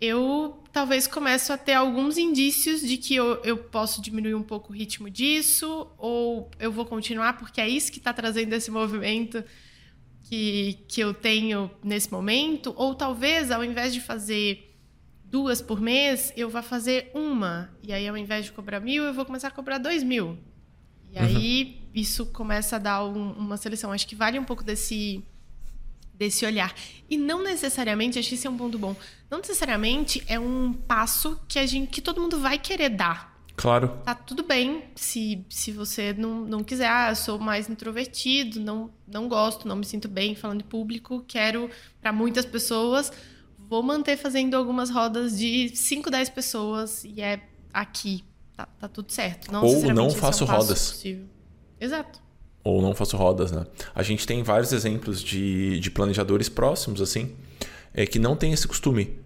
eu 0.00 0.62
talvez 0.72 1.06
começo 1.06 1.52
a 1.52 1.58
ter 1.58 1.74
alguns 1.74 2.18
indícios 2.18 2.80
de 2.80 2.96
que 2.96 3.14
eu, 3.14 3.40
eu 3.42 3.56
posso 3.56 4.02
diminuir 4.02 4.34
um 4.34 4.42
pouco 4.42 4.72
o 4.72 4.76
ritmo 4.76 5.08
disso, 5.08 5.88
ou 5.96 6.50
eu 6.58 6.70
vou 6.70 6.84
continuar, 6.84 7.38
porque 7.38 7.60
é 7.60 7.68
isso 7.68 7.90
que 7.90 7.98
está 7.98 8.12
trazendo 8.12 8.52
esse 8.52 8.70
movimento 8.70 9.42
que, 10.22 10.78
que 10.88 11.00
eu 11.00 11.14
tenho 11.14 11.70
nesse 11.82 12.10
momento, 12.12 12.74
ou 12.76 12.94
talvez 12.94 13.50
ao 13.50 13.64
invés 13.64 13.94
de 13.94 14.00
fazer 14.00 14.74
duas 15.24 15.60
por 15.60 15.80
mês, 15.80 16.32
eu 16.36 16.48
vou 16.48 16.62
fazer 16.62 17.10
uma. 17.14 17.70
E 17.82 17.92
aí, 17.92 18.06
ao 18.06 18.16
invés 18.16 18.44
de 18.44 18.52
cobrar 18.52 18.80
mil, 18.80 19.04
eu 19.04 19.14
vou 19.14 19.24
começar 19.24 19.48
a 19.48 19.50
cobrar 19.50 19.78
dois 19.78 20.02
mil. 20.02 20.38
E 21.16 21.18
aí, 21.18 21.64
uhum. 21.64 21.90
isso 21.94 22.26
começa 22.26 22.76
a 22.76 22.78
dar 22.78 23.04
um, 23.04 23.32
uma 23.32 23.56
seleção. 23.56 23.92
Acho 23.92 24.06
que 24.06 24.14
vale 24.14 24.38
um 24.38 24.44
pouco 24.44 24.62
desse, 24.62 25.22
desse 26.14 26.44
olhar. 26.44 26.74
E 27.08 27.16
não 27.16 27.42
necessariamente, 27.42 28.18
acho 28.18 28.28
que 28.28 28.34
esse 28.34 28.46
é 28.46 28.50
um 28.50 28.56
ponto 28.56 28.78
bom, 28.78 28.94
não 29.30 29.38
necessariamente 29.38 30.22
é 30.26 30.38
um 30.38 30.72
passo 30.72 31.40
que, 31.48 31.58
a 31.58 31.66
gente, 31.66 31.90
que 31.90 32.00
todo 32.00 32.20
mundo 32.20 32.38
vai 32.38 32.58
querer 32.58 32.90
dar. 32.90 33.36
Claro. 33.56 33.98
Tá 34.04 34.14
tudo 34.14 34.42
bem 34.42 34.84
se, 34.94 35.42
se 35.48 35.72
você 35.72 36.12
não, 36.12 36.44
não 36.44 36.62
quiser. 36.62 36.88
Ah, 36.88 37.08
eu 37.10 37.16
sou 37.16 37.38
mais 37.38 37.70
introvertido, 37.70 38.60
não, 38.60 38.90
não 39.06 39.28
gosto, 39.28 39.66
não 39.66 39.76
me 39.76 39.84
sinto 39.86 40.08
bem 40.08 40.34
falando 40.34 40.60
em 40.60 40.64
público, 40.64 41.24
quero 41.26 41.70
para 42.00 42.12
muitas 42.12 42.44
pessoas 42.44 43.10
vou 43.68 43.82
manter 43.82 44.16
fazendo 44.16 44.54
algumas 44.54 44.90
rodas 44.90 45.36
de 45.36 45.74
5, 45.74 46.10
10 46.10 46.30
pessoas 46.30 47.04
e 47.04 47.20
é 47.20 47.40
aqui. 47.72 48.24
Tá, 48.56 48.66
tá 48.80 48.88
tudo 48.88 49.12
certo. 49.12 49.52
Não 49.52 49.62
Ou 49.64 49.92
não 49.92 50.10
faço 50.10 50.44
é 50.44 50.46
um 50.46 50.50
rodas. 50.50 50.90
Possível. 50.90 51.26
Exato. 51.80 52.20
Ou 52.64 52.80
não 52.80 52.94
faço 52.94 53.16
rodas, 53.16 53.52
né? 53.52 53.66
A 53.94 54.02
gente 54.02 54.26
tem 54.26 54.42
vários 54.42 54.72
exemplos 54.72 55.22
de, 55.22 55.78
de 55.78 55.90
planejadores 55.90 56.48
próximos, 56.48 57.00
assim, 57.00 57.36
é, 57.92 58.06
que 58.06 58.18
não 58.18 58.34
tem 58.34 58.52
esse 58.52 58.66
costume 58.66 59.18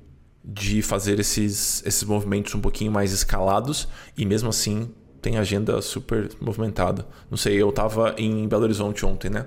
de 0.45 0.83
fazer 0.83 1.21
esses, 1.21 1.83
esses 1.87 2.03
movimentos 2.03 2.55
um 2.55 2.61
pouquinho 2.61 2.91
mais 2.91 3.13
escalados 3.13 3.87
e 4.17 4.25
mesmo 4.25 4.49
assim 4.49 4.91
tem 5.21 5.37
agenda 5.37 5.81
super 5.83 6.31
movimentada. 6.41 7.07
Não 7.31 7.37
sei, 7.37 7.57
eu 7.57 7.71
tava 7.71 8.15
em 8.19 8.49
Belo 8.49 8.65
Horizonte 8.65 9.05
ontem, 9.05 9.31
né? 9.31 9.47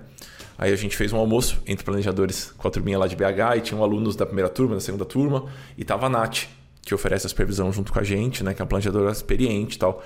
Aí 0.58 0.72
a 0.72 0.76
gente 0.76 0.96
fez 0.96 1.12
um 1.12 1.18
almoço 1.18 1.62
entre 1.66 1.84
planejadores 1.84 2.54
com 2.56 2.68
a 2.68 2.72
turminha 2.72 2.98
lá 2.98 3.08
de 3.08 3.16
BH 3.16 3.58
e 3.58 3.62
tinham 3.62 3.84
alunos 3.84 4.16
da 4.16 4.26
primeira 4.26 4.50
turma, 4.50 4.76
da 4.76 4.82
segunda 4.82 5.04
turma, 5.04 5.46
e 5.78 5.84
tava 5.84 6.06
a 6.06 6.10
Nath, 6.10 6.46
que 6.84 6.94
oferece 6.94 7.26
a 7.26 7.30
supervisão 7.30 7.72
junto 7.72 7.92
com 7.92 8.00
a 8.00 8.04
gente, 8.04 8.44
né, 8.44 8.54
que 8.54 8.62
é 8.62 8.64
uma 8.64 8.68
planejadora 8.68 9.12
experiente 9.12 9.78
e 9.78 9.80
tal. 9.80 10.04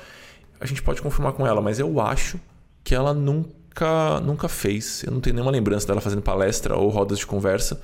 A 0.59 0.65
gente 0.65 0.81
pode 0.81 1.01
confirmar 1.01 1.33
com 1.33 1.45
ela, 1.45 1.61
mas 1.61 1.79
eu 1.79 1.99
acho 1.99 2.39
que 2.83 2.95
ela 2.95 3.13
nunca, 3.13 4.19
nunca 4.21 4.47
fez. 4.47 5.03
Eu 5.03 5.11
não 5.11 5.19
tenho 5.19 5.35
nenhuma 5.35 5.51
lembrança 5.51 5.87
dela 5.87 5.99
fazendo 5.99 6.21
palestra 6.21 6.75
ou 6.75 6.89
rodas 6.89 7.19
de 7.19 7.25
conversa. 7.25 7.81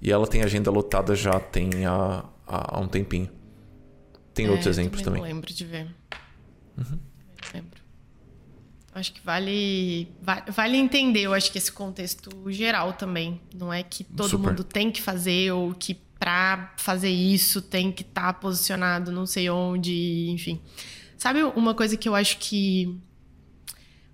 E 0.00 0.10
ela 0.10 0.26
tem 0.26 0.42
agenda 0.42 0.70
lotada 0.70 1.14
já 1.14 1.38
tem 1.38 1.86
há, 1.86 2.24
há, 2.46 2.80
um 2.80 2.88
tempinho. 2.88 3.30
Tem 4.34 4.46
é, 4.46 4.50
outros 4.50 4.66
exemplos 4.66 5.02
também. 5.02 5.22
Lembro 5.22 5.52
de 5.52 5.64
ver. 5.64 5.86
Uhum. 6.76 6.98
Lembro. 7.54 7.80
Acho 8.94 9.12
que 9.14 9.20
vale, 9.24 10.08
vale 10.48 10.76
entender, 10.76 11.22
eu 11.22 11.32
acho 11.32 11.50
que 11.50 11.56
esse 11.56 11.72
contexto 11.72 12.30
geral 12.50 12.92
também. 12.92 13.40
Não 13.54 13.72
é 13.72 13.82
que 13.82 14.04
todo 14.04 14.28
Super. 14.28 14.48
mundo 14.48 14.64
tem 14.64 14.90
que 14.90 15.00
fazer 15.00 15.52
ou 15.52 15.72
que 15.72 15.94
para 16.22 16.72
fazer 16.76 17.10
isso 17.10 17.60
tem 17.60 17.90
que 17.90 18.02
estar 18.02 18.32
tá 18.32 18.32
posicionado 18.32 19.10
não 19.10 19.26
sei 19.26 19.50
onde, 19.50 20.30
enfim. 20.30 20.60
Sabe 21.18 21.42
uma 21.42 21.74
coisa 21.74 21.96
que 21.96 22.08
eu 22.08 22.14
acho 22.14 22.38
que 22.38 22.96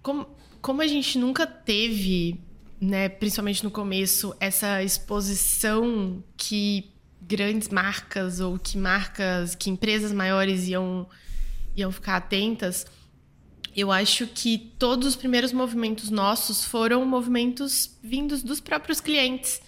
como, 0.00 0.26
como 0.62 0.80
a 0.80 0.86
gente 0.86 1.18
nunca 1.18 1.46
teve, 1.46 2.40
né, 2.80 3.11
principalmente 3.11 3.62
no 3.62 3.70
começo, 3.70 4.34
essa 4.40 4.82
exposição 4.82 6.24
que 6.34 6.90
grandes 7.20 7.68
marcas 7.68 8.40
ou 8.40 8.59
que 8.59 8.78
marcas, 8.78 9.54
que 9.54 9.68
empresas 9.68 10.11
maiores 10.11 10.66
iam 10.66 11.06
iam 11.76 11.92
ficar 11.92 12.16
atentas, 12.16 12.86
eu 13.76 13.92
acho 13.92 14.26
que 14.28 14.72
todos 14.78 15.09
os 15.09 15.14
primeiros 15.14 15.52
movimentos 15.52 16.09
nossos 16.09 16.64
foram 16.64 17.04
movimentos 17.04 17.98
vindos 18.02 18.42
dos 18.42 18.61
próprios 18.61 18.98
clientes. 18.98 19.61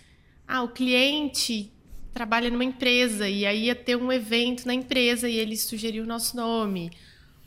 Ah, 0.49 0.62
o 0.62 0.68
cliente 0.68 1.70
trabalha 2.13 2.51
numa 2.51 2.65
empresa 2.65 3.29
e 3.29 3.47
aí 3.47 3.67
ia 3.67 3.75
ter 3.75 3.97
um 3.97 4.13
evento 4.13 4.67
na 4.67 4.75
empresa 4.75 5.29
e 5.29 5.37
ele 5.37 5.57
sugeriu 5.57 6.05
o 6.05 6.07
nosso 6.07 6.37
nome. 6.37 6.91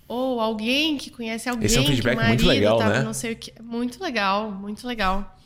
ou 0.07 0.39
alguém 0.39 0.97
que 0.97 1.09
conhece 1.09 1.49
alguém 1.49 1.65
Esse 1.65 1.77
é 1.77 1.81
um 1.81 1.85
feedback 1.85 2.15
que 2.15 2.21
o 2.21 2.23
marido 2.23 2.43
muito 2.43 2.53
legal, 2.53 2.77
tava, 2.77 2.93
né? 2.99 3.03
não 3.03 3.13
sei 3.13 3.33
o 3.33 3.35
que. 3.35 3.53
Muito 3.61 4.03
legal, 4.03 4.51
muito 4.51 4.85
legal. 4.87 5.37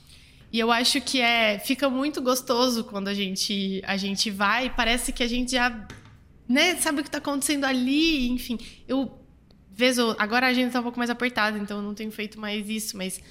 E 0.52 0.60
eu 0.60 0.72
acho 0.72 1.02
que 1.02 1.20
é 1.22 1.60
fica 1.60 1.90
muito 1.90 2.22
gostoso 2.22 2.84
quando 2.84 3.08
a 3.08 3.14
gente 3.14 3.82
a 3.86 3.98
gente 3.98 4.30
vai, 4.30 4.70
parece 4.70 5.12
que 5.12 5.24
a 5.24 5.28
gente 5.28 5.52
já 5.52 5.88
né, 6.48 6.76
sabe 6.76 7.00
o 7.00 7.04
que 7.04 7.10
está 7.10 7.18
acontecendo 7.18 7.66
ali, 7.66 8.30
enfim. 8.30 8.58
Eu 8.88 9.12
vez 9.72 10.00
ou 10.00 10.16
agora 10.18 10.48
a 10.48 10.54
gente 10.54 10.68
está 10.68 10.80
um 10.80 10.84
pouco 10.84 10.98
mais 10.98 11.10
apertada, 11.10 11.58
então 11.58 11.78
eu 11.78 11.84
não 11.84 11.94
tenho 11.94 12.12
feito 12.12 12.40
mais 12.40 12.68
isso, 12.70 12.98
mas 12.98 13.22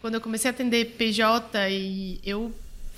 quando 0.00 0.14
eu 0.14 0.20
comecei 0.20 0.50
a 0.50 0.54
atender 0.54 0.96
PJ 0.96 1.68
e 1.70 2.20
eu 2.24 2.52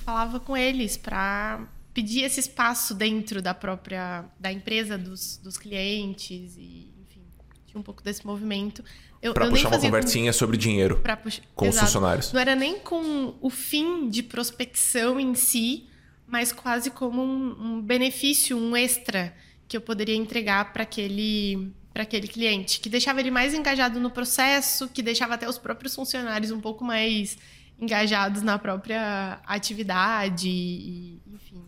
falava 0.04 0.38
com 0.38 0.56
eles 0.56 0.96
para 0.96 1.66
pedir 1.92 2.22
esse 2.22 2.40
espaço 2.40 2.94
dentro 2.94 3.42
da 3.42 3.54
própria 3.54 4.24
da 4.38 4.52
empresa 4.52 4.96
dos, 4.96 5.38
dos 5.38 5.56
clientes 5.56 6.56
e 6.56 6.92
enfim 7.00 7.22
tinha 7.66 7.80
um 7.80 7.82
pouco 7.82 8.02
desse 8.02 8.26
movimento 8.26 8.84
eu, 9.20 9.32
Pra 9.32 9.46
eu 9.46 9.50
puxar 9.50 9.70
nem 9.70 9.78
uma 9.78 9.84
conversinha 9.84 10.32
sobre 10.32 10.56
dinheiro 10.56 10.96
com, 10.96 11.16
puxar, 11.16 11.42
com 11.54 11.68
os 11.68 11.74
Exato. 11.74 11.86
funcionários. 11.86 12.32
não 12.32 12.40
era 12.40 12.54
nem 12.54 12.78
com 12.78 13.34
o 13.40 13.50
fim 13.50 14.08
de 14.08 14.22
prospecção 14.22 15.20
em 15.20 15.34
si 15.34 15.86
mas 16.26 16.52
quase 16.52 16.90
como 16.90 17.22
um, 17.22 17.76
um 17.76 17.82
benefício 17.82 18.56
um 18.56 18.76
extra 18.76 19.34
que 19.68 19.76
eu 19.76 19.80
poderia 19.80 20.16
entregar 20.16 20.72
para 20.72 20.82
aquele 20.82 21.72
para 21.92 22.04
aquele 22.04 22.26
cliente, 22.26 22.80
que 22.80 22.88
deixava 22.88 23.20
ele 23.20 23.30
mais 23.30 23.52
engajado 23.52 24.00
no 24.00 24.10
processo, 24.10 24.88
que 24.88 25.02
deixava 25.02 25.34
até 25.34 25.48
os 25.48 25.58
próprios 25.58 25.94
funcionários 25.94 26.50
um 26.50 26.60
pouco 26.60 26.82
mais 26.84 27.36
engajados 27.78 28.42
na 28.42 28.58
própria 28.58 29.40
atividade, 29.44 30.48
e, 30.48 31.20
enfim. 31.26 31.62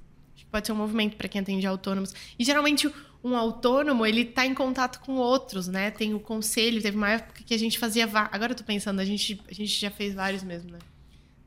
Pode 0.55 0.69
ser 0.69 0.73
um 0.73 0.77
movimento 0.77 1.17
para 1.17 1.27
quem 1.27 1.41
atende 1.41 1.67
autônomos. 1.67 2.15
E 2.39 2.45
geralmente 2.45 2.89
um 3.25 3.37
autônomo, 3.37 4.07
ele 4.07 4.21
está 4.21 4.47
em 4.47 4.55
contato 4.55 5.01
com 5.01 5.17
outros, 5.17 5.67
né? 5.67 5.91
Tem 5.91 6.15
o 6.15 6.21
conselho, 6.21 6.81
teve 6.81 6.97
uma 6.97 7.11
época 7.11 7.43
que 7.45 7.53
a 7.53 7.59
gente 7.59 7.77
fazia, 7.77 8.05
agora 8.31 8.53
eu 8.53 8.57
tô 8.57 8.63
pensando, 8.63 9.01
a 9.01 9.05
gente 9.05 9.43
a 9.51 9.53
gente 9.53 9.73
já 9.81 9.91
fez 9.91 10.15
vários 10.15 10.45
mesmo, 10.45 10.71
né? 10.71 10.79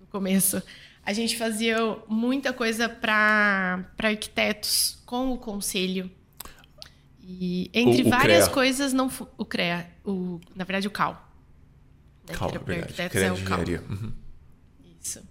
No 0.01 0.07
começo. 0.07 0.61
A 1.05 1.13
gente 1.13 1.37
fazia 1.37 1.77
muita 2.09 2.51
coisa 2.51 2.89
para 2.89 3.85
arquitetos 3.97 5.01
com 5.05 5.31
o 5.31 5.37
conselho. 5.37 6.11
E 7.23 7.71
entre 7.73 8.03
O- 8.03 8.07
o 8.07 8.09
várias 8.09 8.43
CREA. 8.43 8.53
coisas, 8.53 8.91
não 8.91 9.09
o 9.37 9.45
CREA, 9.45 9.89
o, 10.03 10.41
na 10.53 10.65
verdade 10.65 10.85
o 10.85 10.91
CAL. 10.91 11.13
né, 12.27 12.35
pra 12.37 12.47
verdade. 12.49 12.81
arquitetos, 13.01 13.21
é 13.21 13.31
o 13.31 13.41
CAL. 13.45 13.59
Uhum. 13.89 14.11
Isso. 15.01 15.21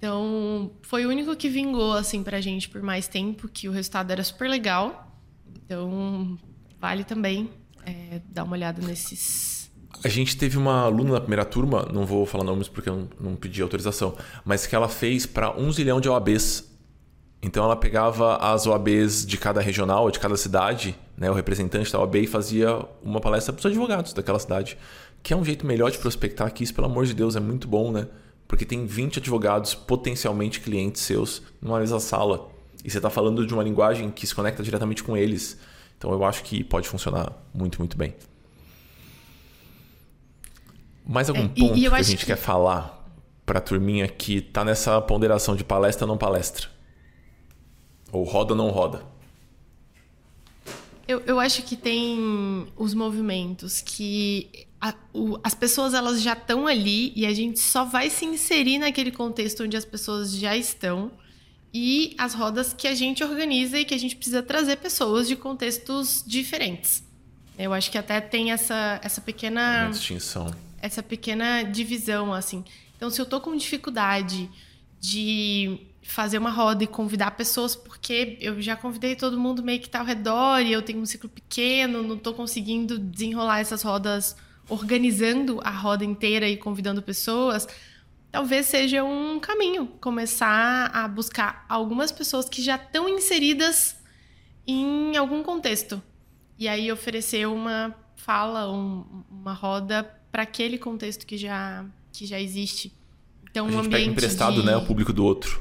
Então, 0.00 0.72
foi 0.80 1.04
o 1.04 1.10
único 1.10 1.36
que 1.36 1.46
vingou, 1.46 1.92
assim, 1.92 2.22
pra 2.22 2.40
gente 2.40 2.70
por 2.70 2.80
mais 2.80 3.06
tempo, 3.06 3.46
que 3.46 3.68
o 3.68 3.70
resultado 3.70 4.10
era 4.10 4.24
super 4.24 4.48
legal. 4.48 5.14
Então, 5.62 6.38
vale 6.80 7.04
também 7.04 7.50
é, 7.84 8.22
dar 8.24 8.44
uma 8.44 8.56
olhada 8.56 8.80
nesses. 8.80 9.70
A 10.02 10.08
gente 10.08 10.38
teve 10.38 10.56
uma 10.56 10.84
aluna 10.84 11.12
na 11.12 11.20
primeira 11.20 11.44
turma, 11.44 11.86
não 11.92 12.06
vou 12.06 12.24
falar 12.24 12.44
nomes 12.44 12.66
porque 12.66 12.88
eu 12.88 12.96
não, 12.96 13.08
não 13.20 13.36
pedi 13.36 13.60
autorização, 13.60 14.16
mas 14.42 14.66
que 14.66 14.74
ela 14.74 14.88
fez 14.88 15.26
para 15.26 15.54
um 15.54 15.70
zilhão 15.70 16.00
de 16.00 16.08
OABs. 16.08 16.66
Então 17.42 17.62
ela 17.62 17.76
pegava 17.76 18.36
as 18.36 18.66
OABs 18.66 19.26
de 19.26 19.36
cada 19.36 19.60
regional, 19.60 20.10
de 20.10 20.18
cada 20.18 20.36
cidade, 20.36 20.96
né, 21.14 21.30
o 21.30 21.34
representante 21.34 21.92
da 21.92 22.00
OAB 22.00 22.16
e 22.16 22.26
fazia 22.26 22.86
uma 23.02 23.20
palestra 23.20 23.52
para 23.52 23.60
os 23.60 23.66
advogados 23.66 24.14
daquela 24.14 24.38
cidade. 24.38 24.78
Que 25.22 25.34
é 25.34 25.36
um 25.36 25.44
jeito 25.44 25.66
melhor 25.66 25.90
de 25.90 25.98
prospectar, 25.98 26.50
que 26.50 26.64
isso, 26.64 26.72
pelo 26.72 26.86
amor 26.86 27.04
de 27.04 27.12
Deus, 27.12 27.36
é 27.36 27.40
muito 27.40 27.68
bom, 27.68 27.92
né? 27.92 28.06
Porque 28.50 28.64
tem 28.66 28.84
20 28.84 29.20
advogados 29.20 29.76
potencialmente 29.76 30.58
clientes 30.58 31.02
seus 31.02 31.40
numa 31.62 31.78
mesma 31.78 32.00
sala. 32.00 32.50
E 32.84 32.90
você 32.90 32.98
está 32.98 33.08
falando 33.08 33.46
de 33.46 33.54
uma 33.54 33.62
linguagem 33.62 34.10
que 34.10 34.26
se 34.26 34.34
conecta 34.34 34.60
diretamente 34.60 35.04
com 35.04 35.16
eles. 35.16 35.56
Então 35.96 36.10
eu 36.10 36.24
acho 36.24 36.42
que 36.42 36.64
pode 36.64 36.88
funcionar 36.88 37.32
muito, 37.54 37.78
muito 37.78 37.96
bem. 37.96 38.12
Mais 41.06 41.28
algum 41.28 41.42
É, 41.44 41.48
ponto 41.48 41.74
que 41.74 41.86
a 41.86 42.02
gente 42.02 42.18
que- 42.20 42.26
quer 42.26 42.36
falar 42.36 43.08
para 43.46 43.58
a 43.58 43.62
turminha 43.62 44.08
que 44.08 44.40
tá 44.40 44.64
nessa 44.64 45.00
ponderação 45.00 45.54
de 45.54 45.62
palestra 45.62 46.04
não 46.04 46.18
palestra? 46.18 46.68
Ou 48.10 48.24
roda 48.24 48.52
não 48.56 48.70
roda? 48.70 49.04
Eu, 51.06 51.20
eu 51.20 51.38
acho 51.38 51.62
que 51.62 51.76
tem 51.76 52.66
os 52.76 52.94
movimentos 52.94 53.80
que 53.80 54.66
a- 54.80 54.94
o- 55.12 55.38
as 55.44 55.54
pessoas 55.54 55.92
elas 55.94 56.22
já 56.22 56.32
estão 56.32 56.66
ali 56.66 57.12
e 57.14 57.26
a 57.26 57.32
gente 57.34 57.58
só 57.60 57.84
vai 57.84 58.08
se 58.10 58.24
inserir 58.24 58.78
naquele 58.78 59.10
contexto 59.10 59.62
onde 59.64 59.76
as 59.76 59.84
pessoas 59.84 60.32
já 60.34 60.56
estão 60.56 61.10
e 61.72 62.14
as 62.18 62.34
rodas 62.34 62.72
que 62.72 62.88
a 62.88 62.94
gente 62.94 63.22
organiza 63.22 63.78
e 63.78 63.84
que 63.84 63.94
a 63.94 63.98
gente 63.98 64.16
precisa 64.16 64.42
trazer 64.42 64.76
pessoas 64.76 65.28
de 65.28 65.36
contextos 65.36 66.24
diferentes. 66.26 67.02
Eu 67.58 67.72
acho 67.74 67.90
que 67.90 67.98
até 67.98 68.20
tem 68.20 68.52
essa, 68.52 68.98
essa 69.02 69.20
pequena 69.20 69.82
Uma 69.84 69.90
distinção. 69.90 70.50
essa 70.80 71.02
pequena 71.02 71.62
divisão, 71.62 72.32
assim. 72.32 72.64
Então, 72.96 73.10
se 73.10 73.20
eu 73.20 73.26
tô 73.26 73.38
com 73.40 73.54
dificuldade 73.54 74.48
de 74.98 75.78
fazer 76.02 76.38
uma 76.38 76.50
roda 76.50 76.82
e 76.82 76.86
convidar 76.86 77.30
pessoas, 77.32 77.76
porque 77.76 78.36
eu 78.40 78.60
já 78.60 78.76
convidei 78.76 79.14
todo 79.14 79.38
mundo 79.38 79.62
meio 79.62 79.78
que 79.80 79.88
tá 79.88 80.00
ao 80.00 80.04
redor 80.06 80.60
e 80.60 80.72
eu 80.72 80.82
tenho 80.82 81.00
um 81.00 81.06
ciclo 81.06 81.28
pequeno, 81.28 82.02
não 82.02 82.16
tô 82.18 82.32
conseguindo 82.34 82.98
desenrolar 82.98 83.60
essas 83.60 83.82
rodas 83.82 84.34
organizando 84.70 85.60
a 85.62 85.70
roda 85.70 86.04
inteira 86.04 86.48
e 86.48 86.56
convidando 86.56 87.02
pessoas, 87.02 87.66
talvez 88.32 88.66
seja 88.66 89.02
um 89.04 89.38
caminho 89.40 89.86
começar 90.00 90.86
a 90.94 91.06
buscar 91.08 91.64
algumas 91.68 92.10
pessoas 92.12 92.48
que 92.48 92.62
já 92.62 92.76
estão 92.76 93.08
inseridas 93.08 93.96
em 94.66 95.16
algum 95.16 95.42
contexto. 95.42 96.00
E 96.58 96.68
aí 96.68 96.90
oferecer 96.92 97.46
uma 97.48 97.94
fala, 98.16 98.70
um- 98.70 99.04
uma 99.30 99.52
roda 99.52 100.04
para 100.30 100.42
aquele 100.44 100.78
contexto 100.78 101.26
que 101.26 101.36
já, 101.36 101.84
que 102.12 102.24
já 102.26 102.38
existe. 102.40 102.92
Então, 103.50 103.64
A 103.66 103.68
um 103.68 103.72
gente 103.72 103.86
ambiente 103.86 103.92
pega 104.00 104.12
emprestado, 104.12 104.60
de... 104.60 104.66
né, 104.66 104.76
o 104.76 104.84
público 104.86 105.12
do 105.12 105.24
outro. 105.24 105.60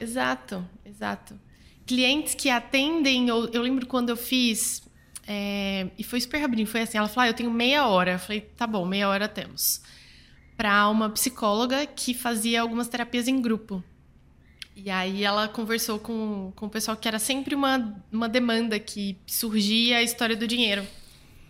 Exato, 0.00 0.64
exato. 0.84 1.38
Clientes 1.86 2.34
que 2.34 2.48
atendem, 2.48 3.28
eu, 3.28 3.48
eu 3.48 3.62
lembro 3.62 3.86
quando 3.86 4.10
eu 4.10 4.16
fiz, 4.16 4.82
é, 5.32 5.86
e 5.98 6.04
foi 6.04 6.20
super 6.20 6.38
rapidinho, 6.38 6.66
foi 6.66 6.82
assim, 6.82 6.98
ela 6.98 7.08
falou, 7.08 7.24
ah, 7.26 7.30
eu 7.30 7.34
tenho 7.34 7.50
meia 7.50 7.86
hora. 7.86 8.12
Eu 8.12 8.18
falei, 8.18 8.42
tá 8.42 8.66
bom, 8.66 8.84
meia 8.84 9.08
hora 9.08 9.26
temos. 9.26 9.80
Para 10.56 10.88
uma 10.88 11.08
psicóloga 11.08 11.86
que 11.86 12.12
fazia 12.12 12.60
algumas 12.60 12.86
terapias 12.88 13.26
em 13.28 13.40
grupo. 13.40 13.82
E 14.76 14.90
aí 14.90 15.24
ela 15.24 15.48
conversou 15.48 15.98
com, 15.98 16.52
com 16.54 16.66
o 16.66 16.70
pessoal 16.70 16.96
que 16.96 17.08
era 17.08 17.18
sempre 17.18 17.54
uma, 17.54 17.94
uma 18.10 18.28
demanda 18.28 18.78
que 18.78 19.16
surgia 19.26 19.98
a 19.98 20.02
história 20.02 20.36
do 20.36 20.46
dinheiro. 20.46 20.86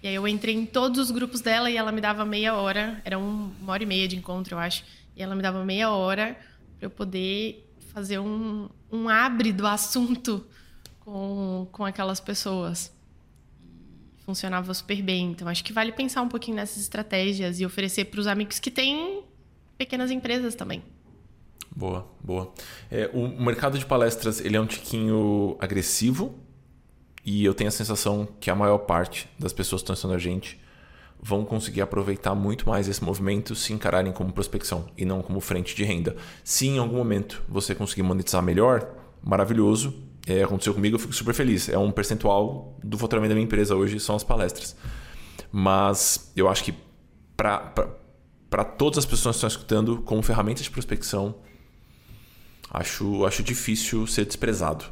E 0.03 0.09
aí 0.09 0.15
eu 0.15 0.27
entrei 0.27 0.55
em 0.55 0.67
todos 0.67 0.99
os 0.99 1.11
grupos 1.11 1.41
dela 1.41 1.71
e 1.71 1.77
ela 1.77 1.93
me 1.93 2.01
dava 2.01 2.25
meia 2.25 2.55
hora, 2.55 3.01
era 3.05 3.19
um- 3.19 3.53
uma 3.61 3.73
hora 3.73 3.83
e 3.83 3.87
meia 3.87 4.09
de 4.09 4.17
encontro, 4.17 4.55
eu 4.55 4.59
acho. 4.59 4.85
E 5.17 5.23
ela 5.23 5.35
me 5.35 5.43
dava 5.43 5.65
meia 5.65 5.91
hora 5.91 6.37
para 6.79 6.87
eu 6.87 6.91
poder 6.91 7.69
fazer 7.93 8.19
um, 8.19 8.69
um 8.91 9.09
abre 9.09 9.53
do 9.53 9.67
assunto 9.67 10.45
com, 11.01 11.69
com 11.71 11.85
aquelas 11.85 12.19
pessoas. 12.21 12.93
Funcionava 14.25 14.73
super 14.73 15.03
bem. 15.03 15.31
Então 15.33 15.49
acho 15.49 15.65
que 15.65 15.73
vale 15.73 15.93
pensar 15.93 16.23
um 16.23 16.29
pouquinho 16.29 16.57
nessas 16.57 16.79
estratégias 16.79 17.61
e 17.61 17.67
oferecer 17.67 18.07
para 18.07 18.21
os 18.21 18.27
amigos 18.27 18.59
que 18.59 18.71
têm 18.71 19.23
pequenas 19.77 20.11
empresas 20.11 20.55
também. 20.55 20.83
Boa, 21.75 22.07
boa. 22.23 22.53
É, 22.91 23.11
o 23.13 23.27
mercado 23.29 23.79
de 23.79 23.87
palestras 23.87 24.41
ele 24.41 24.57
é 24.57 24.61
um 24.61 24.67
tiquinho 24.67 25.57
agressivo 25.59 26.39
e 27.25 27.45
eu 27.45 27.55
tenho 27.55 27.69
a 27.69 27.73
sensação 27.73 28.29
que 28.39 28.51
a 28.51 28.55
maior 28.55 28.79
parte 28.79 29.29
das 29.39 29.53
pessoas 29.53 29.81
que 29.81 29.85
estão 29.85 29.95
assistindo 29.95 30.15
a 30.15 30.19
gente 30.19 30.61
vão 31.21 31.45
conseguir 31.45 31.81
aproveitar 31.81 32.35
muito 32.35 32.69
mais 32.69 32.89
esse 32.89 33.03
movimento 33.03 33.55
se 33.55 33.73
encararem 33.73 34.13
como 34.13 34.33
prospecção 34.33 34.87
e 34.99 35.05
não 35.05 35.23
como 35.23 35.41
frente 35.41 35.75
de 35.75 35.85
renda. 35.85 36.17
Se 36.43 36.67
em 36.67 36.79
algum 36.79 36.97
momento 36.97 37.43
você 37.49 37.75
conseguir 37.75 38.03
monetizar 38.03 38.43
melhor, 38.43 38.89
maravilhoso. 39.23 39.95
É, 40.27 40.43
aconteceu 40.43 40.73
comigo, 40.73 40.95
eu 40.95 41.01
fico 41.01 41.13
super 41.13 41.35
feliz. 41.35 41.69
É 41.69 41.79
um 41.79 41.91
percentual 41.91 42.79
do 42.83 42.97
faturamento 42.97 43.31
da 43.31 43.35
minha 43.35 43.45
empresa 43.45 43.75
hoje, 43.75 43.99
são 43.99 44.15
as 44.15 44.23
palestras. 44.23 44.77
Mas 45.51 46.33
eu 46.37 46.49
acho 46.49 46.65
que 46.65 46.75
para 47.37 48.65
todas 48.77 48.99
as 48.99 49.07
pessoas 49.07 49.35
que 49.35 49.39
estão 49.39 49.49
escutando, 49.49 50.03
como 50.03 50.23
ferramenta 50.23 50.63
de 50.63 50.71
prospecção, 50.71 51.35
acho, 52.71 53.25
acho 53.27 53.43
difícil 53.43 54.07
ser 54.07 54.25
desprezado. 54.25 54.85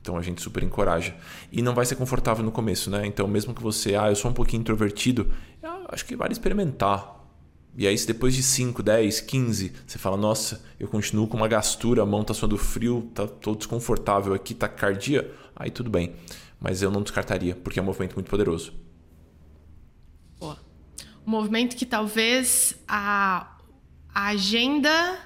Então 0.00 0.16
a 0.16 0.22
gente 0.22 0.42
super 0.42 0.62
encoraja. 0.62 1.16
E 1.50 1.62
não 1.62 1.74
vai 1.74 1.86
ser 1.86 1.96
confortável 1.96 2.44
no 2.44 2.52
começo, 2.52 2.90
né? 2.90 3.06
Então, 3.06 3.26
mesmo 3.26 3.54
que 3.54 3.62
você, 3.62 3.96
ah, 3.96 4.10
eu 4.10 4.16
sou 4.16 4.30
um 4.30 4.34
pouquinho 4.34 4.60
introvertido, 4.60 5.30
acho 5.88 6.04
que 6.04 6.14
vale 6.14 6.32
experimentar. 6.32 7.13
E 7.76 7.88
aí, 7.88 7.98
se 7.98 8.06
depois 8.06 8.34
de 8.34 8.42
5, 8.42 8.82
10, 8.82 9.20
15, 9.22 9.72
você 9.84 9.98
fala, 9.98 10.16
nossa, 10.16 10.64
eu 10.78 10.86
continuo 10.86 11.26
com 11.26 11.36
uma 11.36 11.48
gastura, 11.48 12.02
a 12.02 12.06
mão 12.06 12.22
tá 12.22 12.32
suando 12.32 12.56
frio, 12.56 13.10
tá, 13.12 13.26
tô 13.26 13.54
desconfortável 13.54 14.32
aqui, 14.32 14.54
tá 14.54 14.68
cardia, 14.68 15.34
aí 15.56 15.70
tudo 15.70 15.90
bem. 15.90 16.14
Mas 16.60 16.82
eu 16.82 16.90
não 16.90 17.02
descartaria, 17.02 17.56
porque 17.56 17.80
é 17.80 17.82
um 17.82 17.86
movimento 17.86 18.14
muito 18.14 18.30
poderoso. 18.30 18.72
Boa. 20.38 20.56
Um 21.26 21.30
movimento 21.32 21.74
que 21.74 21.84
talvez 21.84 22.76
a, 22.86 23.58
a 24.14 24.26
agenda, 24.28 25.18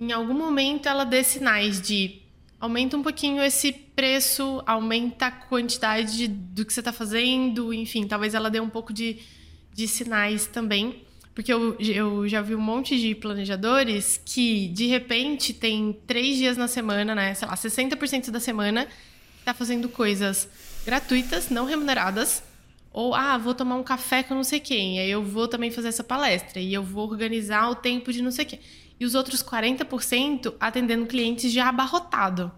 em 0.00 0.12
algum 0.12 0.34
momento, 0.34 0.88
ela 0.88 1.04
dê 1.04 1.24
sinais 1.24 1.80
de 1.80 2.22
aumenta 2.60 2.96
um 2.96 3.02
pouquinho 3.02 3.42
esse 3.42 3.72
preço, 3.72 4.62
aumenta 4.64 5.26
a 5.26 5.30
quantidade 5.30 6.28
do 6.28 6.64
que 6.64 6.72
você 6.72 6.80
está 6.80 6.92
fazendo, 6.92 7.72
enfim, 7.72 8.06
talvez 8.06 8.34
ela 8.34 8.50
dê 8.50 8.60
um 8.60 8.68
pouco 8.68 8.92
de, 8.92 9.18
de 9.72 9.86
sinais 9.88 10.46
também. 10.46 11.04
Porque 11.38 11.52
eu, 11.52 11.76
eu 11.78 12.28
já 12.28 12.42
vi 12.42 12.56
um 12.56 12.60
monte 12.60 12.98
de 12.98 13.14
planejadores 13.14 14.20
que, 14.24 14.66
de 14.70 14.88
repente, 14.88 15.52
tem 15.52 15.96
três 16.04 16.36
dias 16.36 16.56
na 16.56 16.66
semana, 16.66 17.14
né? 17.14 17.32
Sei 17.32 17.46
lá, 17.46 17.54
60% 17.54 18.32
da 18.32 18.40
semana, 18.40 18.88
está 19.38 19.54
fazendo 19.54 19.88
coisas 19.88 20.48
gratuitas, 20.84 21.48
não 21.48 21.64
remuneradas, 21.64 22.42
ou, 22.92 23.14
ah, 23.14 23.38
vou 23.38 23.54
tomar 23.54 23.76
um 23.76 23.84
café 23.84 24.24
com 24.24 24.34
não 24.34 24.42
sei 24.42 24.58
quem, 24.58 24.98
aí 24.98 25.08
eu 25.08 25.22
vou 25.22 25.46
também 25.46 25.70
fazer 25.70 25.86
essa 25.86 26.02
palestra, 26.02 26.58
e 26.58 26.74
eu 26.74 26.82
vou 26.82 27.08
organizar 27.08 27.70
o 27.70 27.76
tempo 27.76 28.12
de 28.12 28.20
não 28.20 28.32
sei 28.32 28.44
quem. 28.44 28.58
E 28.98 29.04
os 29.04 29.14
outros 29.14 29.40
40% 29.40 30.54
atendendo 30.58 31.06
clientes 31.06 31.52
já 31.52 31.68
abarrotado. 31.68 32.50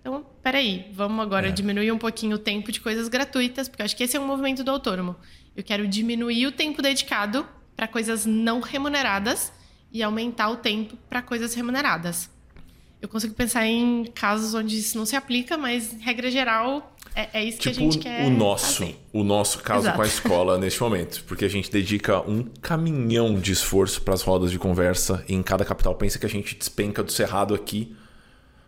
Então, 0.00 0.24
peraí, 0.42 0.86
vamos 0.94 1.22
agora 1.22 1.48
é. 1.48 1.52
diminuir 1.52 1.92
um 1.92 1.98
pouquinho 1.98 2.36
o 2.36 2.38
tempo 2.38 2.72
de 2.72 2.80
coisas 2.80 3.06
gratuitas, 3.06 3.68
porque 3.68 3.82
eu 3.82 3.84
acho 3.84 3.94
que 3.94 4.02
esse 4.02 4.16
é 4.16 4.20
um 4.20 4.26
movimento 4.26 4.64
do 4.64 4.70
autônomo. 4.70 5.14
Eu 5.54 5.62
quero 5.62 5.86
diminuir 5.86 6.46
o 6.46 6.52
tempo 6.52 6.80
dedicado 6.80 7.46
para 7.76 7.88
coisas 7.88 8.24
não 8.26 8.60
remuneradas 8.60 9.52
e 9.92 10.02
aumentar 10.02 10.50
o 10.50 10.56
tempo 10.56 10.96
para 11.08 11.22
coisas 11.22 11.54
remuneradas. 11.54 12.30
Eu 13.00 13.08
consigo 13.08 13.34
pensar 13.34 13.66
em 13.66 14.04
casos 14.14 14.54
onde 14.54 14.78
isso 14.78 14.96
não 14.96 15.04
se 15.04 15.14
aplica, 15.14 15.58
mas 15.58 15.94
regra 16.00 16.30
geral 16.30 16.94
é, 17.14 17.40
é 17.40 17.44
isso 17.44 17.58
tipo 17.58 17.62
que 17.62 17.68
a 17.68 17.72
tipo 17.72 17.92
gente 17.92 18.02
quer. 18.02 18.26
O 18.26 18.30
nosso, 18.30 18.78
fazer. 18.78 18.98
o 19.12 19.22
nosso 19.22 19.58
caso 19.58 19.84
Exato. 19.84 19.96
com 19.96 20.02
a 20.02 20.06
escola 20.06 20.58
neste 20.58 20.80
momento. 20.80 21.22
Porque 21.24 21.44
a 21.44 21.48
gente 21.48 21.70
dedica 21.70 22.20
um 22.28 22.44
caminhão 22.60 23.38
de 23.38 23.52
esforço 23.52 24.02
para 24.02 24.14
as 24.14 24.22
rodas 24.22 24.50
de 24.50 24.58
conversa 24.58 25.24
em 25.28 25.42
cada 25.42 25.64
capital. 25.64 25.94
Pensa 25.94 26.18
que 26.18 26.26
a 26.26 26.28
gente 26.30 26.56
despenca 26.56 27.02
do 27.02 27.12
Cerrado 27.12 27.54
aqui 27.54 27.94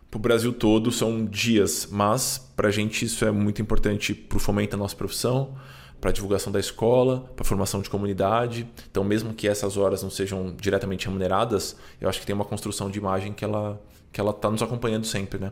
para 0.09 0.17
o 0.17 0.21
Brasil 0.21 0.53
todo, 0.53 0.91
são 0.91 1.25
dias. 1.25 1.87
Mas 1.91 2.37
para 2.55 2.69
a 2.69 2.71
gente 2.71 3.03
isso 3.03 3.25
é 3.25 3.31
muito 3.31 3.61
importante 3.61 4.13
para 4.13 4.37
o 4.37 4.39
fomento 4.39 4.71
da 4.71 4.77
nossa 4.77 4.95
profissão, 4.95 5.57
para 5.99 6.09
a 6.09 6.13
divulgação 6.13 6.51
da 6.51 6.59
escola, 6.59 7.21
para 7.35 7.43
a 7.43 7.47
formação 7.47 7.81
de 7.81 7.89
comunidade. 7.89 8.67
Então, 8.89 9.03
mesmo 9.03 9.33
que 9.33 9.47
essas 9.47 9.77
horas 9.77 10.03
não 10.03 10.09
sejam 10.09 10.55
diretamente 10.55 11.05
remuneradas, 11.05 11.75
eu 11.99 12.07
acho 12.07 12.19
que 12.19 12.25
tem 12.25 12.35
uma 12.35 12.45
construção 12.45 12.89
de 12.89 12.99
imagem 12.99 13.33
que 13.33 13.43
ela 13.43 13.81
que 14.11 14.21
ela 14.21 14.31
está 14.31 14.49
nos 14.49 14.63
acompanhando 14.63 15.05
sempre, 15.05 15.39
né? 15.39 15.51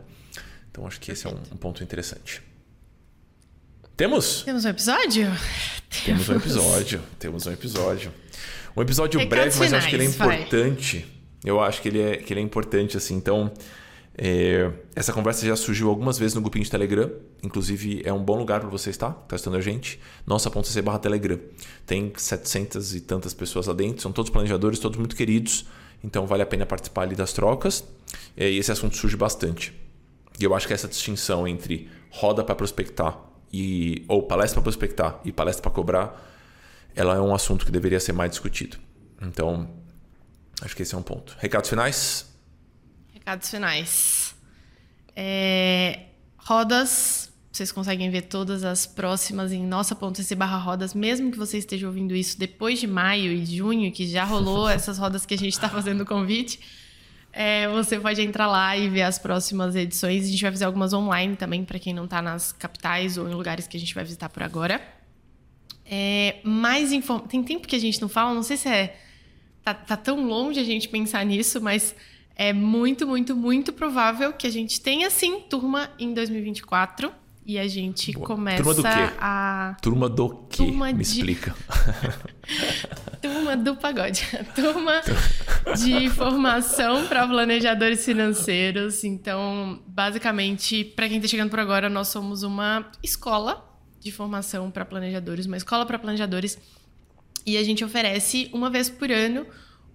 Então, 0.71 0.87
acho 0.87 0.99
que 0.99 1.11
esse 1.11 1.27
é 1.27 1.29
um, 1.29 1.37
um 1.51 1.57
ponto 1.57 1.83
interessante. 1.83 2.41
Temos? 3.95 4.43
Temos 4.43 4.65
um 4.65 4.69
episódio? 4.69 5.31
Temos 6.03 6.29
um 6.29 6.35
episódio. 6.35 7.01
Temos 7.19 7.47
um 7.47 7.51
episódio. 7.51 8.13
Um 8.75 8.81
episódio 8.81 9.19
Recados 9.19 9.55
breve, 9.55 9.59
mas 9.59 9.73
acho 9.73 9.87
que 9.87 9.95
ele 9.95 10.03
é 10.03 10.07
importante. 10.07 10.97
Vai. 10.99 11.15
Eu 11.45 11.61
acho 11.61 11.81
que 11.81 11.87
ele 11.87 12.01
é, 12.01 12.17
que 12.17 12.33
ele 12.33 12.41
é 12.41 12.43
importante, 12.43 12.97
assim. 12.97 13.15
Então, 13.15 13.51
é, 14.17 14.71
essa 14.95 15.11
conversa 15.11 15.45
já 15.45 15.55
surgiu 15.55 15.89
algumas 15.89 16.17
vezes 16.17 16.35
no 16.35 16.41
grupinho 16.41 16.63
de 16.63 16.71
Telegram. 16.71 17.11
Inclusive, 17.43 18.01
é 18.05 18.13
um 18.13 18.23
bom 18.23 18.37
lugar 18.37 18.61
para 18.61 18.69
você 18.69 18.89
estar, 18.89 19.11
tá 19.11 19.35
estando 19.35 19.57
a 19.57 19.61
gente. 19.61 19.99
Nossa.cc 20.25 20.81
barra 20.81 20.99
Telegram. 20.99 21.39
Tem 21.85 22.13
700 22.15 22.95
e 22.95 23.01
tantas 23.01 23.33
pessoas 23.33 23.67
lá 23.67 23.73
dentro. 23.73 24.01
São 24.01 24.11
todos 24.11 24.31
planejadores, 24.31 24.79
todos 24.79 24.97
muito 24.97 25.15
queridos. 25.15 25.65
Então, 26.03 26.25
vale 26.25 26.43
a 26.43 26.45
pena 26.45 26.65
participar 26.65 27.01
ali 27.03 27.15
das 27.15 27.33
trocas. 27.33 27.83
É, 28.37 28.49
e 28.49 28.57
esse 28.57 28.71
assunto 28.71 28.95
surge 28.95 29.17
bastante. 29.17 29.73
E 30.39 30.43
eu 30.43 30.55
acho 30.55 30.67
que 30.67 30.73
essa 30.73 30.87
distinção 30.87 31.47
entre 31.47 31.89
roda 32.09 32.43
para 32.43 32.55
prospectar 32.55 33.19
e 33.51 34.03
ou 34.07 34.23
palestra 34.23 34.55
para 34.55 34.63
prospectar 34.63 35.19
e 35.23 35.31
palestra 35.31 35.61
para 35.63 35.71
cobrar, 35.71 36.31
ela 36.95 37.15
é 37.15 37.21
um 37.21 37.33
assunto 37.33 37.65
que 37.65 37.71
deveria 37.71 37.99
ser 37.99 38.13
mais 38.13 38.31
discutido. 38.31 38.77
Então, 39.21 39.69
acho 40.61 40.75
que 40.75 40.83
esse 40.83 40.95
é 40.95 40.97
um 40.97 41.01
ponto. 41.01 41.35
Recados 41.39 41.69
finais? 41.69 42.34
Recados 43.25 43.49
finais. 43.49 44.35
É, 45.15 46.01
rodas, 46.37 47.33
vocês 47.51 47.71
conseguem 47.71 48.07
ver 48.11 48.21
todas 48.21 48.63
as 48.63 48.85
próximas 48.85 49.51
em 49.51 49.65
nossa.cc 49.65 50.35
barra 50.35 50.57
rodas, 50.57 50.93
mesmo 50.93 51.31
que 51.31 51.37
você 51.39 51.57
esteja 51.57 51.87
ouvindo 51.87 52.13
isso 52.13 52.37
depois 52.37 52.79
de 52.79 52.85
maio 52.85 53.31
e 53.31 53.43
junho, 53.43 53.91
que 53.91 54.05
já 54.05 54.23
rolou 54.23 54.69
essas 54.69 54.99
rodas 54.99 55.25
que 55.25 55.33
a 55.33 55.37
gente 55.39 55.53
está 55.53 55.67
fazendo 55.67 56.01
o 56.01 56.05
convite. 56.05 56.59
É, 57.33 57.67
você 57.67 57.99
pode 57.99 58.21
entrar 58.21 58.45
lá 58.45 58.77
e 58.77 58.87
ver 58.89 59.01
as 59.01 59.17
próximas 59.17 59.75
edições. 59.75 60.25
A 60.25 60.29
gente 60.29 60.43
vai 60.43 60.51
fazer 60.51 60.65
algumas 60.65 60.93
online 60.93 61.35
também, 61.35 61.65
para 61.65 61.79
quem 61.79 61.95
não 61.95 62.05
está 62.05 62.21
nas 62.21 62.51
capitais 62.51 63.17
ou 63.17 63.27
em 63.27 63.33
lugares 63.33 63.65
que 63.65 63.75
a 63.75 63.79
gente 63.79 63.95
vai 63.95 64.03
visitar 64.03 64.29
por 64.29 64.43
agora. 64.43 64.79
É, 65.83 66.41
mais 66.43 66.91
inform... 66.91 67.21
Tem 67.21 67.43
tempo 67.43 67.67
que 67.67 67.75
a 67.75 67.79
gente 67.79 67.99
não 67.99 68.07
fala, 68.07 68.35
não 68.35 68.43
sei 68.43 68.55
se 68.55 68.69
é. 68.69 68.95
Tá, 69.63 69.73
tá 69.73 69.97
tão 69.97 70.27
longe 70.27 70.59
a 70.59 70.63
gente 70.63 70.87
pensar 70.87 71.25
nisso, 71.25 71.59
mas 71.59 71.95
é 72.35 72.51
muito, 72.51 73.07
muito, 73.07 73.35
muito 73.35 73.71
provável 73.71 74.33
que 74.33 74.45
a 74.45 74.49
gente 74.49 74.81
tenha 74.81 75.09
sim 75.09 75.41
turma 75.41 75.89
em 75.97 76.13
2024. 76.13 77.11
E 77.47 77.59
a 77.59 77.67
gente 77.67 78.11
Boa. 78.11 78.25
começa 78.25 78.63
Turma 78.63 78.73
do 78.73 78.81
quê? 78.81 79.13
a. 79.19 79.77
Turma 79.79 80.09
do 80.09 80.29
quê? 80.49 80.57
Turma 80.57 80.87
Me 80.87 80.93
de... 80.95 81.01
explica. 81.03 81.55
Turma 83.21 83.55
do 83.55 83.75
pagode. 83.75 84.25
Turma 84.55 85.03
de 85.77 86.09
formação 86.09 87.05
para 87.05 87.27
planejadores 87.27 88.03
financeiros. 88.03 89.03
Então, 89.03 89.79
basicamente, 89.85 90.83
para 90.83 91.07
quem 91.07 91.17
está 91.17 91.27
chegando 91.27 91.51
por 91.51 91.59
agora, 91.59 91.87
nós 91.87 92.07
somos 92.07 92.41
uma 92.41 92.89
escola 93.03 93.63
de 93.99 94.11
formação 94.11 94.71
para 94.71 94.83
planejadores, 94.83 95.45
uma 95.45 95.57
escola 95.57 95.85
para 95.85 95.99
planejadores. 95.99 96.57
E 97.45 97.57
a 97.57 97.63
gente 97.63 97.85
oferece 97.85 98.49
uma 98.51 98.71
vez 98.71 98.89
por 98.89 99.11
ano 99.11 99.45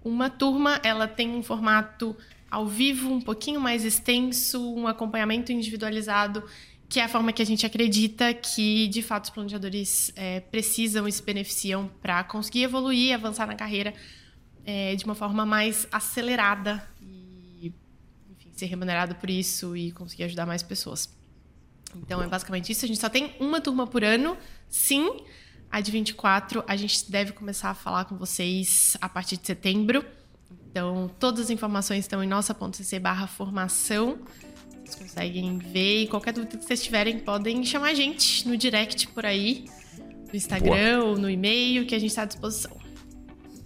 uma 0.05 0.29
turma. 0.29 0.79
Ela 0.83 1.05
tem 1.05 1.29
um 1.29 1.43
formato 1.43 2.15
ao 2.51 2.67
vivo, 2.67 3.09
um 3.09 3.21
pouquinho 3.21 3.59
mais 3.59 3.85
extenso, 3.85 4.75
um 4.75 4.85
acompanhamento 4.85 5.51
individualizado 5.51 6.43
que 6.91 6.99
é 6.99 7.05
a 7.05 7.07
forma 7.07 7.31
que 7.31 7.41
a 7.41 7.45
gente 7.45 7.65
acredita 7.65 8.33
que, 8.33 8.89
de 8.89 9.01
fato, 9.01 9.23
os 9.23 9.29
planejadores 9.29 10.11
é, 10.13 10.41
precisam 10.41 11.07
e 11.07 11.11
se 11.11 11.23
beneficiam 11.23 11.89
para 12.01 12.21
conseguir 12.25 12.63
evoluir, 12.63 13.15
avançar 13.15 13.47
na 13.47 13.55
carreira 13.55 13.93
é, 14.65 14.93
de 14.93 15.05
uma 15.05 15.15
forma 15.15 15.45
mais 15.45 15.87
acelerada 15.89 16.85
e, 17.01 17.71
enfim, 18.29 18.51
ser 18.53 18.65
remunerado 18.65 19.15
por 19.15 19.29
isso 19.29 19.73
e 19.73 19.93
conseguir 19.93 20.25
ajudar 20.25 20.45
mais 20.45 20.61
pessoas. 20.61 21.09
Então, 21.95 22.21
é 22.21 22.27
basicamente 22.27 22.73
isso. 22.73 22.83
A 22.83 22.87
gente 22.89 22.99
só 22.99 23.07
tem 23.07 23.33
uma 23.39 23.61
turma 23.61 23.87
por 23.87 24.03
ano, 24.03 24.37
sim. 24.67 25.21
A 25.71 25.79
de 25.79 25.91
24, 25.91 26.61
a 26.67 26.75
gente 26.75 27.09
deve 27.09 27.31
começar 27.31 27.69
a 27.69 27.73
falar 27.73 28.03
com 28.03 28.17
vocês 28.17 28.97
a 28.99 29.07
partir 29.07 29.37
de 29.37 29.47
setembro. 29.47 30.05
Então, 30.71 31.11
todas 31.19 31.41
as 31.41 31.49
informações 31.49 31.99
estão 31.99 32.23
em 32.23 32.27
nossa.cc 32.27 32.99
barra 32.99 33.27
formação 33.27 34.19
vocês 34.91 34.95
conseguem 34.95 35.57
ver. 35.57 36.03
E 36.03 36.07
qualquer 36.07 36.33
dúvida 36.33 36.57
que 36.57 36.65
vocês 36.65 36.83
tiverem, 36.83 37.19
podem 37.19 37.63
chamar 37.63 37.89
a 37.89 37.93
gente 37.93 38.47
no 38.47 38.57
direct 38.57 39.07
por 39.09 39.25
aí, 39.25 39.65
no 40.27 40.35
Instagram 40.35 40.99
Boa. 40.99 41.09
ou 41.09 41.17
no 41.17 41.29
e-mail, 41.29 41.85
que 41.85 41.95
a 41.95 41.99
gente 41.99 42.09
está 42.09 42.23
à 42.23 42.25
disposição. 42.25 42.71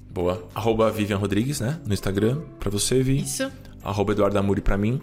Boa. 0.10 0.48
Arroba 0.54 0.90
Vivian 0.92 1.18
Rodrigues, 1.18 1.60
né? 1.60 1.80
No 1.86 1.94
Instagram, 1.94 2.42
para 2.60 2.70
você, 2.70 3.02
Vi. 3.02 3.22
Isso. 3.22 3.52
Arroba 3.84 4.14
Eduardo 4.14 4.38
Amuri 4.38 4.62
para 4.62 4.78
mim. 4.78 5.02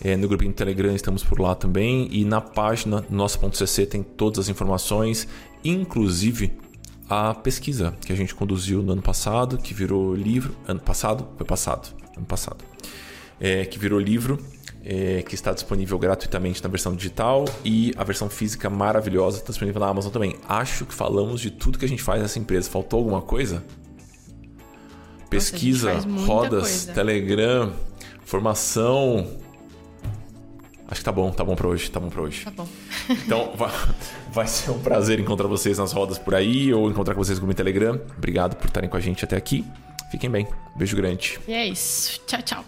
É, 0.00 0.16
no 0.16 0.28
grupinho 0.28 0.52
do 0.52 0.56
Telegram 0.56 0.94
estamos 0.94 1.24
por 1.24 1.40
lá 1.40 1.54
também. 1.54 2.08
E 2.10 2.24
na 2.24 2.40
página 2.40 3.04
nossa.cc 3.10 3.86
tem 3.86 4.02
todas 4.02 4.40
as 4.40 4.48
informações, 4.48 5.26
inclusive 5.64 6.52
a 7.14 7.34
pesquisa 7.34 7.94
que 8.04 8.12
a 8.12 8.16
gente 8.16 8.34
conduziu 8.34 8.82
no 8.82 8.92
ano 8.92 9.02
passado, 9.02 9.58
que 9.58 9.72
virou 9.72 10.14
livro. 10.14 10.56
Ano 10.66 10.80
passado? 10.80 11.26
Foi 11.36 11.46
passado. 11.46 11.94
Ano 12.16 12.26
passado. 12.26 12.64
É, 13.40 13.64
que 13.64 13.78
virou 13.78 13.98
livro 13.98 14.38
é, 14.84 15.22
que 15.22 15.34
está 15.34 15.52
disponível 15.52 15.98
gratuitamente 15.98 16.62
na 16.62 16.68
versão 16.68 16.94
digital 16.94 17.46
e 17.64 17.94
a 17.96 18.04
versão 18.04 18.28
física 18.28 18.68
maravilhosa 18.68 19.38
está 19.38 19.48
disponível 19.50 19.80
na 19.80 19.88
Amazon 19.88 20.12
também. 20.12 20.36
Acho 20.46 20.84
que 20.84 20.92
falamos 20.92 21.40
de 21.40 21.50
tudo 21.50 21.78
que 21.78 21.84
a 21.84 21.88
gente 21.88 22.02
faz 22.02 22.20
nessa 22.20 22.38
empresa. 22.38 22.68
Faltou 22.70 22.98
alguma 22.98 23.22
coisa? 23.22 23.64
Pesquisa, 25.30 25.94
Nossa, 25.94 26.26
rodas, 26.26 26.62
coisa. 26.62 26.92
Telegram, 26.92 27.72
formação. 28.24 29.43
Acho 30.94 31.00
que 31.00 31.04
tá 31.06 31.10
bom, 31.10 31.28
tá 31.32 31.42
bom 31.42 31.56
para 31.56 31.66
hoje, 31.66 31.90
tá 31.90 31.98
bom 31.98 32.08
para 32.08 32.22
hoje. 32.22 32.44
Tá 32.44 32.52
bom. 32.52 32.68
então, 33.10 33.52
vai, 33.58 33.72
vai, 34.30 34.46
ser 34.46 34.70
um 34.70 34.78
prazer 34.78 35.18
encontrar 35.18 35.48
vocês 35.48 35.76
nas 35.76 35.90
rodas 35.90 36.18
por 36.18 36.36
aí 36.36 36.72
ou 36.72 36.88
encontrar 36.88 37.14
com 37.14 37.24
vocês 37.24 37.40
no 37.40 37.52
Telegram. 37.52 38.00
Obrigado 38.16 38.54
por 38.54 38.68
estarem 38.68 38.88
com 38.88 38.96
a 38.96 39.00
gente 39.00 39.24
até 39.24 39.36
aqui. 39.36 39.64
Fiquem 40.12 40.30
bem. 40.30 40.46
Beijo 40.76 40.96
grande. 40.96 41.40
E 41.48 41.52
é 41.52 41.66
isso. 41.66 42.20
Tchau, 42.28 42.42
tchau. 42.42 42.64